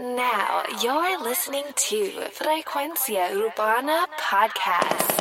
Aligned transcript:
Now 0.00 0.62
you're 0.82 1.22
listening 1.22 1.64
to 1.64 2.10
Frecuencia 2.32 3.30
Urbana 3.30 4.06
Podcast. 4.16 5.20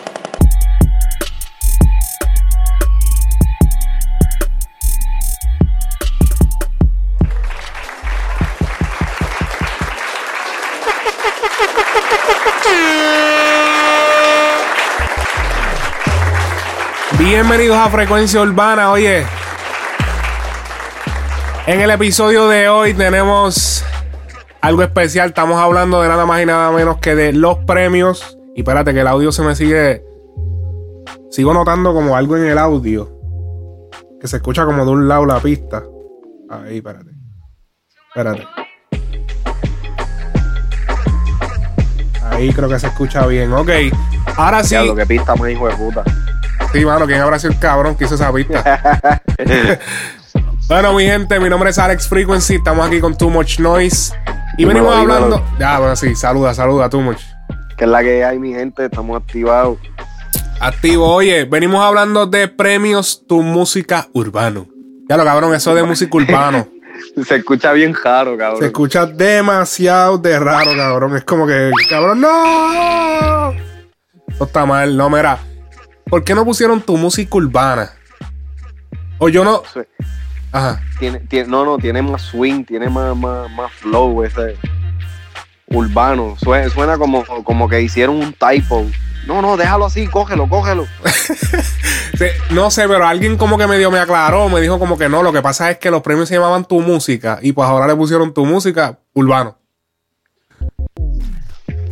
Bienvenidos 17.19 17.77
a 17.77 17.89
Frecuencia 17.89 18.39
Urbana. 18.39 18.91
Oye, 18.91 19.25
en 21.67 21.81
el 21.81 21.89
episodio 21.89 22.47
de 22.47 22.69
hoy 22.69 22.93
tenemos 22.93 23.83
algo 24.61 24.83
especial. 24.83 25.29
Estamos 25.29 25.59
hablando 25.59 26.01
de 26.01 26.07
nada 26.07 26.25
más 26.25 26.41
y 26.41 26.45
nada 26.45 26.71
menos 26.71 26.97
que 26.97 27.15
de 27.15 27.33
los 27.33 27.57
premios. 27.59 28.37
Y 28.55 28.61
espérate, 28.61 28.93
que 28.93 29.01
el 29.01 29.07
audio 29.07 29.31
se 29.31 29.41
me 29.41 29.55
sigue. 29.55 30.03
Sigo 31.29 31.53
notando 31.53 31.93
como 31.93 32.15
algo 32.15 32.37
en 32.37 32.45
el 32.45 32.57
audio. 32.57 33.11
Que 34.19 34.27
se 34.27 34.37
escucha 34.37 34.65
como 34.65 34.85
de 34.85 34.91
un 34.91 35.07
lado 35.07 35.25
la 35.25 35.39
pista. 35.39 35.83
Ahí, 36.49 36.77
espérate. 36.77 37.11
Espérate. 38.09 38.47
Ahí 42.23 42.53
creo 42.53 42.69
que 42.69 42.79
se 42.79 42.87
escucha 42.87 43.25
bien. 43.25 43.51
Ok. 43.53 43.69
Ahora 44.37 44.63
sí. 44.63 44.69
Diablo, 44.69 44.95
que 44.95 45.05
pista 45.05 45.35
más 45.35 45.49
hijo 45.49 45.67
de 45.67 45.75
puta. 45.75 46.03
Sí, 46.71 46.85
mano, 46.85 47.05
¿quién 47.05 47.19
habrá 47.19 47.37
sido 47.37 47.53
el 47.53 47.59
cabrón 47.59 47.95
que 47.95 48.05
hizo 48.05 48.15
esa 48.15 48.31
pista? 48.31 49.21
bueno, 50.67 50.93
mi 50.93 51.05
gente, 51.05 51.39
mi 51.39 51.49
nombre 51.49 51.71
es 51.71 51.79
Alex 51.79 52.07
Frequency. 52.07 52.55
Estamos 52.55 52.87
aquí 52.87 52.99
con 52.99 53.17
Too 53.17 53.29
Much 53.29 53.59
Noise. 53.59 54.13
Y 54.57 54.65
Dímelo, 54.65 54.79
venimos 54.85 54.99
dímelo. 55.01 55.13
hablando. 55.25 55.45
Ya, 55.59 55.79
bueno, 55.79 55.95
sí, 55.95 56.15
saluda, 56.15 56.53
saluda, 56.53 56.89
Too 56.89 57.01
Much. 57.01 57.19
que 57.77 57.85
es 57.85 57.89
la 57.89 58.01
que 58.01 58.23
hay, 58.23 58.37
mi 58.39 58.53
gente. 58.53 58.85
Estamos 58.85 59.21
activados. 59.21 59.77
Activo, 60.59 61.07
oye, 61.11 61.45
venimos 61.45 61.81
hablando 61.83 62.27
de 62.27 62.47
premios 62.47 63.23
Tu 63.27 63.41
Música 63.41 64.07
Urbano. 64.13 64.67
Ya 65.09 65.17
lo 65.17 65.23
cabrón, 65.25 65.53
eso 65.53 65.73
de 65.75 65.83
música 65.83 66.15
urbano. 66.15 66.67
Se 67.27 67.35
escucha 67.37 67.73
bien 67.73 67.95
raro, 68.01 68.37
cabrón. 68.37 68.59
Se 68.59 68.67
escucha 68.67 69.05
demasiado 69.07 70.17
de 70.19 70.37
raro, 70.39 70.71
cabrón. 70.75 71.17
Es 71.17 71.23
como 71.23 71.47
que, 71.47 71.71
cabrón, 71.89 72.21
no. 72.21 73.51
Eso 74.27 74.43
está 74.45 74.65
mal, 74.65 74.95
no, 74.95 75.09
mira. 75.09 75.39
¿Por 76.09 76.23
qué 76.23 76.35
no 76.35 76.45
pusieron 76.45 76.79
tu 76.81 76.95
música 76.97 77.35
urbana? 77.37 77.89
O 79.17 79.29
yo 79.29 79.43
no. 79.43 79.63
Sí. 79.73 79.79
Ajá. 80.51 80.81
Tiene, 80.99 81.19
tiene- 81.19 81.47
no, 81.49 81.63
no, 81.65 81.77
tiene 81.77 82.01
más 82.01 82.21
swing, 82.23 82.63
tiene 82.65 82.89
más, 82.89 83.15
más, 83.15 83.49
más 83.51 83.71
flow 83.71 84.23
ese 84.23 84.57
urbano. 85.67 86.35
Suena, 86.37 86.69
suena 86.69 86.97
como, 86.97 87.23
como 87.43 87.69
que 87.69 87.81
hicieron 87.81 88.17
un 88.17 88.33
typo. 88.33 88.85
No, 89.27 89.41
no, 89.41 89.55
déjalo 89.55 89.85
así, 89.85 90.07
cógelo, 90.07 90.47
cógelo. 90.49 90.85
Sí, 92.17 92.25
no 92.51 92.69
sé, 92.69 92.87
pero 92.87 93.07
alguien 93.07 93.35
como 93.35 93.57
que 93.57 93.65
medio 93.65 93.89
me 93.89 93.97
aclaró, 93.97 94.47
me 94.47 94.61
dijo 94.61 94.77
como 94.77 94.95
que 94.95 95.09
no, 95.09 95.23
lo 95.23 95.33
que 95.33 95.41
pasa 95.41 95.71
es 95.71 95.77
que 95.79 95.89
los 95.89 96.03
premios 96.03 96.27
se 96.29 96.35
llamaban 96.35 96.65
Tu 96.65 96.79
Música 96.79 97.39
y 97.41 97.53
pues 97.53 97.67
ahora 97.67 97.87
le 97.87 97.95
pusieron 97.95 98.31
Tu 98.31 98.45
Música 98.45 98.99
Urbano. 99.13 99.57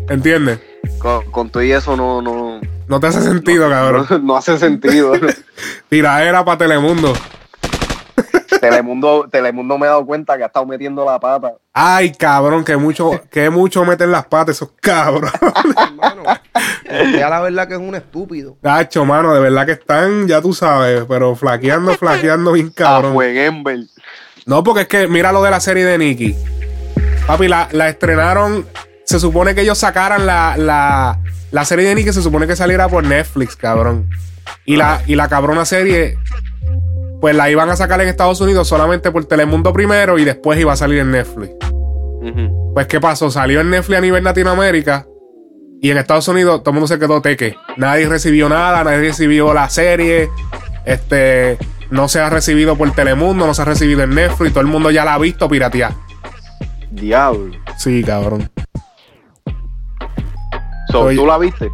¿Entiendes? 0.10 0.60
Con, 1.00 1.32
con 1.32 1.50
todo 1.50 1.64
y 1.64 1.72
eso 1.72 1.96
no, 1.96 2.22
no, 2.22 2.60
No 2.88 3.00
te 3.00 3.08
hace 3.08 3.22
sentido, 3.22 3.70
cabrón. 3.70 4.06
no, 4.10 4.20
no 4.24 4.38
hace 4.38 4.60
sentido. 4.60 5.14
Tiraera 5.90 6.44
para 6.46 6.58
Telemundo. 6.60 7.14
Telemundo, 8.60 9.28
Telemundo 9.32 9.78
me 9.78 9.86
he 9.86 9.90
dado 9.90 10.06
cuenta 10.06 10.38
que 10.38 10.44
ha 10.44 10.48
estado 10.48 10.66
metiendo 10.66 11.06
la 11.06 11.20
pata. 11.20 11.54
Ay, 11.74 12.12
cabrón, 12.12 12.64
que 12.64 12.78
mucho, 12.78 13.22
que 13.30 13.50
mucho 13.50 13.86
meten 13.86 14.12
las 14.12 14.26
patas 14.26 14.56
esos 14.56 14.72
cabros. 14.82 15.32
Hermano, 15.86 16.24
ya 17.18 17.30
la 17.30 17.42
verdad 17.42 17.68
que 17.68 17.76
es 17.76 17.80
un 17.80 17.96
estúpido. 17.96 18.58
Gacho, 18.62 19.06
mano, 19.06 19.34
de 19.34 19.40
verdad 19.40 19.66
que 19.66 19.74
están, 19.74 20.28
ya 20.28 20.42
tú 20.42 20.54
sabes, 20.54 21.06
pero 21.08 21.36
flaqueando, 21.36 21.94
flaqueando 21.96 22.54
bien 22.54 22.70
cabrón. 22.72 23.16
No, 24.46 24.64
porque 24.64 24.82
es 24.82 24.88
que 24.88 25.08
mira 25.08 25.32
lo 25.32 25.44
de 25.44 25.52
la 25.52 25.60
serie 25.60 25.86
de 25.86 25.98
Nicky. 25.98 26.36
Papi, 27.28 27.48
la, 27.48 27.70
la 27.72 27.90
estrenaron. 27.90 28.66
Se 29.06 29.20
supone 29.20 29.54
que 29.56 29.62
ellos 29.62 29.78
sacaran 29.78 30.26
la, 30.26 30.56
la, 30.58 31.20
la 31.52 31.66
serie 31.66 31.88
de 31.88 31.96
Nicky, 31.96 32.14
se 32.14 32.22
supone 32.22 32.48
que 32.48 32.56
saliera 32.56 32.88
por 32.90 33.04
Netflix, 33.04 33.56
cabrón. 33.56 34.10
Y 34.66 34.76
la, 34.76 35.02
y 35.06 35.16
la 35.16 35.28
cabrona 35.28 35.66
serie, 35.66 36.18
pues 37.20 37.36
la 37.36 37.50
iban 37.50 37.70
a 37.70 37.76
sacar 37.76 38.02
en 38.02 38.08
Estados 38.08 38.40
Unidos 38.42 38.68
solamente 38.68 39.12
por 39.12 39.26
Telemundo 39.26 39.74
primero 39.74 40.18
y 40.20 40.26
después 40.26 40.60
iba 40.60 40.74
a 40.74 40.78
salir 40.78 41.00
en 41.00 41.12
Netflix. 41.12 41.52
Pues, 42.74 42.88
¿qué 42.88 43.00
pasó? 43.00 43.30
Salió 43.30 43.62
en 43.62 43.70
Netflix 43.70 43.98
a 43.98 44.02
nivel 44.02 44.24
Latinoamérica 44.24 45.06
y 45.82 45.92
en 45.92 45.98
Estados 45.98 46.28
Unidos 46.28 46.62
todo 46.62 46.72
el 46.72 46.74
mundo 46.76 46.88
se 46.88 47.00
quedó 47.00 47.22
teque. 47.22 47.56
Nadie 47.78 48.08
recibió 48.08 48.50
nada, 48.50 48.84
nadie 48.84 49.00
recibió 49.00 49.54
la 49.54 49.70
serie. 49.70 50.30
Este, 50.86 51.58
no 51.90 52.08
se 52.08 52.20
ha 52.20 52.30
recibido 52.30 52.76
por 52.76 52.92
Telemundo, 52.92 53.46
no 53.46 53.54
se 53.54 53.62
ha 53.62 53.66
recibido 53.66 54.04
en 54.04 54.12
Netflix, 54.12 54.54
todo 54.54 54.62
el 54.62 54.68
mundo 54.68 54.92
ya 54.92 55.06
la 55.06 55.16
ha 55.16 55.20
visto 55.20 55.50
piratear. 55.50 55.94
Diablo. 56.92 57.56
Sí, 57.78 58.04
cabrón. 58.04 58.50
So, 60.92 61.02
Oye. 61.02 61.18
¿Tú 61.18 61.26
la 61.26 61.38
viste? 61.38 61.70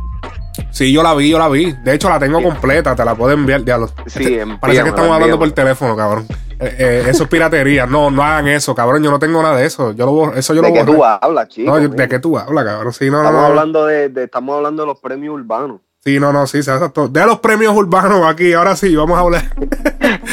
Sí, 0.76 0.92
yo 0.92 1.02
la 1.02 1.14
vi, 1.14 1.30
yo 1.30 1.40
la 1.40 1.48
vi. 1.48 1.72
De 1.72 1.94
hecho, 1.94 2.10
la 2.10 2.20
tengo 2.20 2.44
completa, 2.44 2.94
te 2.98 3.06
la 3.06 3.16
puedo 3.16 3.32
enviar. 3.32 3.64
Diablo. 3.64 3.88
Sí, 3.88 3.94
Este, 4.08 4.24
envíamela, 4.24 4.60
parece 4.60 4.84
que 4.84 4.90
estamos 4.90 5.12
hablando 5.14 5.38
por 5.40 5.48
envíamela. 5.48 5.56
teléfono, 5.56 5.96
cabrón. 5.96 6.26
Eh, 6.60 6.76
eh, 6.78 7.04
eso 7.08 7.24
es 7.24 7.30
piratería. 7.30 7.86
No, 7.86 8.12
no 8.12 8.22
hagan 8.22 8.50
eso, 8.50 8.76
cabrón. 8.76 9.02
Yo 9.02 9.10
no 9.10 9.18
tengo 9.18 9.42
nada 9.42 9.56
de 9.56 9.66
eso. 9.66 9.94
Yo 9.94 10.06
lo 10.06 10.34
eso 10.34 10.54
yo 10.54 10.62
¿De 10.62 10.68
lo 10.68 10.74
qué 10.74 10.84
tú 10.84 11.02
hablas, 11.06 11.48
chico? 11.48 11.72
No, 11.72 11.80
yo-? 11.80 11.88
¿de 11.88 12.08
qué 12.10 12.20
tú 12.20 12.38
hablas, 12.38 12.66
cabrón? 12.66 12.92
Sí, 12.92 13.10
no, 13.10 13.20
Estamos 13.20 13.40
no. 13.42 13.48
hablando 13.48 13.86
de, 13.86 14.10
de- 14.10 14.26
estamos 14.26 14.58
hablando 14.58 14.84
de 14.84 14.88
los 14.88 15.00
premios 15.00 15.34
urbanos. 15.34 15.80
Sí, 16.04 16.20
no, 16.20 16.34
no, 16.34 16.46
sí, 16.46 16.62
sí, 16.62 16.70
exacto. 16.70 17.08
De 17.08 17.26
los 17.26 17.40
premios 17.40 17.74
urbanos 17.74 18.26
aquí, 18.28 18.52
ahora 18.52 18.76
sí, 18.76 18.94
vamos 18.98 19.18
a 19.18 19.22
hablar. 19.22 19.44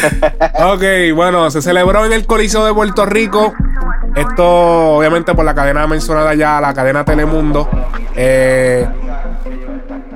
ok, 0.65 1.15
bueno, 1.15 1.51
se 1.51 1.63
celebró 1.63 2.05
en 2.05 2.13
el 2.13 2.27
Coliseo 2.27 2.65
de 2.67 2.75
Puerto 2.75 3.07
Rico. 3.07 3.53
Esto, 4.15 4.45
obviamente, 4.97 5.35
por 5.35 5.45
la 5.45 5.55
cadena 5.55 5.87
mencionada 5.87 6.35
ya, 6.35 6.61
la 6.61 6.75
cadena 6.75 7.05
Telemundo. 7.05 7.69
Eh, 8.15 8.87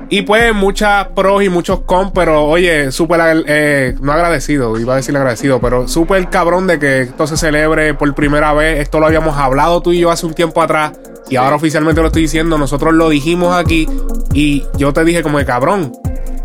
y 0.09 0.21
pues, 0.21 0.53
muchas 0.53 1.07
pros 1.09 1.43
y 1.43 1.49
muchos 1.49 1.81
con, 1.81 2.11
pero 2.13 2.45
oye, 2.45 2.91
súper, 2.91 3.43
eh, 3.47 3.95
no 4.01 4.13
agradecido, 4.13 4.79
iba 4.79 4.93
a 4.93 4.95
decir 4.97 5.15
agradecido, 5.17 5.59
pero 5.59 5.87
súper 5.87 6.29
cabrón 6.29 6.65
de 6.67 6.79
que 6.79 7.01
esto 7.01 7.27
se 7.27 7.35
celebre 7.37 7.93
por 7.93 8.13
primera 8.15 8.53
vez. 8.53 8.79
Esto 8.79 8.99
lo 8.99 9.07
habíamos 9.07 9.37
hablado 9.37 9.81
tú 9.81 9.91
y 9.91 9.99
yo 9.99 10.09
hace 10.11 10.25
un 10.25 10.33
tiempo 10.33 10.61
atrás. 10.61 10.93
Y 11.29 11.35
ahora 11.35 11.57
oficialmente 11.57 11.99
lo 11.99 12.07
estoy 12.07 12.21
diciendo. 12.21 12.57
Nosotros 12.57 12.93
lo 12.93 13.09
dijimos 13.09 13.53
aquí. 13.55 13.87
Y 14.33 14.63
yo 14.77 14.93
te 14.93 15.03
dije, 15.03 15.23
como 15.23 15.39
de 15.39 15.45
cabrón, 15.45 15.91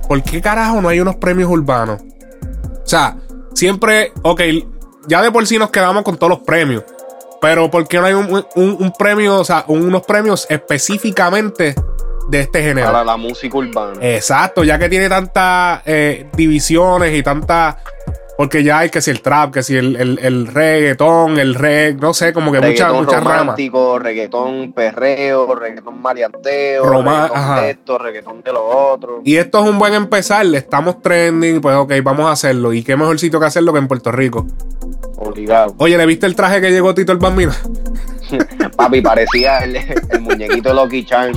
¿por 0.08 0.20
qué 0.24 0.40
carajo 0.40 0.80
no 0.80 0.88
hay 0.88 0.98
unos 1.00 1.16
premios 1.16 1.48
urbanos? 1.50 2.00
O 2.02 2.86
sea, 2.86 3.16
siempre, 3.54 4.12
ok, 4.22 4.40
ya 5.06 5.22
de 5.22 5.30
por 5.30 5.46
sí 5.46 5.56
nos 5.58 5.70
quedamos 5.70 6.02
con 6.02 6.16
todos 6.16 6.30
los 6.30 6.40
premios. 6.40 6.82
Pero 7.40 7.70
¿por 7.70 7.86
qué 7.86 7.98
no 7.98 8.06
hay 8.06 8.14
un, 8.14 8.44
un- 8.56 8.76
un 8.80 8.92
premio, 8.98 9.36
o 9.38 9.44
sea, 9.44 9.64
unos 9.68 10.02
premios 10.02 10.46
específicamente 10.48 11.74
de 12.28 12.40
este 12.40 12.62
género? 12.62 12.86
Para 12.92 13.04
la 13.04 13.16
música 13.16 13.56
urbana. 13.58 13.94
Exacto, 14.00 14.64
ya 14.64 14.78
que 14.78 14.88
tiene 14.88 15.08
tantas 15.08 15.82
eh, 15.86 16.26
divisiones 16.34 17.14
y 17.16 17.22
tantas. 17.22 17.76
Porque 18.34 18.64
ya 18.64 18.78
hay 18.78 18.88
que 18.88 19.02
si 19.02 19.10
el 19.10 19.20
trap, 19.20 19.52
que 19.52 19.62
si 19.62 19.76
el, 19.76 19.94
el, 19.94 20.18
el 20.20 20.46
reggaetón, 20.46 21.38
el 21.38 21.54
reggae, 21.54 21.94
no 22.00 22.14
sé, 22.14 22.32
como 22.32 22.50
que 22.50 22.60
muchas 22.60 22.92
muchas 22.92 23.22
ramas. 23.22 23.38
romántico, 23.40 23.98
reggaetón 23.98 24.72
perreo, 24.72 25.54
reggaetón 25.54 26.00
marianteo, 26.00 26.82
Roma- 26.84 27.12
reggaetón 27.28 27.36
ajá. 27.38 27.60
de 27.60 27.70
esto, 27.70 27.98
reggaetón 27.98 28.42
de 28.42 28.52
lo 28.52 28.64
otro. 28.64 29.20
Y 29.22 29.36
esto 29.36 29.62
es 29.62 29.68
un 29.70 29.78
buen 29.78 29.92
empezar, 29.94 30.46
estamos 30.54 31.02
trending, 31.02 31.60
pues 31.60 31.76
ok, 31.76 31.92
vamos 32.02 32.26
a 32.26 32.32
hacerlo. 32.32 32.72
Y 32.72 32.82
qué 32.82 32.96
mejor 32.96 33.18
sitio 33.20 33.38
que 33.38 33.46
hacerlo 33.46 33.72
que 33.74 33.78
en 33.80 33.86
Puerto 33.86 34.10
Rico. 34.10 34.46
Obligado. 35.18 35.74
Oye, 35.78 35.96
¿le 35.98 36.06
viste 36.06 36.26
el 36.26 36.34
traje 36.34 36.60
que 36.62 36.70
llegó 36.72 36.94
Tito 36.94 37.12
el 37.12 37.18
Bambino? 37.18 37.52
Papi, 38.76 39.02
parecía 39.02 39.58
el, 39.58 39.76
el 39.76 40.20
muñequito 40.20 40.70
de 40.70 40.74
Lucky 40.74 41.04
Charm. 41.04 41.34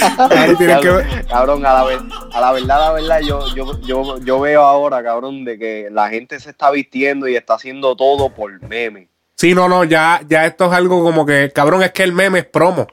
Ahí 0.30 0.56
tienes 0.56 0.78
que- 0.80 1.24
Cabrón, 1.28 1.64
a 1.66 1.72
la, 1.74 1.84
ver- 1.84 2.00
a 2.32 2.40
la 2.40 2.52
verdad, 2.52 2.76
a 2.82 2.86
la 2.86 2.92
verdad, 2.92 3.20
yo, 3.20 3.46
yo, 3.54 3.80
yo, 3.82 4.18
yo 4.20 4.40
veo 4.40 4.62
ahora, 4.62 5.02
cabrón, 5.02 5.44
de 5.44 5.58
que 5.58 5.88
la 5.90 6.08
gente 6.08 6.38
se 6.40 6.50
está 6.50 6.70
vistiendo 6.70 7.28
y 7.28 7.36
está 7.36 7.54
haciendo 7.54 7.96
todo 7.96 8.30
por 8.30 8.60
meme. 8.62 9.08
Sí, 9.34 9.54
no, 9.54 9.68
no, 9.68 9.84
ya, 9.84 10.20
ya 10.28 10.46
esto 10.46 10.66
es 10.66 10.72
algo 10.72 11.02
como 11.02 11.26
que, 11.26 11.50
cabrón, 11.54 11.82
es 11.82 11.92
que 11.92 12.02
el 12.02 12.12
meme 12.12 12.40
es 12.40 12.46
promo. 12.46 12.86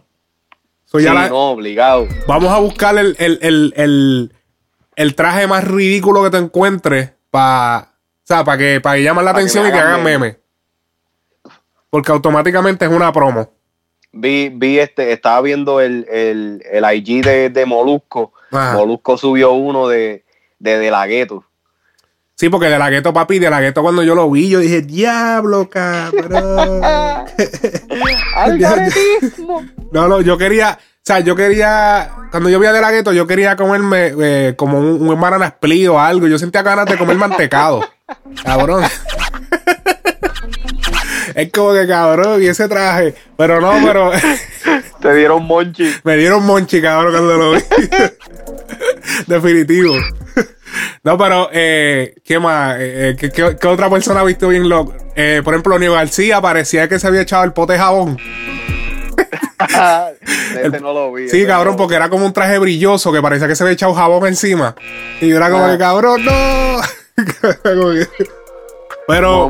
So, 0.85 0.99
ya 0.99 1.09
sí, 1.11 1.15
la- 1.15 1.29
no, 1.29 1.51
obligado. 1.51 2.07
Vamos 2.27 2.51
a 2.51 2.59
buscar 2.59 2.97
el, 2.97 3.15
el, 3.19 3.39
el, 3.41 3.73
el, 3.77 4.33
el 4.95 5.15
traje 5.15 5.47
más 5.47 5.63
ridículo 5.63 6.23
que 6.23 6.29
te 6.31 6.37
encuentres 6.37 7.11
para 7.31 7.89
o 7.89 8.25
sea, 8.25 8.43
para 8.43 8.57
que, 8.57 8.79
para 8.79 8.95
que 8.97 9.03
llamen 9.03 9.25
la 9.25 9.33
Pa' 9.33 9.39
atención 9.39 9.65
y 9.67 9.71
que 9.71 9.77
hagan 9.77 9.87
hagan 9.93 10.03
meme. 10.03 10.19
meme. 10.19 10.39
Porque 11.89 12.11
automáticamente 12.11 12.85
es 12.85 12.91
una 12.91 13.11
promo. 13.11 13.51
Vi, 14.13 14.49
vi 14.49 14.79
este, 14.79 15.11
estaba 15.11 15.41
viendo 15.41 15.81
el, 15.81 16.05
el, 16.09 16.63
el 16.71 16.95
IG 16.95 17.23
de, 17.23 17.49
de 17.49 17.65
Molusco. 17.65 18.31
Ajá. 18.51 18.77
Molusco 18.77 19.17
subió 19.17 19.53
uno 19.53 19.87
de, 19.87 20.23
de, 20.59 20.77
de 20.77 20.91
la 20.91 21.05
gueto. 21.07 21.43
Sí, 22.35 22.49
porque 22.49 22.67
de 22.67 22.79
la 22.79 22.89
gueto, 22.89 23.13
papi, 23.13 23.39
de 23.39 23.49
la 23.49 23.61
gueto 23.61 23.81
cuando 23.81 24.03
yo 24.03 24.15
lo 24.15 24.29
vi, 24.29 24.49
yo 24.49 24.59
dije, 24.59 24.81
diablo, 24.81 25.69
cabrón. 25.69 26.81
No, 29.91 30.07
no, 30.07 30.21
yo 30.21 30.37
quería, 30.37 30.77
o 31.03 31.05
sea, 31.05 31.19
yo 31.19 31.35
quería, 31.35 32.11
cuando 32.31 32.49
yo 32.49 32.59
vi 32.59 32.65
a 32.65 32.71
De 32.71 32.79
La 32.79 32.89
Ghetto, 32.89 33.11
yo 33.11 33.27
quería 33.27 33.57
comerme 33.57 34.13
eh, 34.21 34.53
como 34.55 34.79
un, 34.79 35.05
un 35.05 35.19
banana 35.19 35.47
split 35.47 35.89
o 35.89 35.99
algo. 35.99 36.27
Yo 36.27 36.39
sentía 36.39 36.61
ganas 36.61 36.85
de 36.85 36.97
comer 36.97 37.17
mantecado. 37.17 37.81
Cabrón. 38.43 38.83
Es 41.35 41.51
como 41.51 41.73
que 41.73 41.87
cabrón, 41.87 42.41
y 42.43 42.47
ese 42.47 42.67
traje. 42.67 43.15
Pero 43.37 43.59
no, 43.61 43.73
pero 43.85 44.11
Te 45.01 45.13
dieron 45.15 45.45
monchi. 45.45 45.91
me 46.03 46.15
dieron 46.17 46.45
monchi, 46.45 46.81
cabrón, 46.81 47.11
cuando 47.13 47.37
lo 47.37 47.51
vi. 47.53 47.59
Definitivo. 49.27 49.95
No, 51.03 51.17
pero, 51.17 51.49
eh, 51.51 52.15
¿qué 52.23 52.39
más? 52.39 52.77
Eh, 52.79 53.09
eh, 53.09 53.15
¿qué, 53.19 53.29
qué, 53.29 53.57
qué 53.59 53.67
otra 53.67 53.89
persona 53.89 54.21
ha 54.21 54.23
visto 54.23 54.47
bien 54.47 54.67
loco? 54.69 54.93
Eh, 55.15 55.41
por 55.43 55.53
ejemplo, 55.53 55.77
Nio 55.77 55.93
García 55.93 56.41
parecía 56.41 56.87
que 56.87 56.97
se 56.99 57.07
había 57.07 57.21
echado 57.21 57.43
el 57.43 57.51
pote 57.53 57.73
de 57.73 57.79
jabón. 57.79 58.17
Este 60.61 60.79
no 60.79 60.93
lo 60.93 61.13
vi. 61.13 61.29
Sí, 61.29 61.45
cabrón, 61.45 61.75
porque 61.75 61.95
era 61.95 62.09
como 62.09 62.25
un 62.25 62.33
traje 62.33 62.57
brilloso 62.57 63.11
que 63.11 63.21
parecía 63.21 63.47
que 63.47 63.55
se 63.55 63.63
había 63.63 63.73
echado 63.73 63.93
jabón 63.93 64.27
encima. 64.27 64.75
Y 65.21 65.29
yo 65.29 65.37
era 65.37 65.49
como 65.49 65.65
Ah. 65.65 65.71
que, 65.71 65.77
cabrón, 65.77 66.25
no. 66.25 66.81
Pero, 69.07 69.49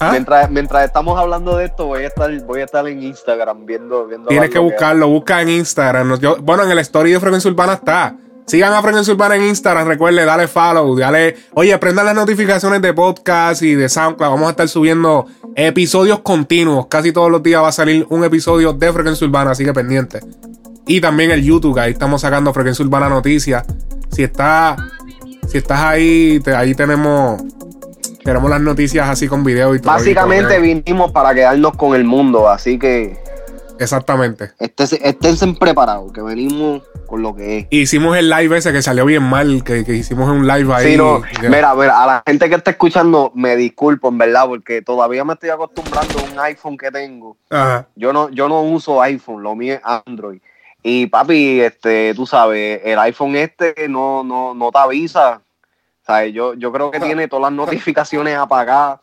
¿Ah? 0.00 0.10
mientras, 0.12 0.50
mientras 0.50 0.84
estamos 0.84 1.18
hablando 1.18 1.56
de 1.56 1.66
esto, 1.66 1.86
voy 1.86 2.04
a 2.04 2.06
estar, 2.08 2.30
voy 2.46 2.60
a 2.60 2.64
estar 2.64 2.86
en 2.88 3.02
Instagram 3.02 3.66
viendo, 3.66 4.06
viendo 4.06 4.28
tienes 4.28 4.48
que 4.50 4.58
buscarlo, 4.58 5.08
busca 5.08 5.42
en 5.42 5.50
Instagram. 5.50 6.18
Yo- 6.18 6.36
bueno, 6.42 6.62
en 6.64 6.70
el 6.70 6.78
story 6.78 7.12
de 7.12 7.20
Frecuencia 7.20 7.50
Urbana 7.50 7.74
está. 7.74 8.16
Sigan 8.46 8.72
a 8.72 8.82
Frecuencia 8.82 9.12
Urbana 9.14 9.36
en 9.36 9.42
Instagram, 9.44 9.86
recuerde, 9.86 10.24
dale 10.24 10.48
follow, 10.48 10.96
dale. 10.98 11.36
Oye, 11.54 11.76
prendan 11.78 12.06
las 12.06 12.14
notificaciones 12.16 12.82
de 12.82 12.92
podcast 12.92 13.62
y 13.62 13.74
de 13.76 13.88
SoundCloud. 13.88 14.30
Vamos 14.30 14.48
a 14.48 14.50
estar 14.50 14.68
subiendo 14.68 15.26
episodios 15.54 16.18
continuos. 16.20 16.86
Casi 16.88 17.12
todos 17.12 17.30
los 17.30 17.42
días 17.44 17.62
va 17.62 17.68
a 17.68 17.72
salir 17.72 18.06
un 18.10 18.24
episodio 18.24 18.72
de 18.72 18.92
Frecuencia 18.92 19.24
Urbana, 19.26 19.52
así 19.52 19.64
que 19.64 19.72
pendiente. 19.72 20.20
Y 20.86 21.00
también 21.00 21.30
el 21.30 21.44
YouTube, 21.44 21.78
ahí 21.78 21.92
estamos 21.92 22.22
sacando 22.22 22.52
Frecuencia 22.52 22.84
Urbana 22.84 23.08
Noticias. 23.08 23.64
Si 24.10 24.24
está, 24.24 24.74
si 25.46 25.58
estás 25.58 25.78
ahí, 25.82 26.40
te- 26.42 26.54
ahí 26.56 26.74
tenemos, 26.74 27.40
tenemos 28.30 28.48
las 28.48 28.60
noticias 28.60 29.08
así 29.08 29.26
con 29.26 29.42
video 29.42 29.74
y 29.74 29.80
todo. 29.80 29.92
Básicamente 29.92 30.56
y 30.56 30.62
vinimos 30.62 31.10
para 31.10 31.34
quedarnos 31.34 31.76
con 31.76 31.96
el 31.96 32.04
mundo, 32.04 32.48
así 32.48 32.78
que 32.78 33.18
Exactamente. 33.80 34.52
esténse, 34.60 35.00
esténse 35.02 35.48
preparados, 35.54 36.12
que 36.12 36.22
venimos 36.22 36.82
con 37.08 37.22
lo 37.22 37.34
que 37.34 37.58
es. 37.58 37.66
Hicimos 37.70 38.16
el 38.16 38.30
live 38.30 38.58
ese 38.58 38.72
que 38.72 38.82
salió 38.82 39.04
bien 39.04 39.24
mal, 39.24 39.64
que, 39.64 39.84
que 39.84 39.94
hicimos 39.94 40.30
un 40.30 40.46
live 40.46 40.72
ahí. 40.72 40.92
Sí, 40.92 40.96
no, 40.96 41.22
mira, 41.42 41.72
a 41.72 42.06
la 42.06 42.22
gente 42.24 42.48
que 42.48 42.54
está 42.54 42.70
escuchando, 42.70 43.32
me 43.34 43.56
disculpo, 43.56 44.10
en 44.10 44.18
verdad, 44.18 44.46
porque 44.46 44.80
todavía 44.80 45.24
me 45.24 45.32
estoy 45.32 45.50
acostumbrando 45.50 46.20
a 46.20 46.22
un 46.22 46.38
iPhone 46.38 46.78
que 46.78 46.92
tengo. 46.92 47.36
Ajá. 47.50 47.88
Yo 47.96 48.12
no, 48.12 48.28
yo 48.28 48.48
no 48.48 48.62
uso 48.62 49.02
iPhone, 49.02 49.42
lo 49.42 49.56
mío 49.56 49.74
es 49.74 49.80
Android. 49.82 50.40
Y 50.84 51.06
papi, 51.06 51.62
este, 51.62 52.14
tú 52.14 52.26
sabes, 52.26 52.80
el 52.84 52.98
iPhone 53.00 53.34
este 53.34 53.74
no, 53.88 54.22
no, 54.22 54.54
no 54.54 54.70
te 54.70 54.78
avisa. 54.78 55.42
¿Sabes? 56.10 56.34
Yo, 56.34 56.54
yo 56.54 56.72
creo 56.72 56.90
que 56.90 56.98
tiene 57.00 57.28
todas 57.28 57.42
las 57.42 57.52
notificaciones 57.52 58.36
apagadas. 58.36 58.98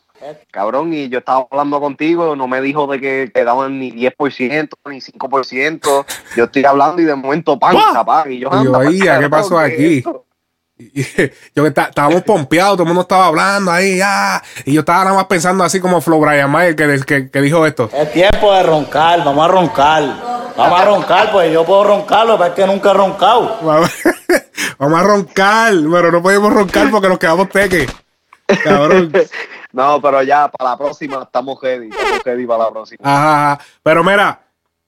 Cabrón, 0.52 0.94
y 0.94 1.10
yo 1.10 1.20
estaba 1.20 1.46
hablando 1.50 1.80
contigo, 1.80 2.36
no 2.36 2.48
me 2.48 2.60
dijo 2.60 2.88
de 2.88 3.00
que 3.00 3.32
quedaban 3.34 3.80
ni 3.80 3.92
10%, 3.92 4.70
ni 4.90 5.00
5%. 5.00 6.06
Yo 6.36 6.44
estoy 6.46 6.66
hablando 6.66 7.02
y 7.02 7.06
de 7.06 7.14
momento, 7.16 7.58
pan, 7.60 7.76
Y 7.76 7.80
yo, 7.80 8.32
Y 8.32 8.40
yo, 8.40 8.52
anda, 8.52 8.80
"Ay, 8.80 9.00
¿qué 9.00 9.30
pasó 9.30 9.60
¿qué 9.60 9.64
aquí?" 9.66 10.04
Y- 10.80 11.02
yo 11.56 11.64
que 11.64 11.68
está- 11.70 11.84
estábamos 11.90 12.24
pompeados, 12.24 12.74
todo 12.74 12.84
el 12.84 12.88
mundo 12.88 13.02
estaba 13.04 13.28
hablando 13.28 13.72
ahí, 13.72 14.00
ah, 14.04 14.42
y 14.66 14.74
yo 14.74 14.82
estaba 14.82 15.04
nada 15.06 15.16
más 15.16 15.26
pensando 15.26 15.64
así 15.64 15.80
como 15.80 16.02
Flo 16.02 16.20
Brian 16.20 16.50
Mayer 16.52 16.76
que, 16.76 17.00
que, 17.06 17.30
que 17.32 17.42
dijo 17.42 17.66
esto. 17.66 17.90
Es 17.94 18.12
tiempo 18.12 18.54
de 18.54 18.64
roncar, 18.64 19.24
vamos 19.24 19.46
a 19.46 19.48
roncar. 19.48 20.04
Vamos 20.58 20.82
a 20.82 20.86
roncar, 20.86 21.32
pues 21.32 21.54
yo 21.54 21.64
puedo 21.64 21.84
roncarlo, 21.84 22.36
pero 22.38 22.50
es 22.50 22.56
que 22.56 22.66
nunca 22.66 22.90
he 22.90 22.94
roncado. 22.94 23.58
Vamos 24.80 25.00
a 25.00 25.04
roncar, 25.04 25.74
pero 25.92 26.12
no 26.12 26.22
podemos 26.22 26.52
roncar 26.52 26.90
porque 26.90 27.10
nos 27.10 27.20
quedamos 27.20 27.50
teques. 27.50 27.88
Cabrón. 28.64 29.12
No, 29.74 30.02
pero 30.02 30.24
ya 30.24 30.48
para 30.48 30.72
la 30.72 30.78
próxima 30.78 31.22
estamos 31.22 31.62
ready, 31.62 31.90
estamos 31.90 32.24
ready 32.24 32.48
para 32.48 32.64
la 32.64 32.72
próxima. 32.72 33.00
Ajá, 33.04 33.52
ajá. 33.52 33.66
Pero 33.84 34.04
mira, 34.04 34.42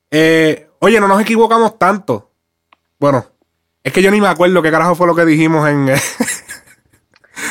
eh, 0.10 0.69
oye, 0.80 1.00
no 1.00 1.07
nos 1.07 1.21
equivocamos 1.21 1.77
tanto. 1.77 2.31
Bueno, 2.98 3.24
es 3.83 3.94
que 3.94 4.01
yo 4.01 4.10
ni 4.10 4.19
me 4.19 4.30
acuerdo 4.30 4.62
qué 4.63 4.72
carajo 4.72 4.95
fue 4.95 5.06
lo 5.06 5.13
que 5.13 5.25
dijimos 5.25 5.68
en, 5.68 5.89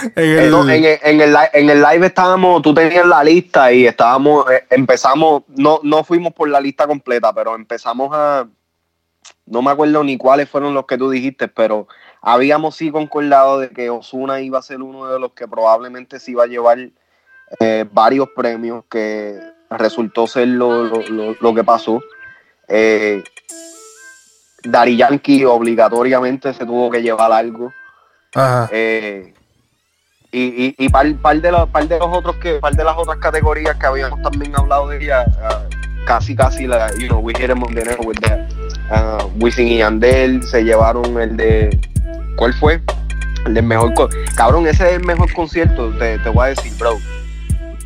en 0.03 0.13
Eh, 0.17 0.45
el... 0.45 0.51
no, 0.51 0.69
en, 0.69 0.85
el, 0.85 0.99
en, 1.03 1.21
el, 1.21 1.33
li- 1.33 1.51
en 1.53 1.71
el 1.71 1.83
live 1.83 2.07
estábamos, 2.07 2.63
tú 2.63 2.73
tenías 2.75 3.07
la 3.07 3.23
lista 3.25 3.73
y 3.73 3.87
estábamos, 3.87 4.51
eh, 4.51 4.65
empezamos, 4.71 5.43
no, 5.49 5.81
no 5.83 6.05
fuimos 6.05 6.33
por 6.33 6.49
la 6.49 6.61
lista 6.61 6.87
completa, 6.87 7.33
pero 7.33 7.55
empezamos 7.55 8.11
a, 8.13 8.47
no 9.47 9.63
me 9.63 9.71
acuerdo 9.71 10.03
ni 10.05 10.17
cuáles 10.17 10.49
fueron 10.49 10.75
los 10.75 10.87
que 10.87 10.99
tú 10.99 11.11
dijiste, 11.11 11.49
pero 11.49 11.89
habíamos 12.21 12.77
sí 12.77 12.91
concordado 12.91 13.61
de 13.61 13.71
que 13.71 13.91
Osuna 13.91 14.41
iba 14.41 14.59
a 14.59 14.63
ser 14.63 14.83
uno 14.83 15.07
de 15.07 15.19
los 15.19 15.33
que 15.33 15.47
probablemente 15.49 16.19
se 16.21 16.33
iba 16.33 16.45
a 16.45 16.49
llevar 16.49 16.79
eh, 17.61 17.85
varios 17.93 18.29
premios, 18.37 18.85
que 18.91 19.39
resultó 19.71 20.27
ser 20.27 20.49
lo, 20.49 20.85
lo, 20.85 21.01
lo- 21.09 21.37
lo 21.41 21.55
que 21.55 21.65
pasó. 21.65 22.01
Eh, 22.69 23.23
Dari 24.65 24.97
Yankee 24.97 25.45
obligatoriamente 25.45 26.53
se 26.53 26.67
tuvo 26.67 26.91
que 26.91 27.01
llevar 27.01 27.33
algo. 27.33 27.73
Ajá. 28.35 28.69
Eh, 28.73 29.33
y 30.33 30.41
y, 30.67 30.75
y 30.79 30.89
par, 30.89 31.07
par 31.23 31.41
de 31.41 31.51
los, 31.53 31.69
par 31.71 31.87
de 31.89 31.99
los 31.99 32.09
otros 32.11 32.37
que 32.37 32.55
par 32.61 32.75
de 32.75 32.85
las 32.85 32.97
otras 32.97 33.19
categorías 33.19 33.77
que 33.77 33.87
habíamos 33.87 34.21
también 34.23 34.53
hablado 34.57 34.89
de 34.89 35.03
ella 35.03 35.25
ah, 35.43 35.63
casi 36.07 36.35
casi 36.37 36.67
la 36.67 36.91
you 36.99 37.09
know 37.09 37.19
we 37.21 37.33
hit 37.35 37.51
on 37.51 37.61
the 37.75 37.97
with 38.05 38.19
that 38.21 38.41
Ah, 38.91 39.19
Wisin 39.39 39.69
y 39.69 39.79
Yandel 39.79 40.43
se 40.43 40.65
llevaron 40.65 41.21
el 41.21 41.37
de 41.37 41.79
¿cuál 42.37 42.55
fue? 42.55 42.81
el 43.47 43.55
del 43.55 43.65
mejor 43.65 43.93
cabrón 44.35 44.67
ese 44.67 44.89
es 44.89 44.93
el 44.95 45.05
mejor 45.05 45.31
concierto 45.35 45.91
te, 45.99 46.19
te 46.19 46.29
voy 46.31 46.47
a 46.47 46.49
decir 46.49 46.73
bro 46.79 46.99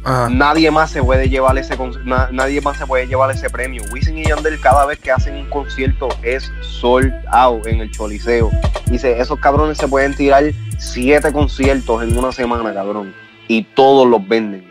Ajá. 0.05 0.29
nadie 0.29 0.71
más 0.71 0.91
se 0.91 1.03
puede 1.03 1.29
llevar 1.29 1.56
ese 1.59 1.77
na- 2.05 2.29
nadie 2.33 2.61
más 2.61 2.77
se 2.77 2.87
puede 2.87 3.06
llevar 3.06 3.31
ese 3.31 3.49
premio. 3.50 3.83
Wisin 3.93 4.19
y 4.19 4.25
Yandel 4.25 4.61
cada 4.61 4.85
vez 4.85 4.99
que 4.99 5.12
hacen 5.12 5.37
un 5.37 5.49
concierto 5.49 6.09
es 6.25 6.50
sold 6.61 7.12
out 7.31 7.65
en 7.69 7.81
el 7.83 7.91
Choliseo. 7.93 8.50
Dice, 8.87 9.21
esos 9.21 9.38
cabrones 9.38 9.79
se 9.79 9.87
pueden 9.87 10.12
tirar 10.17 10.43
siete 10.82 11.32
conciertos 11.32 12.02
en 12.02 12.17
una 12.17 12.32
semana, 12.32 12.73
cabrón. 12.75 13.14
Y 13.49 13.64
todos 13.64 14.06
los 14.06 14.26
venden. 14.26 14.64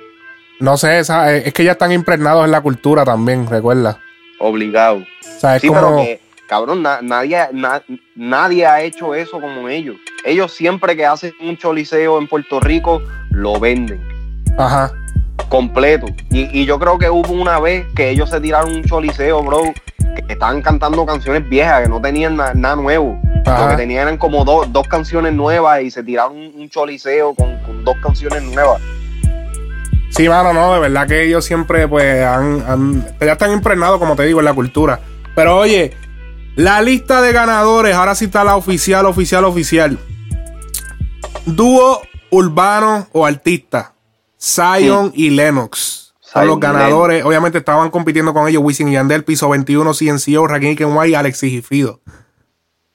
No 0.60 0.78
sé, 0.78 1.00
eh, 1.00 1.44
es 1.46 1.54
que 1.54 1.64
ya 1.64 1.72
están 1.72 1.92
impregnados 1.92 2.46
en 2.46 2.52
la 2.52 2.62
cultura 2.62 3.04
también, 3.04 3.48
recuerda. 3.48 4.00
Obligado. 4.40 4.98
O 4.98 5.40
sea, 5.40 5.56
es 5.56 5.62
Sí, 5.62 5.68
como... 5.68 5.80
pero 5.82 5.96
que, 5.98 6.20
cabrón, 6.48 6.82
na- 6.84 7.02
nadie, 7.02 7.38
na- 7.54 7.84
nadie 8.16 8.66
ha 8.66 8.82
hecho 8.82 9.16
eso 9.16 9.40
como 9.40 9.68
ellos. 9.70 9.96
Ellos 10.26 10.54
siempre 10.54 10.96
que 10.96 11.06
hacen 11.06 11.34
un 11.42 11.58
choliseo 11.58 12.20
en 12.20 12.28
Puerto 12.28 12.60
Rico, 12.60 13.02
lo 13.32 13.60
venden. 13.60 14.02
Ajá. 14.58 14.92
completo. 15.50 16.06
Y, 16.30 16.60
y 16.62 16.66
yo 16.66 16.78
creo 16.80 16.98
que 17.00 17.10
hubo 17.10 17.32
una 17.34 17.60
vez 17.60 17.86
que 17.96 18.10
ellos 18.10 18.30
se 18.30 18.40
tiraron 18.40 18.72
un 18.74 18.84
choliseo, 18.84 19.42
bro, 19.44 19.62
que 20.28 20.34
estaban 20.34 20.62
cantando 20.62 21.06
canciones 21.06 21.48
viejas, 21.48 21.84
que 21.84 21.90
no 21.90 22.02
tenían 22.02 22.36
na- 22.36 22.54
nada 22.54 22.76
nuevo. 22.76 23.20
Ajá. 23.46 23.64
Lo 23.64 23.70
que 23.72 23.76
tenían 23.78 24.04
eran 24.04 24.18
como 24.18 24.46
dos 24.46 24.72
dos 24.72 24.88
canciones 24.88 25.34
nuevas 25.34 25.82
y 25.82 25.90
se 25.92 26.04
tiraron 26.04 26.38
un, 26.38 26.52
un 26.56 26.70
choliseo 26.70 27.34
con, 27.34 27.58
con 27.60 27.84
dos 27.84 27.96
canciones 28.02 28.44
nuevas. 28.44 28.82
Sí, 30.10 30.28
mano, 30.28 30.52
no, 30.54 30.74
de 30.74 30.80
verdad 30.82 31.08
que 31.08 31.24
ellos 31.24 31.46
siempre, 31.46 31.88
pues, 31.88 32.24
han, 32.26 32.64
han- 32.68 33.06
ya 33.20 33.32
están 33.32 33.52
impregnados, 33.54 33.98
como 34.00 34.16
te 34.16 34.24
digo, 34.24 34.40
en 34.40 34.46
la 34.46 34.54
cultura. 34.54 35.00
Pero 35.36 35.58
oye, 35.58 35.94
la 36.56 36.82
lista 36.82 37.22
de 37.22 37.32
ganadores, 37.32 37.96
ahora 37.96 38.14
sí 38.16 38.26
está 38.26 38.44
la 38.44 38.58
oficial, 38.58 39.06
oficial, 39.06 39.46
oficial. 39.46 39.98
Dúo 41.46 42.02
urbano 42.30 43.08
o 43.14 43.26
artista, 43.26 43.94
Zion 44.40 45.12
y 45.16 45.30
Lennox. 45.32 46.01
Son 46.32 46.48
los 46.48 46.60
ganadores. 46.60 47.26
Obviamente 47.26 47.58
estaban 47.58 47.90
compitiendo 47.90 48.34
con 48.34 48.48
ellos 48.48 48.62
Wisin 48.64 48.88
y 48.88 48.94
Yandel, 48.94 49.24
Piso 49.24 49.50
21, 49.50 49.94
CNCO, 49.94 50.48
Rakim 50.48 50.76
Kenway 50.76 51.12
y 51.12 51.16
Alexis 51.16 51.52
y 51.54 51.62
Fido. 51.62 52.00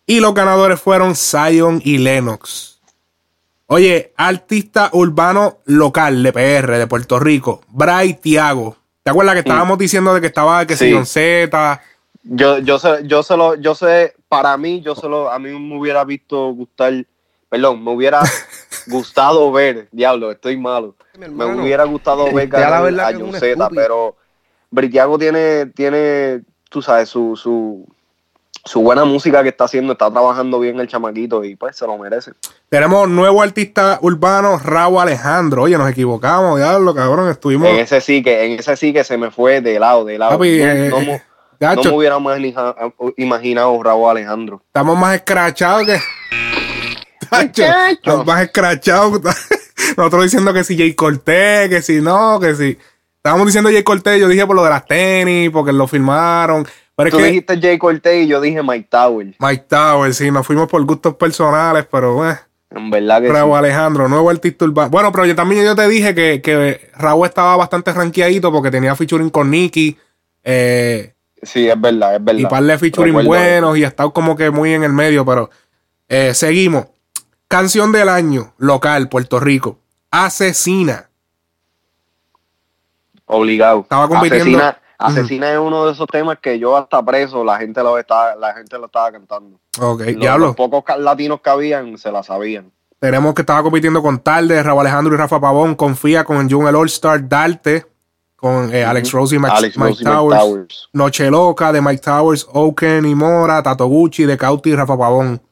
Y 0.07 0.21
los 0.21 0.35
ganadores 0.35 0.81
fueron 0.81 1.15
Zion 1.17 1.81
y 1.85 1.99
Lennox. 1.99 2.81
Oye, 3.67 4.13
artista 4.17 4.91
urbano 4.93 5.59
local 5.65 6.23
de 6.23 6.33
PR, 6.33 6.79
de 6.79 6.87
Puerto 6.87 7.19
Rico, 7.19 7.63
Bray 7.69 8.15
Tiago. 8.15 8.77
¿Te 9.03 9.11
acuerdas 9.11 9.35
que 9.35 9.41
estábamos 9.41 9.77
diciendo 9.79 10.15
de 10.15 10.21
que 10.21 10.29
estaba 10.29 10.65
que 10.67 10.77
Sí. 10.77 10.87
si 10.87 10.93
John 10.95 11.07
Z? 11.07 11.81
Yo, 12.23 12.59
yo 12.59 12.79
sé, 12.79 12.89
yo 13.05 13.23
se 13.23 13.37
lo, 13.37 13.55
yo 13.57 13.75
sé, 13.75 14.15
para 14.29 14.57
mí, 14.57 14.81
yo 14.83 14.95
se 14.95 15.09
lo, 15.09 15.31
a 15.31 15.39
mí 15.39 15.51
me 15.51 15.79
hubiera 15.79 16.05
visto 16.05 16.49
gustar, 16.53 16.93
perdón, 17.49 17.85
me 17.85 17.91
hubiera 17.93 18.21
gustado 18.89 19.51
ver, 19.53 19.89
diablo, 19.93 20.31
estoy 20.31 20.57
malo. 20.57 20.95
Me 21.19 21.45
hubiera 21.45 21.85
gustado 21.85 22.33
ver 22.33 22.49
ganar 22.49 22.85
a 22.85 23.11
estúpido. 23.11 23.69
pero 23.75 24.17
Britiago 24.71 25.19
tiene, 25.19 25.67
tiene, 25.67 26.43
tú 26.69 26.83
sabes, 26.83 27.09
su, 27.09 27.37
su 27.37 27.87
su 28.65 28.83
buena 28.83 29.05
música 29.05 29.45
que 29.45 29.51
está 29.51 29.65
haciendo, 29.65 29.93
está 29.93 30.11
trabajando 30.11 30.59
bien 30.59 30.81
el 30.81 30.89
chamaquito 30.89 31.45
y 31.45 31.55
pues 31.55 31.77
se 31.77 31.87
lo 31.87 31.97
merece. 31.99 32.33
Tenemos 32.69 33.09
nuevo 33.09 33.41
artista 33.41 34.01
urbano, 34.03 34.59
Raúl 34.59 35.01
Alejandro. 35.03 35.63
Oye, 35.63 35.79
nos 35.79 35.89
equivocamos, 35.89 36.59
diablo, 36.59 36.93
cabrón. 36.93 37.31
Estuvimos. 37.31 37.69
En 37.69 37.77
ese 37.77 38.01
sí 38.01 38.25
que, 38.25 38.45
en 38.45 38.59
ese 38.59 38.77
sí 38.77 38.93
que 38.93 39.05
se 39.05 39.17
me 39.17 39.31
fue 39.31 39.61
de 39.61 39.79
lado, 39.79 40.05
de 40.05 40.19
lado. 40.19 40.33
Papi, 40.33 40.59
no, 40.59 40.65
eh, 40.65 40.89
no 40.91 41.01
me- 41.01 41.23
gacho, 41.61 41.83
no 41.85 41.91
me 41.91 41.97
hubiera 41.97 42.17
imaginado, 42.17 42.75
imaginado 43.17 43.83
Raúl 43.85 44.11
Alejandro. 44.11 44.61
estamos 44.67 44.99
más 44.99 45.15
escrachados 45.15 45.87
que. 45.87 46.01
Gacho, 47.31 47.65
estamos 47.91 48.27
más 48.27 48.43
escrachados. 48.43 49.21
Nosotros 49.97 50.25
diciendo 50.25 50.53
que 50.53 50.65
si 50.65 50.77
Jay 50.77 50.95
Cortés, 50.95 51.69
que 51.69 51.83
si 51.83 52.01
no, 52.01 52.41
que 52.41 52.55
si. 52.55 52.79
Estábamos 53.17 53.47
diciendo 53.47 53.71
Jay 53.71 53.83
Cortés, 53.83 54.21
yo 54.21 54.29
dije 54.29 54.47
por 54.47 54.57
lo 54.57 54.65
de 54.65 54.71
las 54.71 54.87
tenis, 54.87 55.51
porque 55.51 55.73
lo 55.73 55.87
firmaron. 55.87 56.67
Pero 56.97 57.09
es 57.09 57.13
Tú 57.13 57.19
que 57.19 57.27
dijiste 57.27 57.61
Jay 57.61 57.79
Cortez 57.79 58.25
y 58.25 58.27
yo 58.27 58.41
dije 58.41 58.63
Mike 58.63 58.89
Tower. 58.91 59.35
Mike 59.39 59.65
Tower, 59.69 60.15
sí, 60.15 60.31
nos 60.31 60.47
fuimos 60.47 60.69
por 60.69 60.83
gustos 60.85 61.15
personales, 61.17 61.87
pero 61.91 62.29
eh. 62.29 62.39
En 62.71 62.91
verdad 62.91 63.23
que 63.23 63.29
Raúl 63.29 63.53
sí. 63.53 63.59
Alejandro, 63.59 64.09
nuevo 64.09 64.31
artista 64.31 64.65
urbano. 64.65 64.91
Bueno, 64.91 65.13
pero 65.13 65.27
yo 65.27 65.35
también 65.37 65.65
yo 65.65 65.77
te 65.77 65.87
dije 65.89 66.15
que, 66.15 66.41
que 66.43 66.91
Raúl 66.97 67.27
estaba 67.27 67.57
bastante 67.57 67.93
rankeadito 67.93 68.51
porque 68.51 68.71
tenía 68.71 68.95
featuring 68.97 69.31
con 69.31 69.51
Nicky 69.51 69.97
eh, 70.43 71.13
Sí, 71.43 71.69
es 71.69 71.81
verdad, 71.81 72.17
es 72.17 72.25
verdad. 72.25 72.41
y 72.41 72.47
par 72.47 72.65
de 72.65 72.79
featuring 72.79 73.17
Recuerdo 73.17 73.45
buenos 73.45 73.79
y 73.79 73.85
ha 73.85 73.89
estado 73.89 74.13
como 74.13 74.37
que 74.37 74.51
muy 74.51 74.73
en 74.73 74.83
el 74.83 74.93
medio, 74.93 75.25
pero 75.25 75.51
eh, 76.09 76.33
seguimos. 76.35 76.87
Canción 77.49 77.93
del 77.93 78.09
año, 78.09 78.53
local, 78.59 79.09
Puerto 79.09 79.39
Rico. 79.39 79.79
Asesina. 80.11 81.09
Obligado. 83.27 83.81
Estaba 83.81 84.09
compitiendo- 84.09 84.59
Asesina, 84.59 84.79
Asesina 84.99 85.53
es 85.53 85.59
uno 85.59 85.87
de 85.87 85.93
esos 85.93 86.07
temas 86.09 86.39
que 86.41 86.59
yo 86.59 86.77
hasta 86.77 87.05
preso, 87.05 87.45
la 87.45 87.59
gente 87.59 87.83
lo 87.83 87.99
estaba, 87.99 88.35
la 88.37 88.55
gente 88.55 88.79
lo 88.79 88.87
estaba 88.87 89.13
cantando. 89.13 89.59
Ok, 89.81 90.01
Los, 90.01 90.17
diablo. 90.17 90.47
los 90.47 90.57
pocos 90.57 90.85
latinos 90.99 91.41
que 91.43 91.51
habían 91.51 91.99
se 91.99 92.11
la 92.11 92.23
sabían. 92.23 92.73
Tenemos 92.99 93.35
que 93.35 93.43
estaba 93.43 93.63
compitiendo 93.63 94.01
con 94.03 94.19
Tarde, 94.21 94.63
Raúl 94.63 94.81
Alejandro 94.81 95.15
y 95.15 95.19
Rafa 95.19 95.39
Pavón. 95.39 95.75
Confía 95.75 96.25
con 96.25 96.49
Jun 96.51 96.67
el 96.67 96.75
All 96.77 96.87
Star, 96.87 97.29
Darte, 97.29 97.85
con 98.37 98.75
eh, 98.75 98.85
Alex 98.85 99.13
Rose 99.13 99.37
y 99.37 99.39
Max- 99.39 99.55
Alex 99.59 99.77
Mike 99.77 99.89
Rose 99.91 100.03
y 100.03 100.07
Mike 100.07 100.17
Towers. 100.17 100.41
Towers. 100.41 100.89
Noche 100.95 101.31
Loca 101.31 101.73
de 101.73 101.83
Mike 101.83 102.01
Towers, 102.03 102.47
Oken 102.51 103.05
y 103.05 103.15
Mora, 103.15 103.63
Tato 103.63 103.87
Gucci 103.87 104.25
de 104.25 104.39
Cauti 104.39 104.71
y 104.71 104.77
Rafa 104.77 104.97
Pavón. 104.97 105.43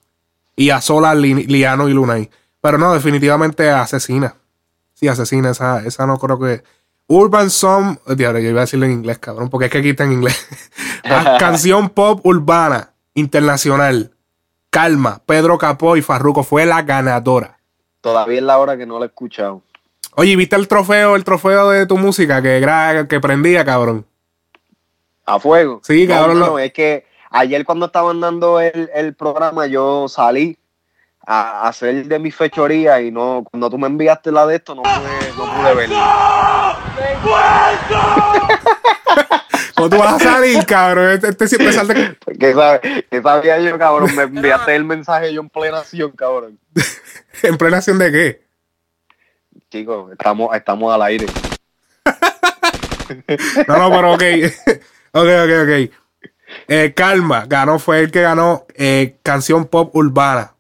Y 0.57 0.71
a 0.71 0.81
Sola, 0.81 1.15
Li- 1.15 1.47
Liano 1.47 1.89
y 1.89 1.93
Lunay. 1.93 2.31
Pero 2.61 2.79
no, 2.79 2.93
definitivamente 2.95 3.69
Asesina. 3.71 4.37
Sí, 4.95 5.09
Asesina, 5.09 5.51
esa, 5.51 5.85
esa 5.85 6.07
no 6.07 6.19
creo 6.19 6.39
que. 6.39 6.63
Urban 7.07 7.51
Song. 7.51 7.99
Diablo, 8.17 8.39
yo 8.39 8.49
iba 8.51 8.61
a 8.61 8.65
decirlo 8.65 8.87
en 8.87 8.93
inglés, 8.93 9.19
cabrón, 9.19 9.51
porque 9.51 9.67
es 9.67 9.73
que 9.73 9.79
aquí 9.79 9.91
está 9.91 10.05
en 10.05 10.13
inglés. 10.13 10.47
Ah, 11.07 11.37
Canción 11.41 11.91
pop 11.91 12.25
urbana 12.25 12.95
internacional. 13.13 14.13
Calma, 14.71 15.21
Pedro 15.27 15.59
Capó 15.59 15.97
y 15.99 16.03
Farruko 16.03 16.43
fue 16.43 16.65
la 16.65 16.81
ganadora. 16.83 17.59
Todavía 18.01 18.39
es 18.39 18.43
la 18.45 18.57
hora 18.59 18.77
que 18.79 18.87
no 18.87 18.97
lo 18.99 19.05
he 19.05 19.09
escuchado. 19.09 19.63
Oye, 20.17 20.35
¿viste 20.35 20.57
el 20.57 20.67
trofeo, 20.67 21.15
el 21.17 21.23
trofeo 21.25 21.69
de 21.71 21.85
tu 21.87 21.99
música 21.99 22.41
que, 22.41 23.07
que 23.09 23.21
prendía, 23.21 23.65
cabrón? 23.67 24.07
A 25.27 25.39
fuego. 25.39 25.81
Sí, 25.85 26.07
No, 26.07 26.15
cabrón, 26.15 26.39
mano, 26.39 26.53
lo- 26.53 26.59
es 26.59 26.73
que 26.73 27.05
ayer 27.35 27.65
cuando 27.65 27.87
estaban 27.87 28.21
dando 28.21 28.61
el, 28.61 28.91
el 28.95 29.15
programa, 29.15 29.67
yo 29.67 30.07
salí 30.09 30.57
a 31.27 31.67
hacer 31.69 32.05
de 32.07 32.19
mi 32.19 32.31
fechoría 32.31 33.01
y 33.01 33.11
no, 33.11 33.45
cuando 33.51 33.71
tú 33.71 33.79
me 33.79 33.87
enviaste 33.89 34.31
la 34.31 34.47
de 34.47 34.57
esto, 34.57 34.75
no 34.75 34.83
pude, 34.83 34.93
no 35.37 35.63
pude 35.63 35.75
verla. 35.75 36.79
¿Cómo 39.75 39.91
tú 39.91 39.99
vas 39.99 40.15
a 40.15 40.19
salir, 40.19 40.65
cabrón? 40.67 41.11
Este, 41.11 41.29
este 41.29 41.49
siempre 41.49 41.73
salta. 41.73 41.95
¿Qué, 41.95 42.55
sabe- 42.59 43.07
qué 43.11 43.23
sabía 43.23 43.59
yo, 43.59 43.77
cabrón? 43.79 44.15
Me 44.15 44.23
enviaste 44.23 44.75
el 44.77 44.85
mensaje 44.85 45.33
yo 45.35 45.41
en 45.41 45.49
plena 45.49 45.79
acción, 45.79 46.13
cabrón. 46.13 46.59
¿En 47.43 47.59
plena 47.59 47.79
acción 47.79 47.99
de 47.99 48.13
qué? 48.13 48.45
Chicos, 49.71 50.13
estamos, 50.13 50.55
estamos 50.55 50.95
al 50.95 51.03
aire. 51.03 51.27
No, 53.67 53.77
no, 53.77 53.91
pero 53.91 54.13
ok. 54.15 54.23
ok, 55.13 55.29
ok, 55.45 55.51
ok. 55.63 55.91
Eh, 56.69 56.93
Calma, 56.95 57.45
ganó, 57.47 57.79
fue 57.79 58.01
el 58.01 58.11
que 58.11 58.23
ganó 58.23 58.67
eh, 58.75 59.17
canción 59.23 59.67
pop 59.67 59.95
urbana. 59.95 60.55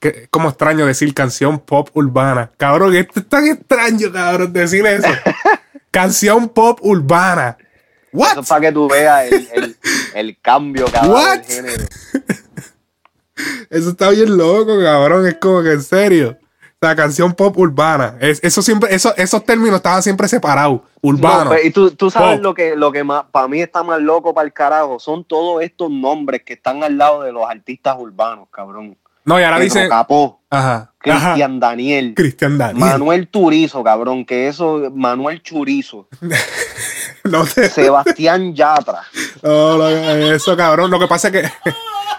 Que, 0.00 0.28
como 0.30 0.48
extraño 0.48 0.86
decir 0.86 1.12
canción 1.14 1.58
pop 1.58 1.88
urbana. 1.94 2.50
Cabrón, 2.56 2.94
esto 2.94 3.20
es 3.20 3.28
tan 3.28 3.46
extraño, 3.46 4.12
cabrón, 4.12 4.52
decir 4.52 4.84
eso. 4.86 5.08
canción 5.90 6.48
pop 6.48 6.78
urbana. 6.82 7.56
Eso 7.60 8.08
What? 8.12 8.38
es 8.38 8.48
para 8.48 8.60
que 8.60 8.72
tú 8.72 8.88
veas 8.88 9.30
el, 9.30 9.48
el, 9.52 9.76
el 10.14 10.40
cambio, 10.40 10.86
cabrón, 10.90 11.12
What? 11.12 11.38
del 11.38 11.44
género. 11.44 11.84
Eso 13.70 13.90
está 13.90 14.10
bien 14.10 14.36
loco, 14.36 14.80
cabrón. 14.80 15.26
Es 15.26 15.36
como 15.38 15.62
que 15.62 15.72
en 15.72 15.82
serio. 15.82 16.38
La 16.80 16.94
canción 16.94 17.32
pop 17.34 17.56
urbana. 17.56 18.16
Es- 18.20 18.40
eso 18.44 18.60
siempre, 18.60 18.94
eso, 18.94 19.14
esos 19.16 19.44
términos 19.44 19.76
estaban 19.76 20.02
siempre 20.02 20.28
separados. 20.28 20.80
Urbano. 21.00 21.44
No, 21.44 21.50
pues, 21.50 21.64
y 21.64 21.70
tú, 21.70 21.90
tú 21.92 22.10
sabes 22.10 22.36
Pop. 22.36 22.42
lo 22.44 22.54
que, 22.54 22.76
lo 22.76 22.92
que 22.92 23.02
más, 23.02 23.24
para 23.30 23.48
mí 23.48 23.60
está 23.62 23.82
más 23.82 24.00
loco 24.00 24.34
para 24.34 24.46
el 24.46 24.52
carajo, 24.52 24.98
son 24.98 25.24
todos 25.24 25.62
estos 25.62 25.90
nombres 25.90 26.42
que 26.44 26.52
están 26.54 26.82
al 26.84 26.98
lado 26.98 27.22
de 27.22 27.32
los 27.32 27.48
artistas 27.48 27.96
urbanos, 27.98 28.48
cabrón. 28.50 28.96
no, 29.24 29.40
y 29.40 29.42
ahora 29.42 29.56
Pedro 29.56 29.64
dice. 29.64 29.88
Capó, 29.88 30.40
Ajá. 30.50 30.74
ajá. 30.74 30.92
Cristian 30.98 31.60
Daniel, 31.60 32.12
Cristian 32.14 32.58
Daniel. 32.58 32.78
Manuel 32.84 33.28
Turizo, 33.28 33.82
cabrón, 33.82 34.24
que 34.26 34.48
eso, 34.48 34.90
Manuel 34.94 35.42
Churizo, 35.42 36.08
No 37.24 37.44
te- 37.46 37.68
Sebastián 37.70 38.54
Yatra. 38.54 39.02
Oh, 39.42 39.76
lo- 39.78 39.88
eso, 39.88 40.56
cabrón. 40.56 40.90
Lo 40.90 40.98
que 41.00 41.06
pasa 41.08 41.28
es 41.28 41.32
que 41.32 41.50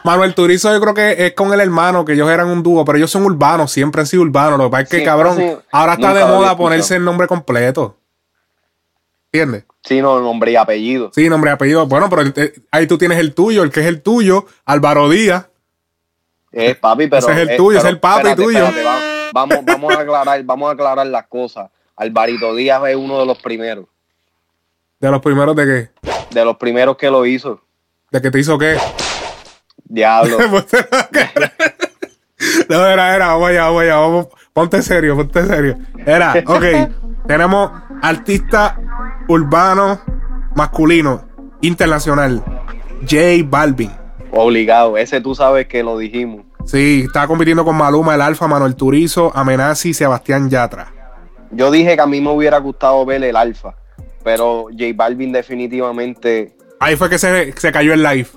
Manuel 0.04 0.34
Turizo, 0.36 0.72
yo 0.72 0.80
creo 0.82 0.94
que 0.94 1.26
es 1.26 1.34
con 1.34 1.54
el 1.54 1.60
hermano, 1.60 2.06
que 2.06 2.14
ellos 2.14 2.30
eran 2.30 2.48
un 2.48 2.64
dúo, 2.64 2.86
pero 2.86 2.98
ellos 2.98 3.12
son 3.12 3.24
urbanos, 3.26 3.72
siempre 3.72 4.02
han 4.02 4.08
sido 4.08 4.24
urbanos. 4.24 4.58
Lo 4.58 4.66
que 4.66 4.72
pasa 4.72 4.84
es 4.84 4.90
que, 4.90 5.04
cabrón, 5.04 5.60
ahora 5.72 5.94
está 5.94 6.14
de 6.14 6.26
moda 6.26 6.56
ponerse 6.56 6.96
el 6.96 7.04
nombre 7.04 7.28
completo. 7.28 7.98
¿Entiendes? 9.32 9.66
Sí, 9.84 10.02
no, 10.02 10.20
nombre 10.20 10.52
y 10.52 10.56
apellido. 10.56 11.12
Sí, 11.14 11.30
nombre 11.30 11.52
y 11.52 11.54
apellido. 11.54 11.86
Bueno, 11.88 12.10
pero 12.10 12.24
eh, 12.36 12.54
ahí 12.72 12.88
tú 12.88 12.98
tienes 12.98 13.18
el 13.20 13.34
tuyo, 13.34 13.64
el 13.64 13.72
que 13.72 13.82
es 13.82 13.86
el 13.86 14.02
tuyo, 14.02 14.46
Álvaro 14.66 15.10
Díaz. 15.10 15.48
Es 16.52 16.76
papi, 16.78 17.08
pero. 17.08 17.20
Ese 17.20 17.32
es 17.34 17.38
el 17.40 17.50
eh, 17.52 17.58
tuyo, 17.58 17.78
pero 17.78 17.88
es 17.88 17.94
el 17.94 18.00
papi 18.00 18.18
espérate, 18.30 18.44
tuyo. 18.44 18.66
espérate, 18.66 18.84
va- 18.86 19.30
vamos, 19.34 19.66
vamos 19.66 19.94
a 19.96 20.00
aclarar, 20.02 20.44
vamos 20.44 20.70
a 20.70 20.72
aclarar 20.74 21.08
las 21.08 21.28
cosas. 21.28 21.70
Alvarito 21.96 22.56
Díaz 22.56 22.82
es 22.88 22.96
uno 22.96 23.20
de 23.20 23.26
los 23.26 23.38
primeros. 23.40 23.86
De 25.00 25.12
los 25.12 25.22
primeros 25.22 25.56
de 25.56 25.66
que, 25.66 26.10
De 26.34 26.46
los 26.46 26.58
primeros 26.58 26.98
que 26.98 27.10
lo 27.12 27.26
hizo. 27.26 27.62
de 28.12 28.22
que 28.22 28.32
te 28.32 28.40
hizo 28.40 28.58
qué. 28.58 28.78
Diablo. 29.86 30.38
no, 32.70 32.86
era, 32.86 33.16
era, 33.16 33.28
vamos 33.28 33.50
allá, 33.50 33.66
vamos 33.66 33.82
allá, 33.82 33.96
vamos. 33.96 34.28
Ponte 34.54 34.82
serio, 34.82 35.16
ponte 35.16 35.46
serio. 35.46 35.78
Era, 36.06 36.36
ok, 36.46 36.64
tenemos 37.28 37.72
artista 38.02 38.80
urbano 39.28 40.02
masculino 40.56 41.28
internacional, 41.62 42.44
J 43.02 43.18
Balvin. 43.46 43.92
Obligado. 44.32 44.98
Ese 44.98 45.22
tú 45.22 45.36
sabes 45.36 45.68
que 45.68 45.84
lo 45.84 45.98
dijimos. 45.98 46.46
Sí, 46.66 47.04
estaba 47.06 47.28
compitiendo 47.28 47.64
con 47.64 47.78
Maluma, 47.78 48.16
el 48.16 48.22
Alfa, 48.22 48.48
Manuel 48.48 48.76
Turizo, 48.76 49.32
Amenazi, 49.36 49.94
Sebastián 49.94 50.50
Yatra. 50.50 50.92
Yo 51.52 51.72
dije 51.72 51.96
que 51.96 52.02
a 52.02 52.08
mí 52.08 52.20
me 52.20 52.32
hubiera 52.32 52.58
gustado 52.58 53.06
ver 53.06 53.24
el 53.24 53.36
Alfa. 53.36 53.76
Pero 54.24 54.68
J 54.72 54.86
Balvin 54.94 55.32
definitivamente. 55.32 56.56
Ahí 56.80 56.96
fue 56.96 57.10
que 57.10 57.18
se, 57.18 57.54
se 57.54 57.72
cayó 57.72 57.94
el 57.94 58.04
live. 58.04 58.28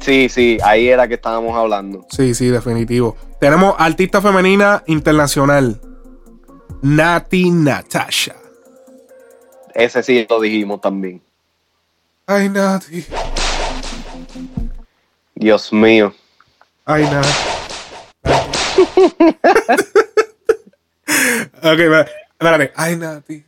Sí, 0.00 0.28
sí, 0.28 0.58
ahí 0.62 0.88
era 0.88 1.08
que 1.08 1.14
estábamos 1.14 1.56
hablando. 1.56 2.06
Sí, 2.10 2.34
sí, 2.34 2.48
definitivo. 2.48 3.16
Tenemos 3.40 3.74
artista 3.78 4.20
femenina 4.20 4.82
internacional, 4.86 5.80
Nati 6.82 7.50
Natasha. 7.50 8.36
Ese 9.74 10.02
sí 10.02 10.26
lo 10.28 10.40
dijimos 10.40 10.80
también. 10.80 11.22
Ay, 12.26 12.48
Nati. 12.48 13.04
Dios 15.34 15.72
mío. 15.72 16.12
Ay, 16.84 17.04
Nati. 17.04 17.28
ok, 21.62 21.78
espérate. 22.32 22.72
Ay, 22.74 22.96
Nati. 22.96 23.44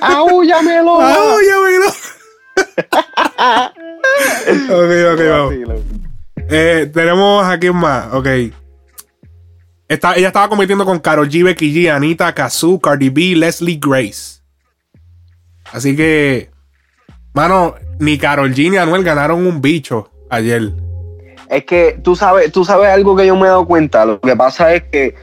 ¡Áullamelo! 0.00 1.00
¡Ah, 1.00 1.36
ya 1.46 1.58
vino! 1.66 1.86
Ok, 4.68 4.92
ok, 5.12 5.20
vamos. 5.28 5.54
Eh, 6.48 6.90
tenemos 6.92 7.44
a 7.46 7.58
quién 7.58 7.76
más. 7.76 8.12
Ok. 8.12 8.26
Está, 9.88 10.14
ella 10.16 10.28
estaba 10.28 10.48
compitiendo 10.48 10.84
con 10.84 10.98
Carol 11.00 11.28
G, 11.28 11.44
Becky 11.44 11.72
G, 11.74 11.90
Anita, 11.94 12.34
Kazoo, 12.34 12.80
Cardi 12.80 13.10
B, 13.10 13.36
Leslie 13.36 13.78
Grace. 13.80 14.40
Así 15.70 15.94
que, 15.94 16.50
mano, 17.34 17.74
ni 17.98 18.18
Carol 18.18 18.52
G 18.54 18.70
ni 18.70 18.76
Anuel 18.78 19.04
ganaron 19.04 19.46
un 19.46 19.60
bicho 19.60 20.10
ayer. 20.30 20.72
Es 21.48 21.64
que 21.64 21.98
tú 22.02 22.16
sabes, 22.16 22.50
tú 22.52 22.64
sabes 22.64 22.88
algo 22.88 23.14
que 23.14 23.26
yo 23.26 23.36
me 23.36 23.42
he 23.42 23.48
dado 23.48 23.66
cuenta. 23.66 24.06
Lo 24.06 24.20
que 24.20 24.34
pasa 24.34 24.74
es 24.74 24.84
que 24.84 25.14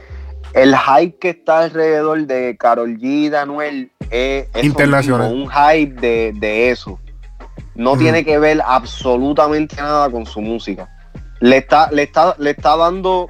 el 0.52 0.76
hype 0.76 1.18
que 1.18 1.30
está 1.30 1.60
alrededor 1.60 2.26
de 2.26 2.56
Carol 2.56 2.96
G 2.96 3.02
y 3.02 3.28
de 3.28 3.38
Anuel 3.38 3.90
es, 4.10 4.46
es 4.54 4.64
Internacional. 4.64 5.32
un 5.32 5.48
hype 5.48 6.00
de, 6.00 6.32
de 6.36 6.70
eso. 6.70 6.98
No 7.74 7.96
tiene 7.96 8.24
que 8.24 8.38
ver 8.38 8.62
absolutamente 8.64 9.76
nada 9.76 10.10
con 10.10 10.26
su 10.26 10.40
música. 10.40 10.88
Le 11.40 11.58
está, 11.58 11.90
le 11.90 12.02
está, 12.04 12.34
le 12.38 12.50
está 12.50 12.76
dando, 12.76 13.26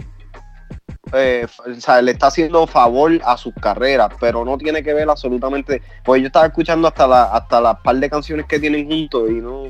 eh, 1.13 1.47
o 1.67 1.81
sea, 1.81 2.03
le 2.03 2.13
está 2.13 2.27
haciendo 2.29 2.67
favor 2.67 3.13
a 3.25 3.37
sus 3.37 3.55
carreras, 3.55 4.11
pero 4.21 4.45
no 4.45 4.59
tiene 4.59 4.83
que 4.83 4.95
ver 4.95 5.09
absolutamente. 5.09 5.83
Pues 6.05 6.21
yo 6.21 6.27
estaba 6.29 6.47
escuchando 6.47 6.89
hasta 6.89 7.07
la, 7.07 7.25
hasta 7.25 7.61
las 7.61 7.77
par 7.81 7.97
de 7.97 8.11
canciones 8.11 8.47
que 8.47 8.59
tienen 8.59 8.89
juntos 8.89 9.31
y 9.31 9.35
no, 9.35 9.65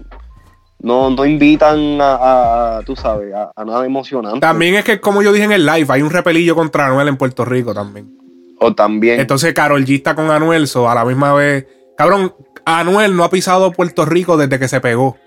no, 0.80 1.10
no 1.10 1.24
invitan 1.26 2.00
a, 2.00 2.14
a- 2.14 2.78
a, 2.78 2.82
tú 2.82 2.96
sabes, 2.96 3.34
a, 3.34 3.50
a 3.54 3.64
nada 3.64 3.84
emocionante. 3.84 4.40
También 4.40 4.74
es 4.76 4.84
que, 4.84 5.00
como 5.00 5.22
yo 5.22 5.32
dije 5.32 5.44
en 5.44 5.52
el 5.52 5.66
live, 5.66 5.86
hay 5.90 6.02
un 6.02 6.10
repelillo 6.10 6.54
contra 6.54 6.86
Anuel 6.86 7.08
en 7.08 7.16
Puerto 7.16 7.44
Rico 7.44 7.74
también. 7.74 8.16
O 8.58 8.74
también. 8.74 9.20
Entonces, 9.20 9.52
Carol 9.54 9.84
G 9.84 9.96
está 9.96 10.14
con 10.14 10.30
Anuel, 10.30 10.66
so, 10.68 10.88
a 10.88 10.94
la 10.94 11.04
misma 11.04 11.32
vez. 11.34 11.66
Cabrón, 11.96 12.34
Anuel 12.78 13.16
no 13.16 13.24
ha 13.24 13.30
pisado 13.30 13.72
Puerto 13.72 14.04
Rico 14.04 14.36
desde 14.36 14.58
que 14.58 14.68
se 14.68 14.80
pegó. 14.80 15.18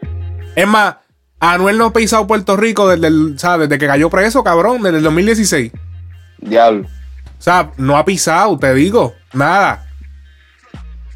Es 0.55 0.67
más, 0.67 0.95
Anuel 1.39 1.77
no 1.77 1.87
ha 1.87 1.93
pisado 1.93 2.25
Puerto 2.25 2.55
Rico 2.55 2.87
desde, 2.87 3.07
el, 3.07 3.37
¿sabes? 3.37 3.67
desde 3.67 3.79
que 3.79 3.87
cayó 3.87 4.09
preso, 4.09 4.43
cabrón, 4.43 4.81
desde 4.81 4.97
el 4.97 5.03
2016. 5.03 5.71
Diablo. 6.39 6.87
O 6.87 7.41
sea, 7.43 7.71
no 7.77 7.97
ha 7.97 8.05
pisado, 8.05 8.57
te 8.57 8.73
digo, 8.73 9.13
nada. 9.33 9.85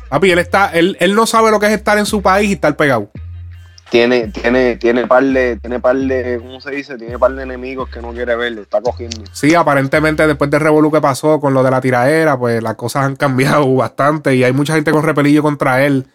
Papi, 0.10 0.32
él 0.32 0.40
está, 0.40 0.70
él, 0.74 0.98
él 1.00 1.16
no 1.16 1.26
sabe 1.26 1.52
lo 1.52 1.60
que 1.60 1.68
es 1.68 1.72
estar 1.74 1.98
en 1.98 2.06
su 2.06 2.22
país 2.22 2.50
y 2.50 2.54
estar 2.54 2.76
pegado. 2.76 3.10
Tiene, 3.90 4.28
tiene, 4.28 4.76
tiene 4.76 5.08
par 5.08 5.24
de, 5.24 5.56
tiene 5.58 5.80
par 5.80 5.96
de, 5.96 6.40
¿cómo 6.42 6.60
se 6.60 6.72
dice? 6.72 6.98
Tiene 6.98 7.18
par 7.18 7.34
de 7.34 7.44
enemigos 7.44 7.88
que 7.88 8.02
no 8.02 8.12
quiere 8.12 8.36
ver, 8.36 8.52
le 8.52 8.62
está 8.62 8.82
cogiendo. 8.82 9.24
Sí, 9.32 9.56
aparentemente 9.56 10.28
después 10.28 10.52
del 10.52 10.60
revolú 10.60 10.92
que 10.92 11.00
pasó 11.00 11.40
con 11.40 11.54
lo 11.54 11.64
de 11.64 11.72
la 11.72 11.80
tiraera, 11.80 12.38
pues 12.38 12.62
las 12.62 12.76
cosas 12.76 13.06
han 13.06 13.16
cambiado 13.16 13.74
bastante 13.76 14.36
y 14.36 14.44
hay 14.44 14.52
mucha 14.52 14.76
gente 14.76 14.92
con 14.92 15.04
repelillo 15.04 15.42
contra 15.42 15.86
él. 15.86 16.06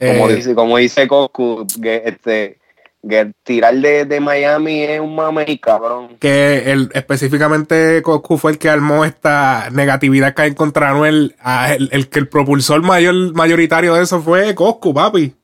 Como 0.00 0.28
Eh, 0.30 0.36
dice, 0.36 0.54
como 0.54 0.76
dice 0.78 1.06
Coscu, 1.06 1.66
que 1.82 2.02
este, 2.06 2.58
que 3.06 3.32
tirar 3.44 3.74
de, 3.74 4.04
de 4.06 4.20
Miami 4.20 4.82
es 4.82 5.00
un 5.00 5.14
mame, 5.14 5.58
cabrón. 5.60 6.16
que 6.18 6.70
él, 6.72 6.90
específicamente 6.94 8.00
Coscu 8.02 8.38
fue 8.38 8.52
el 8.52 8.58
que 8.58 8.70
armó 8.70 9.04
esta 9.04 9.68
negatividad 9.70 10.32
que 10.34 10.42
hay 10.42 10.54
contra 10.54 10.90
Anuel. 10.90 11.36
Ah, 11.40 11.74
el, 11.74 11.88
el 11.92 12.08
que 12.08 12.18
el 12.18 12.28
propulsor 12.28 12.82
mayor, 12.82 13.14
mayoritario 13.34 13.94
de 13.94 14.02
eso 14.02 14.20
fue 14.22 14.54
Coscu, 14.54 14.94
papi. 14.94 15.34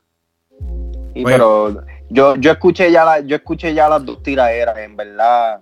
Y 1.15 1.25
pero 1.25 1.83
yo, 2.11 2.37
yo 2.37 2.53
escuché 2.53 2.91
ya 2.91 3.05
la, 3.05 3.21
yo 3.21 3.37
escuché 3.37 3.73
ya 3.75 3.89
las 3.89 4.05
dos 4.05 4.23
tiraderas, 4.23 4.77
en 4.79 4.97
verdad. 4.97 5.61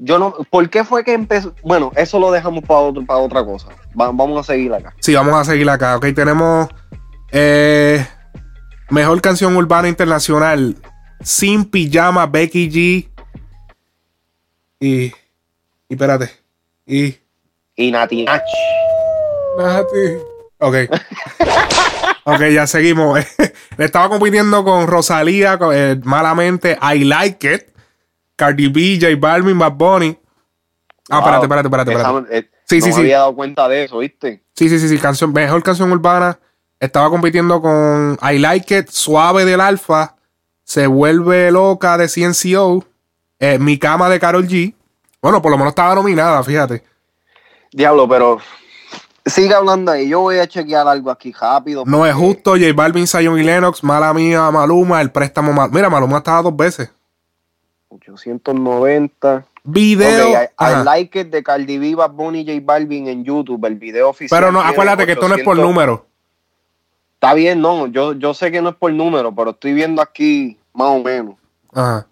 Yo 0.00 0.18
no, 0.18 0.32
¿por 0.50 0.68
qué 0.70 0.84
fue 0.84 1.02
que 1.02 1.12
empezó? 1.12 1.54
Bueno, 1.62 1.90
eso 1.96 2.20
lo 2.20 2.30
dejamos 2.30 2.62
para 2.64 2.80
otro, 2.80 3.04
para 3.04 3.18
otra 3.20 3.44
cosa. 3.44 3.68
Va- 4.00 4.12
vamos 4.12 4.38
a 4.38 4.52
seguir 4.52 4.72
acá. 4.72 4.94
Sí, 5.00 5.12
vamos 5.14 5.34
a 5.34 5.44
seguir 5.44 5.68
acá. 5.68 5.96
Ok, 5.96 6.06
tenemos 6.14 6.68
eh, 7.32 8.06
mejor 8.90 9.20
canción 9.20 9.56
urbana 9.56 9.88
internacional. 9.88 10.76
Sin 11.20 11.64
pijama, 11.64 12.26
Becky 12.26 12.70
G. 12.70 13.08
Y. 14.80 15.04
Y 15.06 15.12
espérate. 15.88 16.30
Y. 16.86 17.16
Y 17.76 17.90
Nati 17.90 18.24
Nach. 18.24 18.42
Nati. 19.58 20.18
Ok. 20.58 20.74
ok, 22.24 22.40
ya 22.52 22.66
seguimos. 22.66 23.18
Le 23.76 23.84
estaba 23.84 24.08
compitiendo 24.08 24.64
con 24.64 24.86
Rosalía, 24.86 25.58
con, 25.58 25.74
eh, 25.76 26.00
malamente. 26.04 26.78
I 26.80 27.04
Like 27.04 27.54
It. 27.54 27.62
Cardi 28.36 28.68
B, 28.68 28.98
J 29.00 29.16
Balvin, 29.18 29.58
Bad 29.58 29.72
Bunny. 29.72 30.16
Ah, 31.10 31.18
espérate, 31.18 31.44
espérate, 31.46 31.66
espérate, 31.68 31.92
espérate. 31.92 32.18
Esa- 32.28 32.36
eh, 32.36 32.50
Sí, 32.68 32.80
no 32.80 32.84
sí, 32.84 32.88
me 32.90 32.94
sí. 32.94 33.00
había 33.00 33.18
dado 33.18 33.34
cuenta 33.34 33.66
de 33.66 33.84
eso, 33.84 33.98
¿viste? 33.98 34.44
Sí, 34.54 34.68
sí, 34.68 34.78
sí, 34.78 34.88
sí. 34.90 34.98
Canción, 34.98 35.32
mejor 35.32 35.62
canción 35.62 35.90
urbana. 35.90 36.38
Estaba 36.80 37.10
compitiendo 37.10 37.60
con 37.60 38.18
I 38.22 38.38
Like 38.38 38.78
It, 38.78 38.88
Suave 38.88 39.44
del 39.44 39.60
Alfa. 39.60 40.14
Se 40.64 40.86
vuelve 40.86 41.50
loca 41.50 41.96
de 41.98 42.08
CNCO. 42.08 42.84
eh, 43.40 43.58
Mi 43.58 43.78
cama 43.78 44.08
de 44.08 44.20
Carol 44.20 44.46
G. 44.46 44.74
Bueno, 45.20 45.42
por 45.42 45.50
lo 45.50 45.58
menos 45.58 45.72
estaba 45.72 45.94
nominada, 45.94 46.42
fíjate. 46.44 46.84
Diablo, 47.72 48.08
pero 48.08 48.38
sigue 49.26 49.54
hablando 49.54 49.90
ahí. 49.92 50.08
Yo 50.08 50.20
voy 50.20 50.38
a 50.38 50.46
chequear 50.46 50.86
algo 50.86 51.10
aquí 51.10 51.32
rápido. 51.32 51.84
No 51.86 52.06
es 52.06 52.14
justo. 52.14 52.52
J 52.52 52.72
Balvin, 52.74 53.06
Zion 53.06 53.38
y 53.38 53.42
Lennox. 53.42 53.82
Mala 53.82 54.14
mía, 54.14 54.50
Maluma. 54.50 55.00
El 55.00 55.10
préstamo 55.10 55.52
mal. 55.52 55.70
Mira, 55.72 55.90
Maluma 55.90 56.18
estaba 56.18 56.42
dos 56.42 56.56
veces. 56.56 56.90
890. 57.88 59.44
Video. 59.64 60.30
Ok, 60.30 60.50
I, 60.60 60.84
like 60.84 61.20
it 61.20 61.28
de 61.28 61.42
Cardi 61.42 61.78
B, 61.78 61.94
Bad 61.94 62.12
Bunny, 62.12 62.44
J 62.46 62.60
Balvin 62.62 63.08
en 63.08 63.24
YouTube, 63.24 63.62
el 63.66 63.74
video 63.74 64.08
oficial. 64.10 64.40
Pero 64.40 64.52
no, 64.52 64.60
acuérdate 64.60 65.04
que 65.04 65.12
esto 65.12 65.28
no 65.28 65.34
es 65.34 65.42
por 65.42 65.58
800. 65.58 65.66
número. 65.68 66.06
Está 67.18 67.34
bien, 67.34 67.60
no, 67.60 67.88
yo, 67.88 68.12
yo 68.12 68.32
sé 68.32 68.52
que 68.52 68.62
no 68.62 68.68
es 68.68 68.76
por 68.76 68.92
número, 68.92 69.34
pero 69.34 69.50
estoy 69.50 69.72
viendo 69.72 70.00
aquí 70.00 70.56
más 70.72 70.86
o 70.90 71.02
menos. 71.02 71.34
Ajá. 71.72 72.06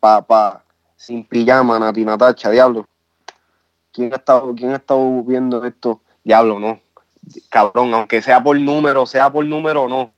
Pa, 0.00 0.22
pa, 0.22 0.64
sin 0.96 1.24
pijama, 1.24 1.78
Nati 1.78 2.06
Natacha, 2.06 2.50
diablo. 2.50 2.88
¿Quién 3.92 4.10
ha 4.14 4.16
estado, 4.16 4.54
quién 4.54 4.72
ha 4.72 4.76
estado 4.76 5.22
viendo 5.24 5.62
esto? 5.62 6.00
Diablo, 6.24 6.58
no. 6.58 6.80
Cabrón, 7.50 7.92
aunque 7.92 8.22
sea 8.22 8.42
por 8.42 8.58
número, 8.58 9.04
sea 9.04 9.30
por 9.30 9.44
número 9.44 9.82
o 9.82 9.88
no. 9.90 10.14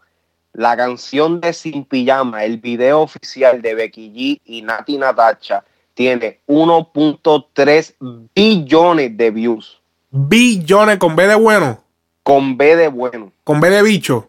La 0.53 0.77
canción 0.77 1.41
de 1.41 1.53
Sin 1.53 1.85
Pijama, 1.85 2.45
el 2.45 2.59
video 2.59 3.01
oficial 3.01 3.61
de 3.61 3.75
Becky 3.75 4.13
G 4.13 4.41
y 4.45 4.63
Nati 4.63 4.99
Natacha, 4.99 5.65
tiene 5.95 6.39
1.3 6.47 7.95
billones 8.37 9.17
de 9.17 9.31
views. 9.33 9.81
Billones 10.11 10.99
con 10.99 11.17
B 11.17 11.27
de 11.27 11.35
bueno. 11.35 11.83
Con 12.29 12.59
B 12.59 12.77
de 12.77 12.89
bueno, 12.89 13.33
Con 13.43 13.59
B 13.59 13.71
de 13.71 13.83
bicho. 13.83 14.28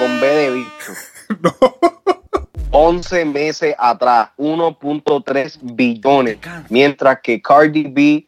Con 0.00 0.20
B 0.20 0.26
de 0.26 0.50
bicho. 0.50 0.92
11 2.72 3.24
meses 3.26 3.74
atrás, 3.78 4.30
1.3 4.38 5.58
billones. 5.74 6.38
Mientras 6.68 7.20
que 7.20 7.42
Cardi 7.42 7.84
B, 7.84 8.26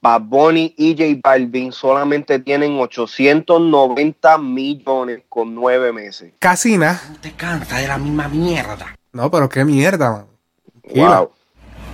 Bad 0.00 0.20
Bunny 0.22 0.74
y 0.76 0.92
J 0.92 1.20
Balvin 1.22 1.72
solamente 1.72 2.38
tienen 2.38 2.78
890 2.78 4.38
millones 4.38 5.22
con 5.28 5.54
9 5.54 5.92
meses. 5.92 6.32
Casi 6.38 6.76
nada. 6.76 7.00
Te 7.20 7.32
cansa 7.32 7.78
de 7.78 7.88
la 7.88 7.98
misma 7.98 8.28
mierda. 8.28 8.94
No, 9.12 9.30
pero 9.30 9.48
qué 9.48 9.64
mierda, 9.64 10.10
man. 10.10 10.26
Wow. 10.94 11.30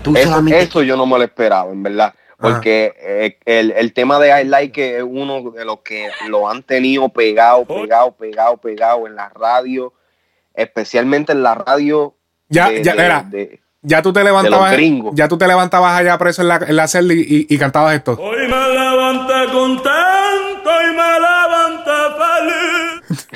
Tú 0.03 0.15
Eso, 0.17 0.29
solamente 0.29 0.61
eso 0.61 0.83
yo 0.83 0.97
no 0.97 1.07
me 1.07 1.19
lo 1.19 1.25
esperaba, 1.25 1.71
en 1.71 1.83
verdad. 1.83 2.15
Porque 2.41 2.95
eh, 3.01 3.39
el, 3.47 3.73
el 3.73 3.93
tema 3.93 4.19
de 4.21 4.41
I 4.41 4.45
Like 4.45 4.99
es 4.99 5.03
uno 5.03 5.51
de 5.51 5.65
los 5.65 5.81
que 5.81 6.09
lo 6.29 6.49
han 6.49 6.63
tenido 6.63 7.09
pegado, 7.09 7.65
pegado, 7.65 8.13
pegado, 8.13 8.57
pegado 8.59 9.07
en 9.09 9.17
la 9.17 9.29
radio, 9.31 9.93
especialmente 10.55 11.33
en 11.33 11.43
la 11.43 11.55
radio. 11.57 12.15
Ya, 12.49 12.69
de- 12.71 12.83
ya, 12.85 12.93
de- 12.95 13.03
mira, 13.03 13.25
de- 13.29 13.61
ya 13.83 14.03
tú 14.03 14.13
te 14.13 14.23
levantabas. 14.25 14.77
Ya 15.15 15.27
tú 15.29 15.37
te 15.39 15.47
levantabas 15.49 15.99
allá 16.01 16.17
preso 16.19 16.43
en 16.43 16.49
la, 16.49 16.57
en 16.57 16.77
la 16.77 16.87
celda 16.89 17.15
y, 17.15 17.19
y- 17.21 17.47
y 17.49 17.59
cantabas 17.59 17.95
esto. 17.97 18.13
Hoy 18.21 18.37
me 18.49 18.69
levanté 18.69 19.53
contento 19.53 20.71
y 20.83 20.95
me 20.95 21.21
levanté 21.21 21.91
feliz. 22.19 23.29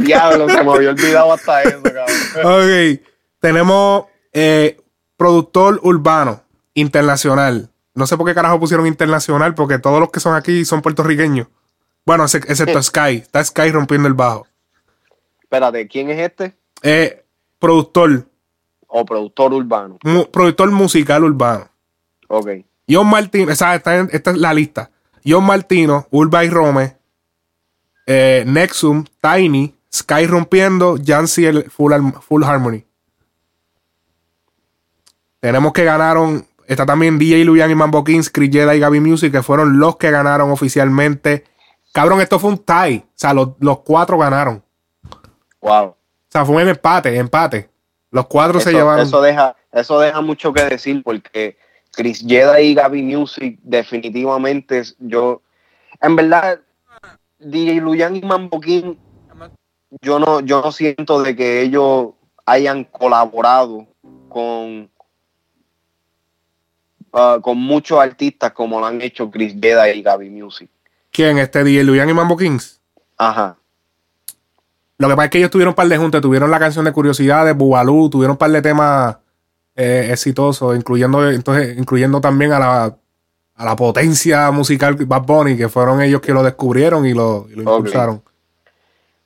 Diablo, 0.06 0.48
se 0.48 0.62
me 0.64 0.72
había 0.72 0.90
olvidado 0.90 1.32
hasta 1.32 1.62
eso, 1.62 1.82
cabrón. 1.82 2.96
Ok. 2.98 3.00
Tenemos 3.40 4.04
eh, 4.32 4.80
productor 5.16 5.80
urbano 5.82 6.42
internacional. 6.74 7.70
No 7.98 8.06
sé 8.06 8.16
por 8.16 8.26
qué 8.26 8.34
carajo 8.34 8.58
pusieron 8.60 8.86
internacional, 8.86 9.54
porque 9.54 9.78
todos 9.78 10.00
los 10.00 10.10
que 10.10 10.20
son 10.20 10.34
aquí 10.34 10.64
son 10.64 10.80
puertorriqueños. 10.82 11.48
Bueno, 12.06 12.24
ex- 12.24 12.34
excepto 12.48 12.82
Sky. 12.82 13.16
Está 13.16 13.44
Sky 13.44 13.70
rompiendo 13.70 14.08
el 14.08 14.14
bajo. 14.14 14.46
Espérate, 15.42 15.86
¿quién 15.88 16.10
es 16.10 16.18
este? 16.18 16.56
Eh, 16.82 17.24
productor. 17.58 18.26
O 18.86 19.04
productor 19.04 19.52
urbano. 19.52 19.98
mu- 20.04 20.30
productor 20.30 20.70
musical 20.70 21.24
urbano. 21.24 21.68
Ok. 22.28 22.48
John 22.88 23.06
Martino, 23.08 23.50
esta, 23.52 23.74
esta 23.74 24.30
es 24.30 24.36
la 24.38 24.54
lista. 24.54 24.90
John 25.26 25.44
Martino, 25.44 26.06
Urba 26.10 26.44
y 26.44 26.48
Rome, 26.48 26.96
eh, 28.06 28.44
Nexum, 28.46 29.04
Tiny, 29.20 29.74
Sky 29.92 30.26
rompiendo, 30.26 30.96
Jancy 31.04 31.44
el 31.44 31.70
Full, 31.70 31.92
Full 32.26 32.44
Harmony. 32.44 32.84
Tenemos 35.40 35.72
que 35.72 35.84
ganaron, 35.84 36.46
está 36.68 36.86
también 36.86 37.18
DJ 37.18 37.44
Luyan 37.44 37.70
y 37.70 37.74
Mambo 37.74 38.04
Kings, 38.04 38.30
Chris 38.30 38.50
Jedi 38.52 38.76
y 38.76 38.80
Gaby 38.80 39.00
Music, 39.00 39.32
que 39.32 39.42
fueron 39.42 39.78
los 39.78 39.96
que 39.96 40.10
ganaron 40.10 40.50
oficialmente. 40.50 41.44
Cabrón, 41.92 42.20
esto 42.20 42.38
fue 42.38 42.50
un 42.50 42.58
tie. 42.58 43.04
O 43.06 43.10
sea, 43.14 43.34
los, 43.34 43.50
los 43.58 43.80
cuatro 43.80 44.18
ganaron. 44.18 44.62
Wow. 45.60 45.84
O 45.84 45.96
sea, 46.28 46.44
fue 46.44 46.62
un 46.62 46.68
empate, 46.68 47.16
empate. 47.16 47.70
Los 48.10 48.26
cuatro 48.26 48.60
se 48.60 48.70
Eso, 48.70 48.78
llevaron. 48.78 49.06
eso 49.06 49.20
deja, 49.20 49.56
eso 49.72 49.98
deja 49.98 50.20
mucho 50.20 50.52
que 50.52 50.62
decir 50.64 51.02
porque 51.02 51.56
Chris 51.92 52.24
Jedi 52.26 52.62
y 52.62 52.74
Gaby 52.74 53.02
Music 53.02 53.58
definitivamente 53.62 54.82
yo, 54.98 55.42
en 56.00 56.16
verdad, 56.16 56.60
DJ 57.38 57.80
Luyan 57.80 58.16
y 58.16 58.20
Mambo 58.20 58.60
King, 58.60 58.94
yo 60.02 60.18
no, 60.18 60.40
yo 60.40 60.60
no 60.60 60.70
siento 60.70 61.22
de 61.22 61.34
que 61.34 61.62
ellos 61.62 62.10
hayan 62.46 62.84
colaborado 62.84 63.86
con 64.28 64.90
ah, 67.12 67.38
con 67.42 67.58
muchos 67.58 67.98
artistas 67.98 68.52
como 68.52 68.80
lo 68.80 68.86
han 68.86 69.00
hecho 69.00 69.30
Chris 69.30 69.54
Jedi 69.60 69.98
y 69.98 70.02
Gaby 70.02 70.30
Music. 70.30 70.68
¿Quién? 71.10 71.38
Este 71.38 71.64
DJ 71.64 71.84
Luyan 71.84 72.08
y 72.08 72.14
Mambo 72.14 72.36
Kings. 72.36 72.80
Ajá. 73.16 73.56
Lo 74.98 75.08
que 75.08 75.14
pasa 75.14 75.24
es 75.26 75.30
que 75.30 75.38
ellos 75.38 75.50
tuvieron 75.50 75.72
un 75.72 75.76
par 75.76 75.88
de 75.88 75.96
juntas, 75.96 76.20
tuvieron 76.20 76.50
la 76.50 76.58
canción 76.58 76.84
de 76.84 76.92
Curiosidades, 76.92 77.56
Bubalú, 77.56 78.10
tuvieron 78.10 78.32
un 78.32 78.38
par 78.38 78.50
de 78.50 78.60
temas 78.60 79.16
eh, 79.76 80.08
exitosos, 80.10 80.76
incluyendo, 80.76 81.30
entonces, 81.30 81.78
incluyendo 81.78 82.20
también 82.20 82.52
a 82.52 82.58
la, 82.58 82.96
a 83.54 83.64
la 83.64 83.76
potencia 83.76 84.50
musical 84.50 84.94
Bad 84.94 85.22
Bunny, 85.22 85.56
que 85.56 85.68
fueron 85.68 86.02
ellos 86.02 86.20
que 86.20 86.32
lo 86.32 86.42
descubrieron 86.42 87.06
y 87.06 87.14
lo, 87.14 87.46
y 87.48 87.54
lo 87.54 87.62
impulsaron. 87.62 88.22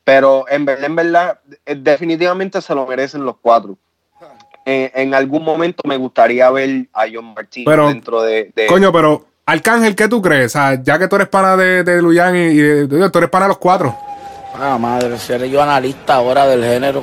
Pero 0.05 0.47
en 0.49 0.64
verdad, 0.66 0.85
en 0.85 0.97
verdad, 0.97 1.40
definitivamente 1.64 2.61
se 2.61 2.75
lo 2.75 2.87
merecen 2.87 3.25
los 3.25 3.37
cuatro. 3.40 3.79
En, 4.64 4.90
en 4.94 5.14
algún 5.14 5.44
momento 5.44 5.83
me 5.87 5.96
gustaría 5.96 6.51
ver 6.51 6.87
a 6.92 7.05
John 7.12 7.35
Martín 7.35 7.64
Pero, 7.64 7.88
dentro 7.88 8.22
de, 8.22 8.53
de- 8.55 8.66
Coño, 8.66 8.92
pero 8.92 9.25
Arcángel, 9.46 9.96
¿qué 9.96 10.07
tú 10.09 10.22
crees? 10.22 10.46
O 10.46 10.48
sea, 10.59 10.81
ya 10.83 10.98
que 10.98 11.09
tú 11.09 11.16
eres 11.16 11.29
pana 11.29 11.57
de, 11.57 11.83
de 11.83 12.01
Luyan 12.01 12.37
y, 12.37 12.40
y 12.40 12.57
de- 12.61 13.11
tú 13.11 13.18
eres 13.18 13.31
pana 13.31 13.46
de 13.46 13.48
los 13.51 13.59
cuatro. 13.59 13.96
Ah, 14.55 14.79
madre, 14.79 15.18
seré 15.18 15.48
yo 15.51 15.62
analista 15.62 16.14
ahora 16.14 16.46
del 16.46 16.62
género. 16.62 17.03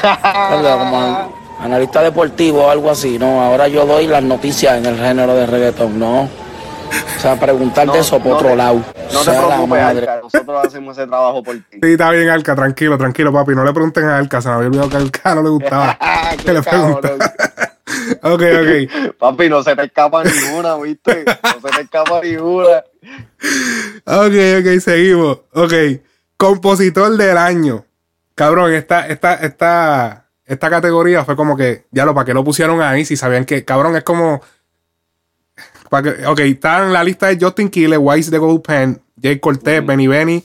Como 0.00 1.34
analista 1.60 2.02
deportivo 2.02 2.64
o 2.66 2.70
algo 2.70 2.90
así, 2.90 3.18
¿no? 3.18 3.42
Ahora 3.42 3.68
yo 3.68 3.84
doy 3.84 4.06
las 4.06 4.22
noticias 4.22 4.78
en 4.78 4.86
el 4.86 4.96
género 4.98 5.34
de 5.34 5.46
reggaetón, 5.46 5.98
¿no? 5.98 6.28
O 7.16 7.20
sea, 7.20 7.38
preguntar 7.38 7.86
No, 7.86 7.92
de 7.92 8.00
eso 8.00 8.18
por 8.18 8.28
no 8.28 8.36
otro 8.36 8.48
te- 8.50 8.56
lado. 8.56 8.76
No 9.12 9.18
te 9.20 9.24
Sea 9.24 9.34
la 9.34 9.46
preocupes, 9.46 9.68
madre. 9.68 9.98
Alca, 10.00 10.20
nosotros 10.22 10.66
hacemos 10.66 10.98
ese 10.98 11.06
trabajo 11.06 11.42
por 11.42 11.54
ti. 11.56 11.62
Sí, 11.82 11.92
está 11.92 12.10
bien, 12.10 12.28
Alca, 12.28 12.54
tranquilo, 12.54 12.96
tranquilo, 12.98 13.32
papi. 13.32 13.52
No 13.54 13.64
le 13.64 13.72
pregunten 13.72 14.04
a 14.06 14.16
Alca, 14.18 14.40
se 14.40 14.48
me 14.48 14.54
había 14.54 14.68
olvidado 14.68 14.88
que 14.90 14.96
a 14.96 15.00
Alca 15.00 15.34
no 15.34 15.42
le 15.42 15.48
gustaba. 15.50 15.98
Qué 16.38 16.44
que 16.44 16.52
le 16.52 16.62
cabrón. 16.62 17.00
pregunta. 17.00 17.34
ok, 18.22 18.42
ok. 18.42 19.14
Papi, 19.18 19.48
no 19.48 19.62
se 19.62 19.76
te 19.76 19.84
escapa 19.84 20.22
ni 20.24 20.30
una, 20.58 20.76
¿viste? 20.76 21.24
No 21.24 21.68
se 21.68 21.76
te 21.76 21.82
escapa 21.82 22.20
ni 22.22 22.36
una. 22.36 22.82
Ok, 24.06 24.34
ok, 24.60 24.80
seguimos. 24.80 25.38
Ok. 25.52 25.72
Compositor 26.36 27.16
del 27.16 27.36
año. 27.36 27.84
Cabrón, 28.34 28.72
esta, 28.72 29.06
esta, 29.08 29.34
esta, 29.34 30.26
esta 30.46 30.70
categoría 30.70 31.24
fue 31.24 31.36
como 31.36 31.56
que, 31.56 31.86
ya 31.90 32.04
lo, 32.06 32.14
para 32.14 32.24
que 32.24 32.32
lo 32.34 32.42
pusieron 32.42 32.80
ahí, 32.80 33.04
si 33.04 33.16
sabían 33.16 33.44
que, 33.44 33.64
cabrón, 33.64 33.96
es 33.96 34.04
como. 34.04 34.40
Ok, 35.90 36.40
está 36.40 36.84
en 36.84 36.92
la 36.92 37.04
lista 37.04 37.26
de 37.26 37.38
Justin 37.40 37.68
Quiles, 37.68 37.98
Wise 38.00 38.30
de 38.30 38.38
Gold 38.38 38.62
Pen, 38.62 39.00
Jay 39.20 39.38
Cortez, 39.38 39.84
Benny 39.84 40.06
Benny, 40.06 40.44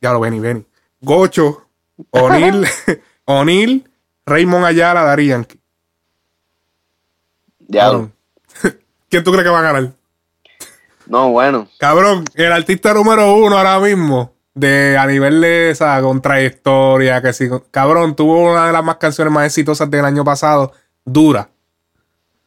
ya 0.00 0.12
lo 0.12 0.20
Benny 0.20 0.40
Benny, 0.40 0.64
Gocho, 1.00 1.66
O'Neill, 2.10 2.66
O'Neill, 3.24 3.84
Raymond 4.26 4.64
Ayala, 4.64 5.04
Dari 5.04 5.26
Yankee. 5.28 5.60
Ya. 7.68 7.82
Cabrón. 7.82 8.12
¿Quién 9.08 9.24
tú 9.24 9.30
crees 9.30 9.44
que 9.44 9.50
va 9.50 9.60
a 9.60 9.62
ganar? 9.62 9.92
No, 11.06 11.30
bueno. 11.30 11.68
Cabrón, 11.78 12.24
el 12.34 12.52
artista 12.52 12.94
número 12.94 13.34
uno 13.34 13.58
ahora 13.58 13.80
mismo, 13.80 14.32
de 14.54 14.96
a 14.96 15.06
nivel 15.06 15.40
de 15.40 15.70
esa 15.70 16.00
con 16.02 16.20
trayectoria, 16.22 17.20
que 17.20 17.32
sí, 17.32 17.48
cabrón, 17.70 18.14
tuvo 18.14 18.52
una 18.52 18.66
de 18.66 18.72
las 18.72 18.84
más 18.84 18.96
canciones 18.96 19.32
más 19.32 19.46
exitosas 19.46 19.90
del 19.90 20.04
año 20.04 20.24
pasado, 20.24 20.72
dura, 21.04 21.48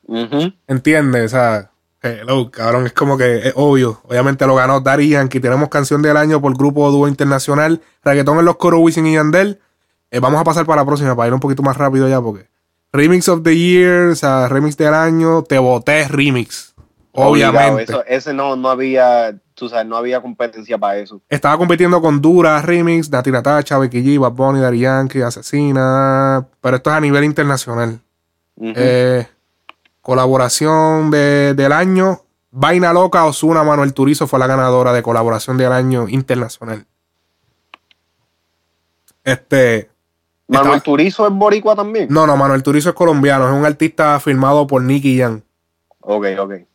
Ujú. 0.08 0.53
¿entiendes? 0.67 1.25
O 1.25 1.29
sea, 1.29 1.71
hello, 2.04 2.52
cabrón, 2.52 2.86
es 2.86 2.94
como 2.94 3.18
que 3.18 3.48
es 3.48 3.54
obvio. 3.56 4.02
Obviamente 4.04 4.46
lo 4.46 4.56
ganó 4.56 4.82
Daddy 4.82 5.10
Yankee. 5.10 5.39
Tenemos 5.39 5.70
canción 5.70 6.02
del 6.02 6.18
año 6.18 6.42
por 6.42 6.56
grupo 6.56 6.92
dúo 6.92 7.08
internacional, 7.08 7.82
reggaetón 8.04 8.38
en 8.39 8.46
los 8.46 8.58
coros 8.58 8.82
Wisin 8.82 9.08
y 9.08 9.13
Yandel. 9.13 9.60
Eh, 10.12 10.20
vamos 10.20 10.39
a 10.39 10.44
pasar 10.44 10.66
para 10.66 10.82
la 10.82 10.86
próxima, 10.86 11.16
para 11.16 11.28
ir 11.28 11.34
un 11.34 11.39
poquito 11.39 11.63
más 11.63 11.78
rápido 11.78 12.08
ya, 12.08 12.22
porque 12.22 12.48
Remix 12.92 13.28
of 13.28 13.42
the 13.42 13.58
Year, 13.58 14.10
o 14.10 14.16
sea, 14.16 14.48
remix 14.48 14.78
del 14.78 14.94
año, 14.94 15.42
te 15.42 15.58
boté 15.58 16.08
remix. 16.08 16.76
Obligado, 17.13 17.54
Obviamente. 17.54 17.92
Eso, 17.92 18.04
ese 18.06 18.34
no, 18.34 18.56
no 18.56 18.70
había, 18.70 19.36
tú 19.54 19.70
sabes, 19.70 19.86
no 19.86 19.98
había 19.98 20.22
competencia 20.22 20.78
para 20.78 20.98
eso. 20.98 21.22
Estaba 21.30 21.58
compitiendo 21.58 22.02
con 22.02 22.22
Dura, 22.22 22.62
Remix, 22.62 23.10
Nati 23.10 23.32
Natacha, 23.32 23.78
Becky 23.78 24.04
G, 24.04 24.20
Bad 24.20 24.32
Bunny, 24.32 24.60
Daddy 24.60 24.80
Yankee, 24.80 25.22
Asesina. 25.22 26.48
Pero 26.60 26.78
esto 26.78 26.89
es 26.89 26.96
a 26.96 27.00
nivel 27.00 27.24
internacional. 27.24 28.00
Eh, 28.60 29.28
colaboración 30.04 31.10
de- 31.10 31.56
del 31.56 31.72
año. 31.72 32.22
Vaina 32.52 32.94
Loca, 32.94 33.26
Osuna, 33.26 33.63
Manuel 33.63 33.94
Turizo 33.96 34.28
fue 34.28 34.38
la 34.38 34.46
ganadora 34.46 34.94
de 34.94 35.02
colaboración 35.02 35.58
del 35.58 35.72
año 35.72 36.08
internacional. 36.08 36.86
Este. 39.24 39.89
Manuel 40.48 40.68
estaba- 40.78 40.80
Turizo 40.84 41.26
es 41.28 41.34
boricua 41.34 41.76
también. 41.76 42.08
No, 42.12 42.28
no, 42.28 42.38
Manuel 42.38 42.62
Turizo 42.62 42.89
es 42.89 42.96
colombiano. 42.96 43.48
Es 43.48 43.54
un 43.56 43.66
artista 43.66 44.20
firmado 44.20 44.68
por 44.68 44.82
Nicky 44.84 45.18
Jam. 45.20 45.42
Ok, 46.02 46.26
ok. 46.38 46.52
Él, 46.52 46.68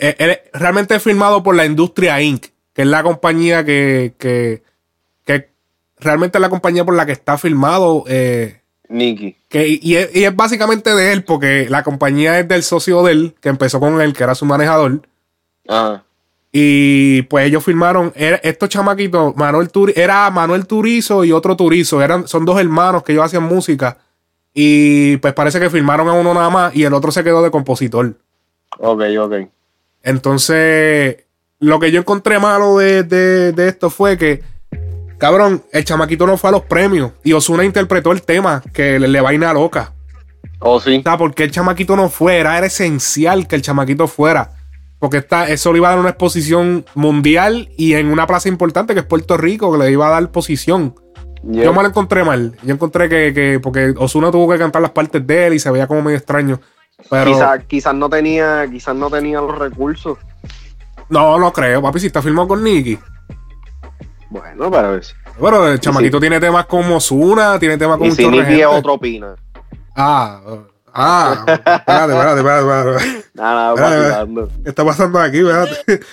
él- 0.00 0.16
él 0.18 0.30
es 0.30 0.40
realmente 0.52 0.94
es 0.94 1.02
firmado 1.02 1.42
por 1.42 1.54
la 1.56 1.64
Industria 1.66 2.20
Inc., 2.20 2.46
que 2.72 2.82
es 2.82 2.88
la 2.88 3.02
compañía 3.02 3.64
que, 3.64 4.14
que, 4.18 4.62
que 5.24 5.50
realmente 5.98 6.38
es 6.38 6.42
la 6.42 6.48
compañía 6.50 6.84
por 6.84 6.94
la 6.94 7.06
que 7.06 7.12
está 7.12 7.38
firmado. 7.38 8.04
eh, 8.06 8.60
Nicky. 8.88 9.36
Que, 9.54 9.78
y, 9.80 9.94
es, 9.94 10.10
y 10.16 10.24
es 10.24 10.34
básicamente 10.34 10.92
de 10.96 11.12
él, 11.12 11.22
porque 11.22 11.68
la 11.70 11.84
compañía 11.84 12.40
es 12.40 12.48
del 12.48 12.64
socio 12.64 13.04
de 13.04 13.12
él, 13.12 13.34
que 13.40 13.50
empezó 13.50 13.78
con 13.78 14.00
él, 14.00 14.12
que 14.12 14.24
era 14.24 14.34
su 14.34 14.44
manejador. 14.46 15.02
Ajá. 15.68 16.02
Y 16.50 17.22
pues 17.22 17.46
ellos 17.46 17.62
firmaron, 17.64 18.12
era- 18.16 18.38
estos 18.42 18.68
chamaquitos, 18.68 19.36
Manuel 19.36 19.70
Turi- 19.70 19.92
era 19.96 20.28
Manuel 20.30 20.66
Turizo 20.66 21.22
y 21.24 21.30
otro 21.30 21.56
Turizo, 21.56 22.02
eran, 22.02 22.26
son 22.26 22.44
dos 22.44 22.58
hermanos 22.60 23.04
que 23.04 23.12
ellos 23.12 23.24
hacían 23.24 23.44
música. 23.44 23.98
Y 24.52 25.18
pues 25.18 25.32
parece 25.34 25.60
que 25.60 25.70
firmaron 25.70 26.08
a 26.08 26.14
uno 26.14 26.34
nada 26.34 26.50
más 26.50 26.74
y 26.74 26.82
el 26.82 26.92
otro 26.92 27.12
se 27.12 27.22
quedó 27.22 27.40
de 27.42 27.52
compositor. 27.52 28.14
Ok, 28.80 29.02
ok. 29.20 29.34
Entonces, 30.02 31.18
lo 31.60 31.78
que 31.78 31.92
yo 31.92 32.00
encontré 32.00 32.38
malo 32.40 32.78
de, 32.78 33.04
de- 33.04 33.52
de 33.52 33.68
esto 33.68 33.88
fue 33.90 34.16
que, 34.18 34.42
cabrón, 35.18 35.62
el 35.72 35.84
chamaquito 35.84 36.26
no 36.26 36.36
fue 36.36 36.48
a 36.48 36.52
los 36.52 36.62
premios 36.62 37.12
y 37.22 37.32
Osuna 37.32 37.64
interpretó 37.64 38.12
el 38.12 38.22
tema 38.22 38.62
que 38.72 38.98
le, 38.98 39.08
le 39.08 39.20
vaina 39.20 39.52
loca. 39.52 39.92
Oh, 40.60 40.80
sí. 40.80 40.98
O 40.98 41.02
sea, 41.02 41.18
porque 41.18 41.44
el 41.44 41.50
chamaquito 41.50 41.96
no 41.96 42.08
fuera, 42.08 42.56
era 42.56 42.66
esencial 42.66 43.46
que 43.46 43.56
el 43.56 43.62
chamaquito 43.62 44.06
fuera. 44.08 44.52
Porque 44.98 45.18
está, 45.18 45.48
eso 45.48 45.72
le 45.72 45.78
iba 45.78 45.88
a 45.88 45.90
dar 45.90 46.00
una 46.00 46.10
exposición 46.10 46.86
mundial 46.94 47.68
y 47.76 47.92
en 47.94 48.06
una 48.06 48.26
plaza 48.26 48.48
importante 48.48 48.94
que 48.94 49.00
es 49.00 49.06
Puerto 49.06 49.36
Rico, 49.36 49.70
que 49.72 49.78
le 49.84 49.90
iba 49.90 50.06
a 50.06 50.10
dar 50.10 50.30
posición. 50.30 50.94
Yeah. 51.42 51.64
Yo 51.64 51.74
me 51.74 51.82
lo 51.82 51.88
encontré 51.88 52.24
mal. 52.24 52.56
Yo 52.62 52.72
encontré 52.72 53.10
que, 53.10 53.34
que 53.34 53.60
porque 53.60 53.92
Osuna 53.98 54.30
tuvo 54.30 54.50
que 54.50 54.58
cantar 54.58 54.80
las 54.80 54.92
partes 54.92 55.26
de 55.26 55.48
él 55.48 55.54
y 55.54 55.58
se 55.58 55.70
veía 55.70 55.86
como 55.86 56.00
medio 56.00 56.16
extraño. 56.16 56.58
Pero 57.10 57.32
Quizás 57.32 57.64
quizás 57.66 57.94
no 57.94 58.08
tenía, 58.08 58.66
quizás 58.70 58.96
no 58.96 59.10
tenía 59.10 59.42
los 59.42 59.58
recursos. 59.58 60.16
no, 61.10 61.38
no 61.38 61.52
creo, 61.52 61.82
papi, 61.82 62.00
si 62.00 62.06
está 62.06 62.22
filmado 62.22 62.48
con 62.48 62.64
Nicky. 62.64 62.98
Bueno, 64.34 64.68
pero 64.68 64.96
es. 64.96 65.14
Bueno, 65.38 65.68
el 65.68 65.78
chamaquito 65.78 66.18
tiene 66.18 66.40
temas 66.40 66.66
como 66.66 66.96
Osuna, 66.96 67.56
tiene 67.60 67.78
temas 67.78 67.98
como 67.98 68.10
Y 68.10 68.16
si 68.16 68.26
Nicky 68.26 68.62
es 68.62 68.66
otro 68.66 68.94
opina. 68.94 69.36
Ah, 69.94 70.40
ah, 70.92 71.44
espérate, 71.46 72.12
espérate, 72.12 72.40
espérate, 72.40 72.90
espérate. 72.90 73.24
Nada, 73.34 73.74
nada. 73.76 74.26
¿Qué 74.64 74.70
está 74.70 74.84
pasando 74.84 75.20
aquí? 75.20 75.38
Espérate. 75.38 76.04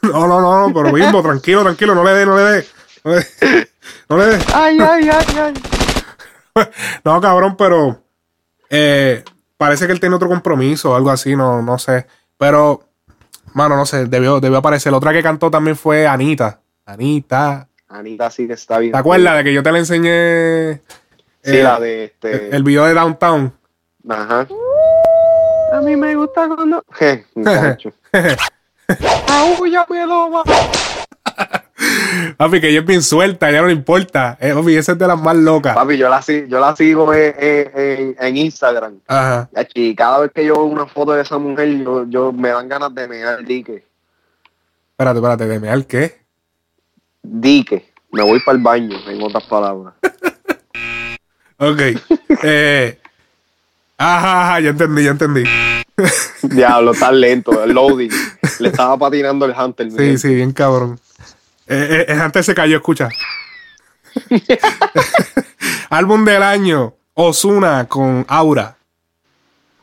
No, 0.00 0.26
no, 0.26 0.40
no, 0.40 0.66
no, 0.66 0.74
pero 0.74 0.94
mismo, 0.94 1.22
tranquilo, 1.22 1.62
tranquilo, 1.62 1.94
no 1.94 2.04
le 2.04 2.12
dé, 2.14 2.24
no 2.24 2.36
le 2.36 2.42
dé. 2.42 2.66
No 3.04 3.10
le 3.12 3.18
dé. 3.18 3.68
No 4.08 4.16
le 4.16 4.26
dé. 4.26 4.44
Ay, 4.54 4.78
ay, 4.80 5.10
ay, 5.10 5.36
ay. 5.38 5.54
No, 7.04 7.20
cabrón, 7.20 7.54
pero 7.58 8.02
eh, 8.70 9.22
parece 9.58 9.86
que 9.86 9.92
él 9.92 10.00
tiene 10.00 10.16
otro 10.16 10.30
compromiso 10.30 10.92
o 10.92 10.96
algo 10.96 11.10
así, 11.10 11.36
no, 11.36 11.60
no 11.60 11.78
sé. 11.78 12.06
Pero, 12.38 12.88
mano, 13.52 13.76
no 13.76 13.84
sé, 13.84 14.06
debió, 14.06 14.40
debió 14.40 14.56
aparecer. 14.56 14.90
La 14.90 14.98
otra 14.98 15.12
que 15.12 15.22
cantó 15.22 15.50
también 15.50 15.76
fue 15.76 16.06
Anita. 16.06 16.60
Anita. 16.86 17.68
Anita 17.88 18.30
sí 18.30 18.46
que 18.46 18.52
está 18.54 18.78
bien. 18.78 18.92
¿Te 18.92 18.98
acuerdas 18.98 19.36
de 19.38 19.44
que 19.44 19.52
yo 19.52 19.62
te 19.62 19.72
la 19.72 19.78
enseñé 19.78 20.74
Sí, 21.42 21.56
eh, 21.58 21.62
la 21.62 21.78
de 21.80 22.04
este. 22.04 22.48
el, 22.48 22.54
el 22.54 22.62
video 22.62 22.84
de 22.86 22.94
Downtown? 22.94 23.52
Ajá. 24.08 24.46
A 25.72 25.80
mí 25.82 25.96
me 25.96 26.14
gusta 26.14 26.48
cuando. 26.48 26.84
Je, 26.92 27.24
muchacho. 27.34 27.92
Aún 29.28 29.70
ya 29.70 29.84
puedo 29.84 30.30
más. 30.30 30.44
Papi, 32.36 32.60
que 32.60 32.68
ella 32.70 32.80
es 32.80 32.86
bien 32.86 33.02
suelta, 33.02 33.50
ya 33.50 33.60
no 33.60 33.66
le 33.66 33.72
importa. 33.72 34.38
Eh, 34.40 34.52
papi, 34.54 34.76
esa 34.76 34.92
es 34.92 34.98
de 34.98 35.06
las 35.06 35.20
más 35.20 35.36
locas. 35.36 35.74
Papi, 35.74 35.96
yo 35.96 36.08
la, 36.08 36.20
yo 36.20 36.60
la 36.60 36.74
sigo 36.76 37.12
en, 37.12 37.34
en- 37.38 37.70
en- 37.74 38.16
en 38.18 38.36
Instagram. 38.36 39.00
Ajá. 39.06 39.48
Y 39.74 39.94
cada 39.94 40.20
vez 40.20 40.30
que 40.32 40.44
yo 40.44 40.54
veo 40.54 40.64
una 40.64 40.86
foto 40.86 41.12
de 41.12 41.22
esa 41.22 41.36
mujer, 41.38 41.68
yo, 41.82 42.04
yo 42.08 42.32
me 42.32 42.48
dan 42.50 42.68
ganas 42.68 42.94
de 42.94 43.08
mear 43.08 43.44
dique. 43.44 43.84
Espérate, 44.92 45.18
espérate, 45.18 45.46
¿de 45.46 45.60
mear 45.60 45.84
qué? 45.86 46.25
Dique. 47.28 47.92
Me 48.12 48.22
voy 48.22 48.40
para 48.40 48.56
el 48.56 48.62
baño, 48.62 48.96
en 49.08 49.22
otras 49.22 49.44
palabras. 49.44 49.94
Ok. 51.58 51.80
eh, 52.42 52.98
ajá, 53.96 54.42
ajá, 54.42 54.60
ya 54.60 54.68
entendí, 54.68 55.04
ya 55.04 55.10
entendí. 55.12 55.44
Diablo, 56.42 56.92
tan 56.92 57.18
lento, 57.18 57.64
el 57.64 57.72
loading. 57.72 58.10
Le 58.60 58.68
estaba 58.68 58.98
patinando 58.98 59.46
el 59.46 59.54
Hunter. 59.58 59.90
Sí, 59.90 60.18
sí, 60.18 60.34
bien 60.34 60.52
cabrón. 60.52 61.00
Eh, 61.66 62.04
eh, 62.08 62.12
antes 62.12 62.44
se 62.44 62.54
cayó, 62.54 62.76
escucha. 62.76 63.08
Álbum 65.88 66.26
del 66.26 66.42
año, 66.42 66.92
Osuna 67.14 67.86
con 67.88 68.26
Aura. 68.28 68.76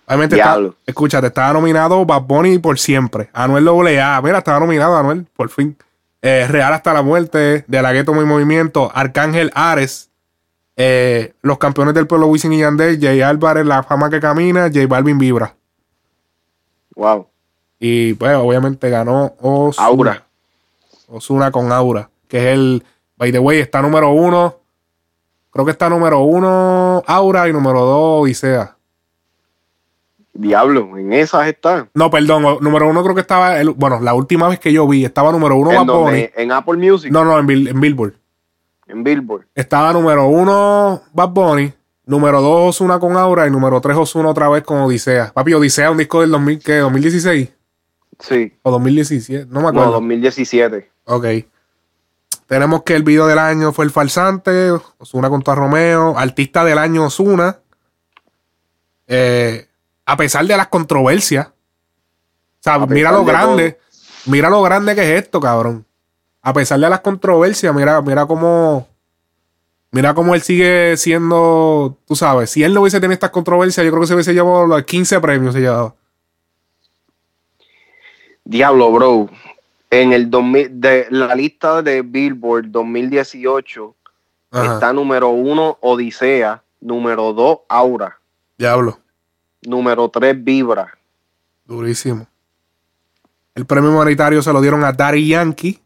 Obviamente, 0.05 0.35
está, 0.35 0.59
escúchate, 0.85 1.27
estaba 1.27 1.53
nominado 1.53 2.05
Bad 2.05 2.21
Bunny 2.21 2.59
por 2.59 2.77
siempre. 2.77 3.31
Anuel 3.33 3.67
AA, 3.67 4.21
mira, 4.21 4.37
estaba 4.37 4.59
nominado 4.59 4.95
Anuel, 4.95 5.25
por 5.35 5.49
fin. 5.49 5.75
Eh, 6.25 6.47
Real 6.47 6.71
hasta 6.73 6.93
la 6.93 7.01
muerte, 7.01 7.65
De 7.67 7.81
la 7.81 7.91
Gueto 7.91 8.13
Muy 8.13 8.23
Movimiento, 8.25 8.89
Arcángel 8.95 9.51
Ares, 9.53 10.09
Eh, 10.75 11.33
los 11.41 11.59
campeones 11.59 11.93
del 11.93 12.07
pueblo 12.07 12.27
Wisin 12.27 12.53
y 12.53 12.59
Yandel, 12.59 12.99
Jay 12.99 13.21
Álvarez, 13.21 13.65
La 13.65 13.83
Fama 13.83 14.09
que 14.09 14.19
Camina, 14.19 14.71
J 14.73 14.87
Balvin 14.87 15.19
Vibra. 15.19 15.53
Wow. 16.95 17.27
Y 17.77 18.13
pues 18.13 18.35
obviamente 18.35 18.89
ganó 18.89 19.35
Osuna. 19.39 19.87
Aura. 19.87 20.23
Osuna 21.07 21.51
con 21.51 21.71
Aura. 21.71 22.09
Que 22.27 22.37
es 22.37 22.45
el, 22.53 22.83
by 23.17 23.31
the 23.31 23.39
way, 23.39 23.59
está 23.59 23.81
número 23.81 24.09
uno. 24.11 24.55
Creo 25.51 25.65
que 25.65 25.71
está 25.71 25.89
número 25.89 26.21
uno 26.21 27.03
Aura 27.05 27.47
y 27.47 27.53
número 27.53 27.81
dos 27.81 28.23
Odisea. 28.23 28.75
Diablo, 30.33 30.97
en 30.97 31.13
esas 31.13 31.47
está. 31.47 31.87
No, 31.93 32.09
perdón, 32.09 32.57
número 32.61 32.89
uno 32.89 33.03
creo 33.03 33.13
que 33.13 33.21
estaba, 33.21 33.59
el- 33.59 33.69
bueno, 33.69 33.99
la 33.99 34.13
última 34.15 34.47
vez 34.49 34.59
que 34.59 34.73
yo 34.73 34.87
vi, 34.87 35.05
estaba 35.05 35.31
número 35.31 35.55
uno 35.55 35.71
¿En, 35.71 35.77
Bad 35.77 35.85
Bunny. 35.85 36.03
donde? 36.05 36.33
en 36.35 36.51
Apple 36.51 36.77
Music, 36.77 37.11
No, 37.11 37.23
no, 37.23 37.37
en, 37.37 37.45
Bill- 37.45 37.67
en 37.67 37.79
Billboard. 37.79 38.13
en 38.87 39.03
Billboard. 39.03 39.45
Estaba 39.53 39.93
número 39.93 40.25
uno 40.25 41.01
Bad 41.13 41.29
Bunny, 41.29 41.73
número 42.05 42.41
dos 42.41 42.69
Osuna 42.75 42.99
con 42.99 43.15
Aura 43.15 43.45
y 43.47 43.51
número 43.51 43.79
tres 43.79 43.95
Osuna 43.95 44.29
otra 44.29 44.49
vez 44.49 44.63
con 44.63 44.79
Odisea. 44.81 45.31
Papi, 45.33 45.53
Odisea, 45.53 45.91
un 45.91 45.97
disco 45.97 46.21
del 46.21 46.31
2000, 46.31 46.59
¿qué? 46.63 46.77
2016 46.77 47.49
Sí. 48.19 48.57
o 48.63 48.71
2017, 48.71 49.45
no 49.49 49.59
me 49.59 49.63
No, 49.63 49.69
acuerdo. 49.69 49.91
2017. 49.93 50.89
Ok. 51.05 51.25
Tenemos 52.47 52.83
que 52.83 52.95
el 52.95 53.03
video 53.03 53.27
del 53.27 53.39
año 53.39 53.71
fue 53.71 53.85
El 53.85 53.91
Falsante, 53.91 54.71
Osuna 54.97 55.29
contra 55.29 55.53
Romeo, 55.55 56.17
Artista 56.17 56.63
del 56.65 56.77
año 56.77 57.05
Osuna. 57.05 57.57
Eh, 59.07 59.67
a 60.05 60.17
pesar 60.17 60.45
de 60.45 60.57
las 60.57 60.67
controversias. 60.67 61.47
O 61.47 61.51
sea, 62.59 62.75
A 62.75 62.85
mira 62.85 63.11
lo 63.11 63.19
de 63.19 63.25
grande. 63.25 63.79
Mira 64.25 64.49
lo 64.49 64.61
grande 64.61 64.95
que 64.95 65.01
es 65.01 65.23
esto, 65.23 65.39
cabrón. 65.39 65.85
A 66.41 66.53
pesar 66.53 66.79
de 66.79 66.89
las 66.89 67.01
controversias, 67.01 67.73
mira, 67.73 68.01
mira 68.01 68.25
cómo. 68.25 68.87
Mira 69.91 70.13
cómo 70.13 70.33
él 70.33 70.41
sigue 70.41 70.97
siendo. 70.97 71.97
Tú 72.07 72.15
sabes, 72.15 72.49
si 72.49 72.63
él 72.63 72.73
no 72.73 72.81
hubiese 72.81 72.99
tenido 72.99 73.13
estas 73.13 73.29
controversias, 73.29 73.85
yo 73.85 73.91
creo 73.91 74.01
que 74.01 74.07
se 74.07 74.13
hubiese 74.13 74.33
llevado 74.33 74.65
los 74.65 74.83
15 74.83 75.19
premios. 75.19 75.53
Se 75.53 75.61
llevaba. 75.61 75.93
Diablo, 78.43 78.91
bro. 78.91 79.29
En 79.89 80.11
el 80.11 80.29
2000, 80.29 80.81
de 80.81 81.07
la 81.11 81.35
lista 81.35 81.83
de 81.83 82.01
Billboard 82.01 82.71
2018 82.71 83.95
Ajá. 84.51 84.73
está 84.73 84.91
número 84.91 85.29
uno 85.29 85.77
Odisea, 85.81 86.63
número 86.81 87.31
dos 87.33 87.59
Aura, 87.69 88.17
Diablo. 88.57 89.02
Número 89.67 90.09
tres 90.09 90.41
Vibra. 90.43 90.97
Durísimo. 91.65 92.27
El 93.55 93.65
premio 93.65 93.91
monetario 93.91 94.41
se 94.41 94.51
lo 94.51 94.61
dieron 94.61 94.83
a 94.83 94.91
Daddy 94.91 95.27
Yankee. 95.27 95.79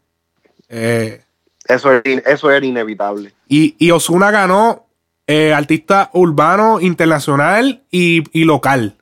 Eh, 0.68 1.22
Eso 1.66 1.92
era, 1.92 2.02
eso 2.26 2.50
era 2.50 2.64
inevitable. 2.64 3.32
y, 3.48 3.74
y 3.78 3.90
Osuna 3.90 4.30
ganó 4.30 4.86
eh, 5.26 5.52
artista 5.52 6.10
urbano, 6.14 6.80
internacional 6.80 7.82
y, 7.90 8.24
y 8.38 8.44
local. 8.44 8.96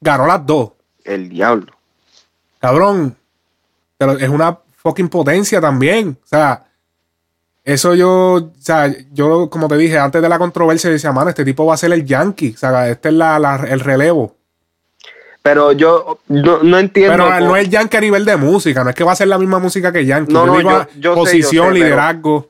Ganó 0.00 0.26
las 0.26 0.44
dos. 0.46 0.72
El 1.04 1.28
diablo. 1.28 1.72
Cabrón. 2.58 3.16
Pero 3.98 4.12
es 4.18 4.28
una 4.28 4.58
fucking 4.76 5.08
potencia 5.08 5.60
también. 5.60 6.16
O 6.22 6.26
sea, 6.26 6.66
eso 7.70 7.94
yo, 7.94 8.34
o 8.34 8.52
sea, 8.58 8.92
yo, 9.12 9.48
como 9.50 9.68
te 9.68 9.76
dije, 9.76 9.98
antes 9.98 10.20
de 10.22 10.28
la 10.28 10.38
controversia, 10.38 10.90
decía, 10.90 11.12
mano, 11.12 11.30
este 11.30 11.44
tipo 11.44 11.64
va 11.66 11.74
a 11.74 11.78
ser 11.78 11.92
el 11.92 12.04
Yankee. 12.04 12.52
O 12.54 12.58
sea, 12.58 12.88
este 12.88 13.08
es 13.08 13.14
la- 13.14 13.38
la- 13.38 13.64
el 13.68 13.80
relevo. 13.80 14.36
Pero 15.42 15.72
yo 15.72 16.18
no, 16.28 16.62
no 16.62 16.78
entiendo. 16.78 17.12
Pero 17.12 17.24
cómo- 17.24 17.40
no 17.40 17.56
es 17.56 17.68
Yankee 17.70 17.96
a 17.96 18.00
nivel 18.00 18.24
de 18.26 18.36
música, 18.36 18.84
no 18.84 18.90
es 18.90 18.96
que 18.96 19.04
va 19.04 19.12
a 19.12 19.16
ser 19.16 19.28
la 19.28 19.38
misma 19.38 19.58
música 19.58 19.90
que 19.90 20.04
Yankee. 20.04 20.32
No, 20.32 20.40
Yo 20.44 20.52
no, 20.52 20.58
digo 20.58 20.70
yo- 20.70 20.76
a 20.76 20.88
yo 20.98 21.14
sé, 21.14 21.18
posición, 21.18 21.42
yo 21.68 21.72
sé, 21.72 21.72
pero- 21.72 21.84
liderazgo. 21.86 22.48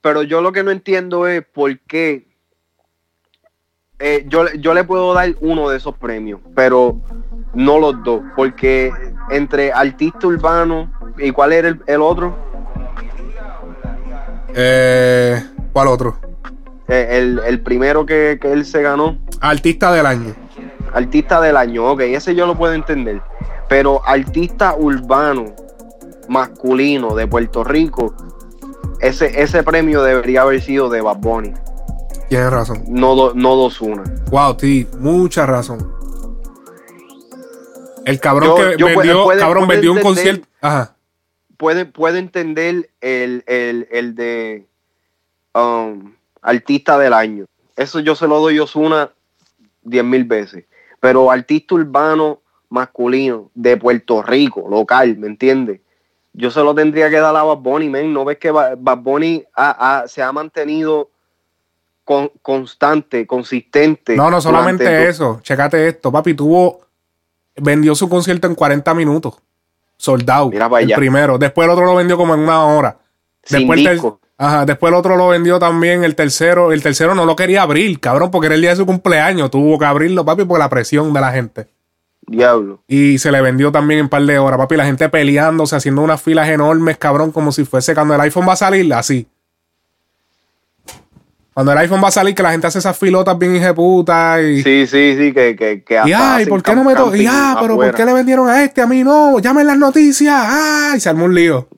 pero 0.00 0.22
yo 0.22 0.40
lo 0.40 0.50
que 0.52 0.62
no 0.62 0.70
entiendo 0.70 1.26
es 1.26 1.44
por 1.44 1.78
qué 1.80 2.26
eh, 3.98 4.24
yo, 4.28 4.50
yo 4.54 4.74
le 4.74 4.82
puedo 4.82 5.14
dar 5.14 5.32
uno 5.40 5.68
de 5.68 5.76
esos 5.76 5.96
premios, 5.96 6.40
pero 6.56 6.96
no 7.54 7.78
los 7.78 8.02
dos, 8.02 8.20
porque 8.34 8.92
entre 9.30 9.72
artista 9.72 10.26
urbano 10.26 10.90
y 11.18 11.30
cuál 11.30 11.52
era 11.52 11.68
el, 11.68 11.80
el 11.86 12.00
otro, 12.02 12.36
Eh, 14.54 15.42
¿Cuál 15.72 15.88
otro? 15.88 16.18
Eh, 16.88 17.08
el, 17.12 17.40
el 17.46 17.60
primero 17.62 18.04
que, 18.04 18.38
que 18.40 18.52
él 18.52 18.64
se 18.66 18.82
ganó, 18.82 19.18
Artista 19.40 19.92
del 19.92 20.06
año. 20.06 20.34
artista 20.92 21.40
del 21.40 21.56
año, 21.56 21.90
ok, 21.92 22.00
ese 22.00 22.34
yo 22.34 22.46
lo 22.46 22.56
puedo 22.56 22.74
entender, 22.74 23.22
pero 23.68 24.06
artista 24.06 24.74
urbano 24.76 25.46
masculino 26.28 27.14
de 27.14 27.26
Puerto 27.26 27.64
Rico, 27.64 28.14
ese, 29.00 29.40
ese 29.42 29.62
premio 29.62 30.02
debería 30.02 30.42
haber 30.42 30.60
sido 30.60 30.88
de 30.90 31.00
Bad 31.00 31.16
Bunny, 31.18 31.52
Tienes 32.28 32.50
razón. 32.50 32.84
no, 32.88 33.14
do- 33.14 33.32
no 33.34 33.56
dos 33.56 33.80
una. 33.80 34.02
Wow, 34.30 34.56
sí, 34.58 34.86
mucha 34.98 35.46
razón. 35.46 35.90
El 38.04 38.18
cabrón 38.20 38.48
Yo- 38.50 38.56
que 38.56 38.76
yo 38.78 38.86
vendió, 38.86 39.24
puede- 39.24 39.40
cabrón, 39.40 39.68
vendió 39.68 39.92
un 39.92 40.00
concierto. 40.00 40.46
Ajá. 40.60 40.96
Puede, 41.62 41.84
puede 41.86 42.18
entender 42.18 42.90
el, 43.00 43.44
el, 43.46 43.86
el 43.92 44.16
de 44.16 44.66
um, 45.54 46.12
artista 46.40 46.98
del 46.98 47.12
año. 47.12 47.44
Eso 47.76 48.00
yo 48.00 48.16
se 48.16 48.26
lo 48.26 48.40
doy 48.40 48.58
a 48.58 48.64
Osuna 48.64 49.10
diez 49.82 50.02
mil 50.02 50.24
veces. 50.24 50.64
Pero 50.98 51.30
artista 51.30 51.76
urbano 51.76 52.40
masculino 52.68 53.48
de 53.54 53.76
Puerto 53.76 54.22
Rico, 54.22 54.66
local, 54.68 55.16
¿me 55.18 55.28
entiendes? 55.28 55.80
Yo 56.32 56.50
se 56.50 56.60
lo 56.64 56.74
tendría 56.74 57.08
que 57.10 57.20
dar 57.20 57.36
a 57.36 57.44
Bad 57.44 57.58
Bunny, 57.58 57.88
men. 57.88 58.12
¿No 58.12 58.24
ves 58.24 58.38
que 58.38 58.50
Ba- 58.50 58.74
Bad 58.76 58.98
Bunny 58.98 59.44
ha- 59.54 60.00
ha- 60.00 60.08
se 60.08 60.20
ha 60.20 60.32
mantenido 60.32 61.10
con- 62.04 62.32
constante, 62.42 63.24
consistente? 63.24 64.16
No, 64.16 64.30
no 64.32 64.40
solamente 64.40 65.08
eso. 65.08 65.38
Checate 65.42 65.86
esto, 65.86 66.10
papi. 66.10 66.34
Tuvo. 66.34 66.80
Vendió 67.54 67.94
su 67.94 68.08
concierto 68.08 68.48
en 68.48 68.56
40 68.56 68.94
minutos. 68.94 69.40
Soldado. 70.02 70.50
Mira 70.50 70.68
para 70.68 70.80
el 70.82 70.88
allá. 70.88 70.96
primero. 70.96 71.38
Después 71.38 71.64
el 71.64 71.70
otro 71.70 71.84
lo 71.84 71.94
vendió 71.94 72.16
como 72.16 72.34
en 72.34 72.40
una 72.40 72.64
hora. 72.64 72.96
Sin 73.44 73.60
Después 73.60 73.78
el, 73.78 73.92
disco. 73.92 74.20
Ajá, 74.36 74.66
después 74.66 74.92
el 74.92 74.98
otro 74.98 75.16
lo 75.16 75.28
vendió 75.28 75.60
también. 75.60 76.02
El 76.02 76.16
tercero, 76.16 76.72
el 76.72 76.82
tercero 76.82 77.14
no 77.14 77.24
lo 77.24 77.36
quería 77.36 77.62
abrir, 77.62 78.00
cabrón, 78.00 78.32
porque 78.32 78.46
era 78.46 78.56
el 78.56 78.60
día 78.60 78.70
de 78.70 78.76
su 78.76 78.84
cumpleaños. 78.84 79.48
Tuvo 79.52 79.78
que 79.78 79.84
abrirlo, 79.84 80.24
papi, 80.24 80.44
por 80.44 80.58
la 80.58 80.68
presión 80.68 81.12
de 81.12 81.20
la 81.20 81.30
gente. 81.30 81.68
Diablo. 82.26 82.82
Y 82.88 83.18
se 83.18 83.30
le 83.30 83.40
vendió 83.40 83.70
también 83.70 84.00
en 84.00 84.06
un 84.06 84.08
par 84.08 84.22
de 84.22 84.38
horas, 84.40 84.58
papi. 84.58 84.74
La 84.74 84.86
gente 84.86 85.08
peleándose, 85.08 85.76
haciendo 85.76 86.02
unas 86.02 86.20
filas 86.20 86.48
enormes, 86.48 86.98
cabrón, 86.98 87.30
como 87.30 87.52
si 87.52 87.64
fuese 87.64 87.94
cuando 87.94 88.16
el 88.16 88.20
iPhone 88.22 88.48
va 88.48 88.54
a 88.54 88.56
salir, 88.56 88.92
así. 88.94 89.28
Cuando 91.54 91.72
el 91.72 91.78
iPhone 91.78 92.02
va 92.02 92.08
a 92.08 92.12
salir, 92.12 92.34
que 92.34 92.42
la 92.42 92.50
gente 92.50 92.66
hace 92.66 92.78
esas 92.78 92.96
filotas 92.96 93.38
bien 93.38 93.54
hijeputas 93.54 94.42
y. 94.42 94.62
Sí, 94.62 94.86
sí, 94.86 95.16
sí, 95.18 95.32
que, 95.34 95.54
que, 95.54 95.82
que 95.82 96.00
y 96.06 96.12
ay, 96.12 96.46
¿por 96.46 96.62
qué 96.62 96.74
no 96.74 96.82
me 96.82 96.94
to 96.94 97.14
Y 97.14 97.26
ah, 97.28 97.58
pero 97.60 97.76
¿por 97.76 97.94
qué 97.94 98.04
le 98.06 98.14
vendieron 98.14 98.48
a 98.48 98.64
este? 98.64 98.80
A 98.80 98.86
mí 98.86 99.04
no, 99.04 99.38
llamen 99.38 99.66
las 99.66 99.76
noticias. 99.76 100.34
Ay, 100.34 101.00
se 101.00 101.10
armó 101.10 101.26
un 101.26 101.34
lío. 101.34 101.68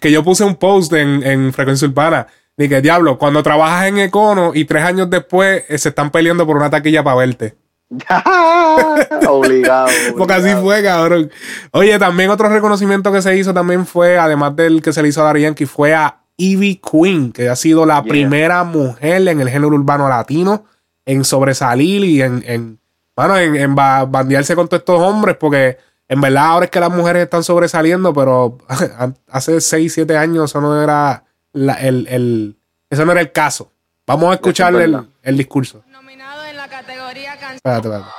Que 0.00 0.10
yo 0.10 0.24
puse 0.24 0.42
un 0.42 0.56
post 0.56 0.92
en, 0.94 1.22
en 1.22 1.52
Frecuencia 1.52 1.86
Urbana. 1.86 2.26
Que 2.56 2.80
diablo, 2.80 3.18
cuando 3.18 3.42
trabajas 3.42 3.86
en 3.88 3.98
Econo 3.98 4.52
y 4.54 4.64
tres 4.64 4.82
años 4.82 5.10
después 5.10 5.64
eh, 5.68 5.76
se 5.76 5.90
están 5.90 6.10
peleando 6.10 6.46
por 6.46 6.56
una 6.56 6.70
taquilla 6.70 7.04
para 7.04 7.16
verte. 7.16 7.54
obligado. 9.28 9.88
Porque 10.16 10.32
así 10.32 10.44
obligado. 10.44 10.64
fue, 10.64 10.82
cabrón. 10.82 11.30
Oye, 11.72 11.98
también 11.98 12.30
otro 12.30 12.48
reconocimiento 12.48 13.12
que 13.12 13.20
se 13.20 13.36
hizo 13.36 13.52
también 13.52 13.86
fue, 13.86 14.18
además 14.18 14.56
del 14.56 14.80
que 14.80 14.92
se 14.92 15.02
le 15.02 15.08
hizo 15.08 15.24
a 15.24 15.38
Yankee, 15.38 15.66
fue 15.66 15.94
a 15.94 16.16
Ivy 16.36 16.76
Queen, 16.82 17.32
que 17.32 17.48
ha 17.48 17.56
sido 17.56 17.86
la 17.86 18.02
Yeah. 18.02 18.10
primera 18.10 18.64
mujer 18.64 19.26
en 19.28 19.40
el 19.40 19.48
género 19.48 19.68
urbano 19.74 20.08
latino 20.08 20.64
en 21.04 21.24
sobresalir 21.24 22.04
y 22.04 22.20
en, 22.22 22.42
en, 22.46 22.80
mano, 23.16 23.36
en, 23.38 23.56
en 23.56 23.74
ba- 23.74 24.04
bandearse 24.04 24.54
con 24.54 24.68
todos 24.68 24.80
estos 24.80 25.00
hombres, 25.00 25.36
porque 25.38 25.78
en 26.08 26.20
verdad 26.20 26.46
ahora 26.46 26.64
es 26.66 26.70
que 26.70 26.80
las 26.80 26.90
mujeres 26.90 27.22
están 27.24 27.42
sobresaliendo, 27.44 28.12
pero 28.12 28.58
hace 29.30 29.60
6, 29.60 29.92
7 29.94 30.16
años 30.16 30.50
eso 30.50 30.60
no 30.60 30.82
era 30.82 31.24
la- 31.52 31.74
el, 31.74 32.06
el- 32.08 32.56
eso 32.90 33.04
no 33.04 33.12
era 33.12 33.20
el 33.20 33.32
caso. 33.32 33.72
Vamos 34.06 34.30
a 34.30 34.34
escuchar 34.34 34.74
el, 34.74 35.36
discurso. 35.36 35.82
Nominado 35.90 36.44
en 36.44 36.56
la 36.56 36.68
categoría 36.68 37.32
canción. 37.38 37.56
Espérate, 37.56 37.88
espérate. 37.88 38.10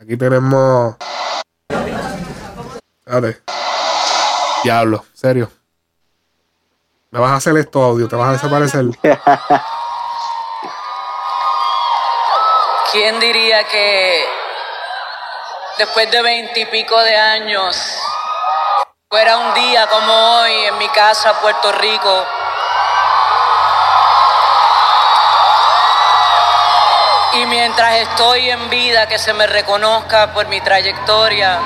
Aquí 0.00 0.16
tenemos. 0.16 0.96
Espérate. 3.04 3.40
Diablo, 4.64 5.04
serio. 5.12 5.50
Me 7.12 7.18
vas 7.18 7.32
a 7.32 7.36
hacer 7.36 7.56
esto 7.56 7.82
audio, 7.82 8.06
te 8.06 8.14
vas 8.14 8.28
a 8.28 8.32
desaparecer. 8.34 8.84
¿Quién 12.92 13.18
diría 13.18 13.64
que 13.64 14.24
después 15.76 16.08
de 16.08 16.22
veintipico 16.22 16.96
de 17.00 17.16
años 17.16 17.76
fuera 19.08 19.38
un 19.38 19.54
día 19.54 19.88
como 19.88 20.12
hoy 20.12 20.52
en 20.52 20.78
mi 20.78 20.88
casa, 20.90 21.40
Puerto 21.40 21.72
Rico? 21.72 22.24
Y 27.32 27.46
mientras 27.46 27.96
estoy 27.96 28.50
en 28.50 28.70
vida, 28.70 29.08
que 29.08 29.18
se 29.18 29.32
me 29.32 29.48
reconozca 29.48 30.32
por 30.32 30.46
mi 30.46 30.60
trayectoria. 30.60 31.58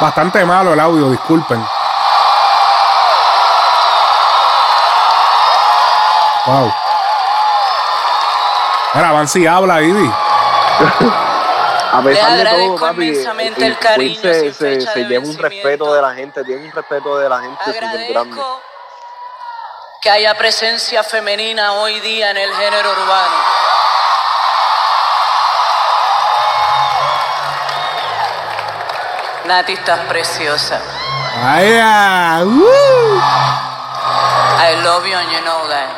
Bastante 0.00 0.44
malo 0.44 0.72
el 0.72 0.80
audio, 0.80 1.10
disculpen. 1.10 1.64
Wow. 6.46 6.72
Mira, 8.94 9.12
Bansi 9.12 9.46
habla, 9.46 9.80
Ivy. 9.82 10.10
A 11.92 12.00
Les 12.02 12.16
pesar 12.16 12.38
de 12.38 12.44
todo, 12.44 12.52
agradezco 12.52 12.86
papi, 12.86 13.04
inmensamente 13.08 13.64
eh, 13.64 13.66
el 13.66 13.78
cariño 13.78 14.20
se, 14.22 14.52
se, 14.52 15.04
lleva 15.06 15.26
un 15.26 15.36
respeto 15.36 15.92
de 15.92 16.00
la 16.00 16.14
gente, 16.14 16.44
tiene 16.44 16.66
un 16.66 16.72
respeto 16.72 17.18
de 17.18 17.28
la 17.28 17.40
gente 17.40 17.64
súper 17.64 18.12
grande. 18.12 18.42
Que 20.00 20.08
haya 20.08 20.34
presencia 20.34 21.02
femenina 21.02 21.72
hoy 21.72 21.98
día 21.98 22.30
en 22.30 22.36
el 22.36 22.54
género 22.54 22.90
urbano. 22.92 23.59
Nati, 29.50 29.72
estás 29.72 29.98
preciosa. 30.06 30.80
¡Vaya! 31.42 32.44
¡Woo! 32.44 33.20
I 34.60 34.76
love 34.84 35.04
you 35.04 35.16
and 35.16 35.32
you 35.32 35.40
know 35.40 35.66
that. 35.66 35.90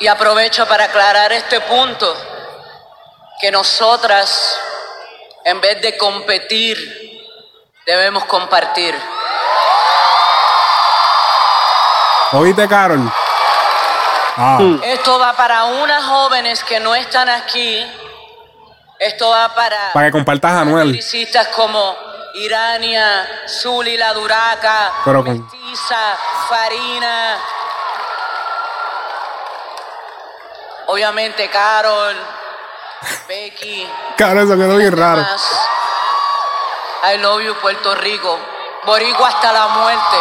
Y 0.00 0.06
aprovecho 0.06 0.66
para 0.66 0.84
aclarar 0.84 1.30
este 1.32 1.60
punto, 1.60 2.16
que 3.38 3.50
nosotras, 3.50 4.58
en 5.44 5.60
vez 5.60 5.78
de 5.82 5.98
competir, 5.98 6.78
debemos 7.84 8.24
compartir. 8.24 8.98
¿Oíste, 12.32 12.66
Carol? 12.66 13.12
Ah, 14.38 14.58
Esto 14.84 15.18
va 15.18 15.34
para 15.34 15.64
unas 15.64 16.02
jóvenes 16.02 16.64
que 16.64 16.80
no 16.80 16.94
están 16.94 17.28
aquí. 17.28 17.86
Esto 19.04 19.28
va 19.30 19.54
para 19.54 19.92
para 19.92 20.06
que 20.06 20.12
compartas 20.12 20.52
a 20.52 20.60
Anuel. 20.60 20.88
Lyricistas 20.92 21.48
como 21.48 21.96
Irania, 22.34 23.44
Zuli 23.46 23.96
la 23.96 24.12
Duraca, 24.14 24.92
Pero 25.04 25.22
con- 25.24 25.40
Mestiza, 25.42 26.16
Farina. 26.48 27.38
Obviamente 30.86 31.48
Carol, 31.48 32.16
Becky. 33.28 33.88
Carol, 34.16 34.38
eso 34.44 34.56
quedó 34.56 34.76
bien 34.76 34.96
raro. 34.96 35.22
más. 35.22 35.60
I 37.12 37.18
love 37.18 37.42
you, 37.42 37.54
Puerto 37.60 37.94
Rico. 37.96 38.38
Boricua 38.84 39.28
hasta 39.28 39.52
la 39.52 39.66
muerte. 39.68 40.16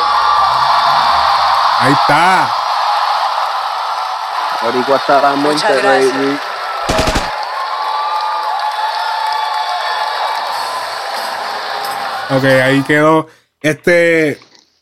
Ahí 1.80 1.94
está. 1.94 2.50
Boricua 4.62 4.96
hasta 4.98 5.22
la 5.22 5.30
muerte, 5.36 5.64
Muchas 5.66 5.82
gracias. 5.84 6.14
baby. 6.14 6.40
Ok, 12.38 12.44
ahí 12.46 12.82
quedó. 12.84 13.28
Este. 13.62 14.38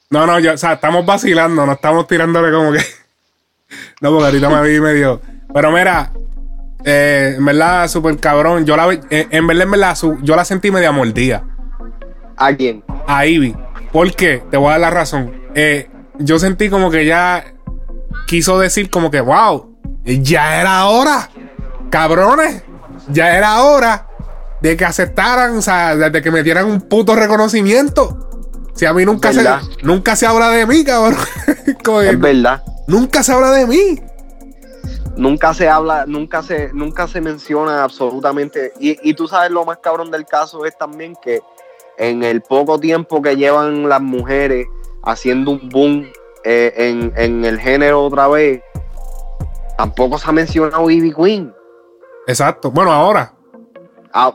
No, 0.09 0.25
no, 0.25 0.39
yo, 0.39 0.53
o 0.53 0.57
sea, 0.57 0.73
estamos 0.73 1.05
vacilando, 1.05 1.65
no 1.65 1.71
estamos 1.73 2.07
tirándole 2.07 2.51
como 2.51 2.71
que. 2.73 2.79
no, 4.01 4.09
porque 4.11 4.25
ahorita 4.25 4.49
me 4.49 4.67
vi 4.69 4.79
medio. 4.79 5.21
Pero 5.53 5.71
mira, 5.71 6.11
eh, 6.83 7.35
en 7.37 7.45
verdad, 7.45 7.87
súper 7.87 8.17
cabrón. 8.17 8.65
Yo 8.65 8.75
la 8.75 8.91
eh, 9.09 9.27
en 9.29 9.47
verdad, 9.47 9.63
en 9.63 9.71
verdad, 9.71 9.95
su- 9.95 10.17
yo 10.21 10.35
la 10.35 10.45
sentí 10.45 10.71
media 10.71 10.91
mordida. 10.91 11.43
¿A 12.37 12.53
quién? 12.53 12.83
A 13.07 13.25
Ivy. 13.25 13.55
¿Por 13.91 14.13
qué? 14.15 14.43
Te 14.49 14.57
voy 14.57 14.69
a 14.69 14.71
dar 14.71 14.81
la 14.81 14.89
razón. 14.89 15.31
Eh, 15.53 15.89
yo 16.17 16.39
sentí 16.39 16.69
como 16.69 16.89
que 16.91 17.05
ya 17.05 17.45
quiso 18.27 18.59
decir 18.59 18.89
como 18.89 19.11
que, 19.11 19.21
wow, 19.21 19.77
ya 20.05 20.59
era 20.59 20.85
hora. 20.85 21.29
Cabrones, 21.89 22.63
ya 23.09 23.35
era 23.37 23.61
hora 23.63 24.07
de 24.61 24.77
que 24.77 24.85
aceptaran, 24.85 25.57
o 25.57 25.61
sea, 25.61 25.95
de 25.95 26.21
que 26.21 26.31
me 26.31 26.43
dieran 26.43 26.65
un 26.65 26.81
puto 26.81 27.15
reconocimiento. 27.15 28.29
Si 28.73 28.85
a 28.85 28.93
mí 28.93 29.05
nunca 29.05 29.33
se, 29.33 29.43
nunca 29.83 30.15
se 30.15 30.25
habla 30.25 30.49
de 30.49 30.65
mí, 30.65 30.83
cabrón. 30.83 31.17
Es 32.03 32.19
verdad. 32.19 32.63
nunca 32.87 33.23
se 33.23 33.33
habla 33.33 33.51
de 33.51 33.67
mí. 33.67 33.99
Nunca 35.17 35.53
se 35.53 35.67
habla, 35.67 36.05
nunca 36.07 36.41
se, 36.41 36.71
nunca 36.73 37.07
se 37.07 37.21
menciona 37.21 37.83
absolutamente. 37.83 38.73
Y, 38.79 38.97
y 39.07 39.13
tú 39.13 39.27
sabes 39.27 39.51
lo 39.51 39.65
más 39.65 39.79
cabrón 39.79 40.09
del 40.09 40.25
caso 40.25 40.65
es 40.65 40.77
también 40.77 41.15
que 41.21 41.41
en 41.97 42.23
el 42.23 42.41
poco 42.41 42.79
tiempo 42.79 43.21
que 43.21 43.35
llevan 43.35 43.89
las 43.89 44.01
mujeres 44.01 44.67
haciendo 45.03 45.51
un 45.51 45.69
boom 45.69 46.07
eh, 46.43 46.73
en, 46.75 47.13
en 47.15 47.45
el 47.45 47.59
género 47.59 48.05
otra 48.05 48.27
vez, 48.27 48.61
tampoco 49.77 50.17
se 50.17 50.29
ha 50.29 50.31
mencionado 50.31 50.89
Ivy 50.89 51.13
Queen. 51.13 51.53
Exacto. 52.27 52.71
Bueno, 52.71 52.91
ahora. 52.91 53.33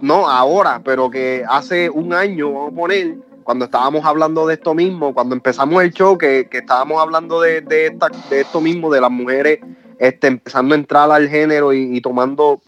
No, 0.00 0.28
ahora, 0.28 0.80
pero 0.84 1.10
que 1.10 1.44
hace 1.48 1.90
un 1.90 2.12
año, 2.14 2.52
vamos 2.52 2.72
a 2.72 2.76
poner, 2.76 3.16
cuando 3.44 3.66
estábamos 3.66 4.04
hablando 4.04 4.46
de 4.46 4.54
esto 4.54 4.74
mismo, 4.74 5.12
cuando 5.14 5.34
empezamos 5.34 5.82
el 5.82 5.92
show, 5.92 6.16
que, 6.16 6.48
estábamos 6.50 7.00
hablando 7.00 7.40
de, 7.40 7.60
de, 7.60 7.86
esta, 7.86 8.08
de 8.30 8.40
esto 8.40 8.60
mismo, 8.60 8.90
de 8.90 9.00
las 9.00 9.10
mujeres 9.10 9.60
este, 9.98 10.26
empezando 10.28 10.74
a 10.74 10.78
entrar 10.78 11.10
al 11.10 11.28
género 11.28 11.72
y, 11.72 11.96
y 11.96 12.00
tomando 12.00 12.60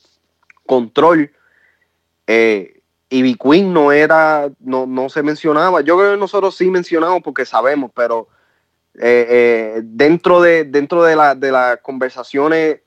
control, 0.66 1.31
eh, 2.27 2.81
Ivy 3.11 3.37
Queen 3.37 3.73
no 3.73 3.90
era, 3.90 4.51
no, 4.61 4.87
no 4.87 5.09
se 5.09 5.23
mencionaba. 5.23 5.81
Yo 5.81 5.97
creo 5.97 6.12
que 6.12 6.18
nosotros 6.18 6.57
sí 6.57 6.71
mencionamos 6.71 7.23
porque 7.23 7.47
sabemos, 7.47 7.90
pero 7.94 8.29
eh, 8.94 9.27
eh, 9.29 9.81
dentro 9.83 10.42
de, 10.42 10.64
dentro 10.64 11.03
de, 11.05 11.16
la- 11.16 11.35
de 11.35 11.51
las 11.53 11.79
conversaciones 11.79 12.81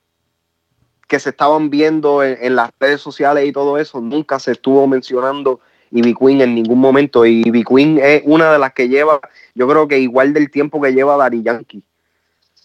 que 1.12 1.20
se 1.20 1.32
estaban 1.32 1.70
viendo 1.70 2.24
en, 2.24 2.38
en 2.42 2.56
las 2.56 2.72
redes 2.80 3.02
sociales 3.02 3.46
y 3.46 3.52
todo 3.52 3.78
eso, 3.78 4.00
nunca 4.00 4.40
se 4.40 4.54
estuvo 4.54 4.88
mencionando 4.88 5.60
Ivy 5.92 6.16
Queen 6.16 6.40
en 6.40 6.56
ningún 6.56 6.80
momento. 6.80 7.26
Y 7.26 7.42
Ivy 7.46 7.66
Queen 7.66 8.00
es 8.02 8.22
una 8.24 8.50
de 8.54 8.58
las 8.58 8.72
que 8.72 8.88
lleva, 8.88 9.20
yo 9.54 9.68
creo 9.68 9.90
que 9.90 10.00
igual 10.00 10.34
del 10.34 10.50
tiempo 10.50 10.82
que 10.82 10.94
lleva 10.94 11.18
Dari 11.18 11.44
Yankee. 11.44 11.84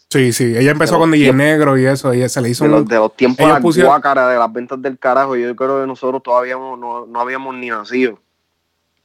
Sí, 0.08 0.32
sí. 0.32 0.54
Ella 0.56 0.70
empezó 0.70 0.96
con 1.00 1.10
DJ 1.10 1.32
Negro 1.32 1.76
y 1.76 1.86
eso. 1.86 2.14
Y 2.14 2.28
se 2.28 2.40
le 2.40 2.50
hizo 2.50 2.62
De 2.62 2.70
un- 2.70 2.76
los, 2.76 2.88
de 2.88 2.94
los 2.94 3.16
tiempos 3.16 3.44
de 3.44 3.52
la 3.52 3.58
pusieron- 3.60 3.88
guácara, 3.90 4.28
de 4.28 4.38
las 4.38 4.52
ventas 4.52 4.80
del 4.80 4.96
carajo, 4.96 5.34
yo 5.34 5.56
creo 5.56 5.80
que 5.80 5.86
nosotros 5.88 6.22
todavía 6.22 6.54
no, 6.54 6.76
no- 6.76 7.04
no 7.04 7.20
habíamos 7.20 7.52
ni 7.56 7.68
nacido. 7.68 8.20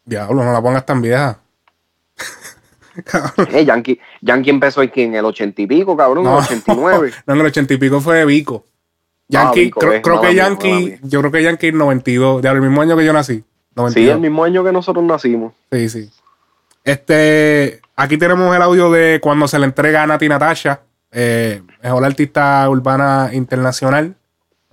Diablo, 0.06 0.44
no 0.44 0.54
la 0.54 0.62
pongas 0.62 0.86
tan 0.86 1.02
vieja. 1.02 1.40
Eh, 3.54 3.64
Yankee, 3.64 3.98
Yankee 4.22 4.50
empezó 4.50 4.82
aquí 4.82 5.02
en 5.04 5.16
el 5.16 5.24
ochenta 5.24 5.62
y 5.62 5.66
pico, 5.66 5.96
cabrón, 5.96 6.26
en 6.28 6.34
el 6.34 6.40
89. 6.40 7.12
No, 7.26 7.34
en 7.34 7.40
el 7.40 7.46
ochenta 7.46 7.74
y 7.74 7.78
pico 7.78 8.02
fue 8.02 8.26
Vico. 8.26 8.66
Yankee, 9.32 9.64
Vico, 9.66 9.80
creo, 9.80 10.22
que 10.22 10.36
Yankee, 10.36 10.86
mía. 10.86 11.00
yo 11.04 11.20
creo 11.22 11.32
que 11.32 11.44
Yankee 11.44 11.72
92, 11.72 12.42
del 12.42 12.62
mismo 12.62 12.82
año 12.82 12.98
que 12.98 13.06
yo 13.06 13.14
nací. 13.14 13.38
Sí, 13.38 13.46
92. 13.76 14.16
el 14.16 14.22
mismo 14.22 14.44
año 14.44 14.64
que 14.64 14.72
nosotros 14.72 15.04
nacimos. 15.06 15.54
Sí, 15.72 15.90
sí. 15.90 16.10
Este, 16.84 17.80
aquí 17.96 18.18
tenemos 18.18 18.54
el 18.54 18.62
audio 18.62 18.92
de 18.92 19.20
cuando 19.22 19.48
se 19.48 19.58
le 19.58 19.66
entrega 19.66 20.04
a 20.04 20.08
Nati 20.08 20.28
Natasha, 20.28 20.82
eh, 21.12 21.62
mejor 21.82 22.04
artista 22.04 22.70
urbana 22.70 23.30
internacional. 23.34 24.16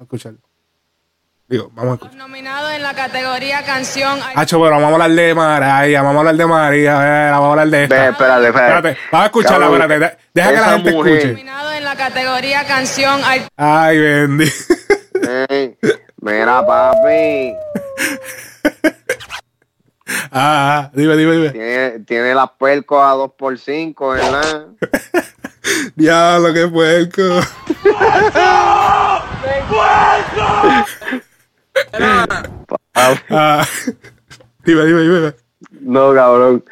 Escucharlo. 0.01 0.41
Digo, 1.49 1.71
vamos 1.75 1.93
a 1.93 1.95
escuchar. 1.95 2.17
Nominado 2.19 2.71
en 2.71 2.83
la 2.83 2.93
categoría 2.95 3.65
canción. 3.65 4.19
Hacho, 4.35 4.59
pero 4.61 4.73
vamos 4.73 4.91
a 4.91 4.93
hablar 4.93 5.11
de 5.13 5.35
María, 5.35 6.03
vamos 6.03 6.17
a 6.17 6.19
hablar 6.21 6.37
de 6.37 6.47
María, 6.47 6.97
a 6.97 7.01
ver, 7.05 7.31
vamos 7.33 7.47
a 7.47 7.51
hablar 7.53 7.69
de 7.69 7.79
Ve, 7.79 7.85
esta. 7.85 8.09
espérate, 8.11 8.47
espérate. 8.49 8.89
Espérate, 8.89 8.99
vamos 9.11 9.23
a 9.23 9.27
escucharla, 9.27 9.67
Cabrón, 9.67 9.83
espérate. 9.93 10.17
de- 10.17 10.23
Deja 10.35 10.49
que 10.51 10.57
la 10.61 10.69
gente 10.75 10.93
mujer- 10.93 11.13
escuche. 11.15 11.33
Nominado 11.33 11.73
en 11.73 11.85
la 11.85 11.97
categoría 11.97 12.67
canción. 12.67 13.21
Ay, 13.25 13.47
Ay, 13.57 13.99
Bendy. 13.99 14.53
Eh, 15.27 15.79
mira, 16.21 16.67
papi, 16.67 17.55
ah, 20.31 20.33
ah, 20.33 20.91
dime, 20.93 21.17
dime, 21.17 21.33
dime. 21.33 21.51
tiene, 21.51 21.99
tiene 22.01 22.35
las 22.35 22.51
percos 22.59 23.03
a 23.03 23.13
2 23.13 23.31
por 23.39 23.59
5 23.59 24.11
¿verdad? 24.11 24.67
Diablo, 25.97 26.53
qué 26.53 26.69
puerco. 26.69 27.23
Ah, 33.31 33.67
dime, 34.65 34.85
dime, 34.85 35.01
dime. 35.03 35.35
No, 35.81 36.15
cabrón. 36.15 36.65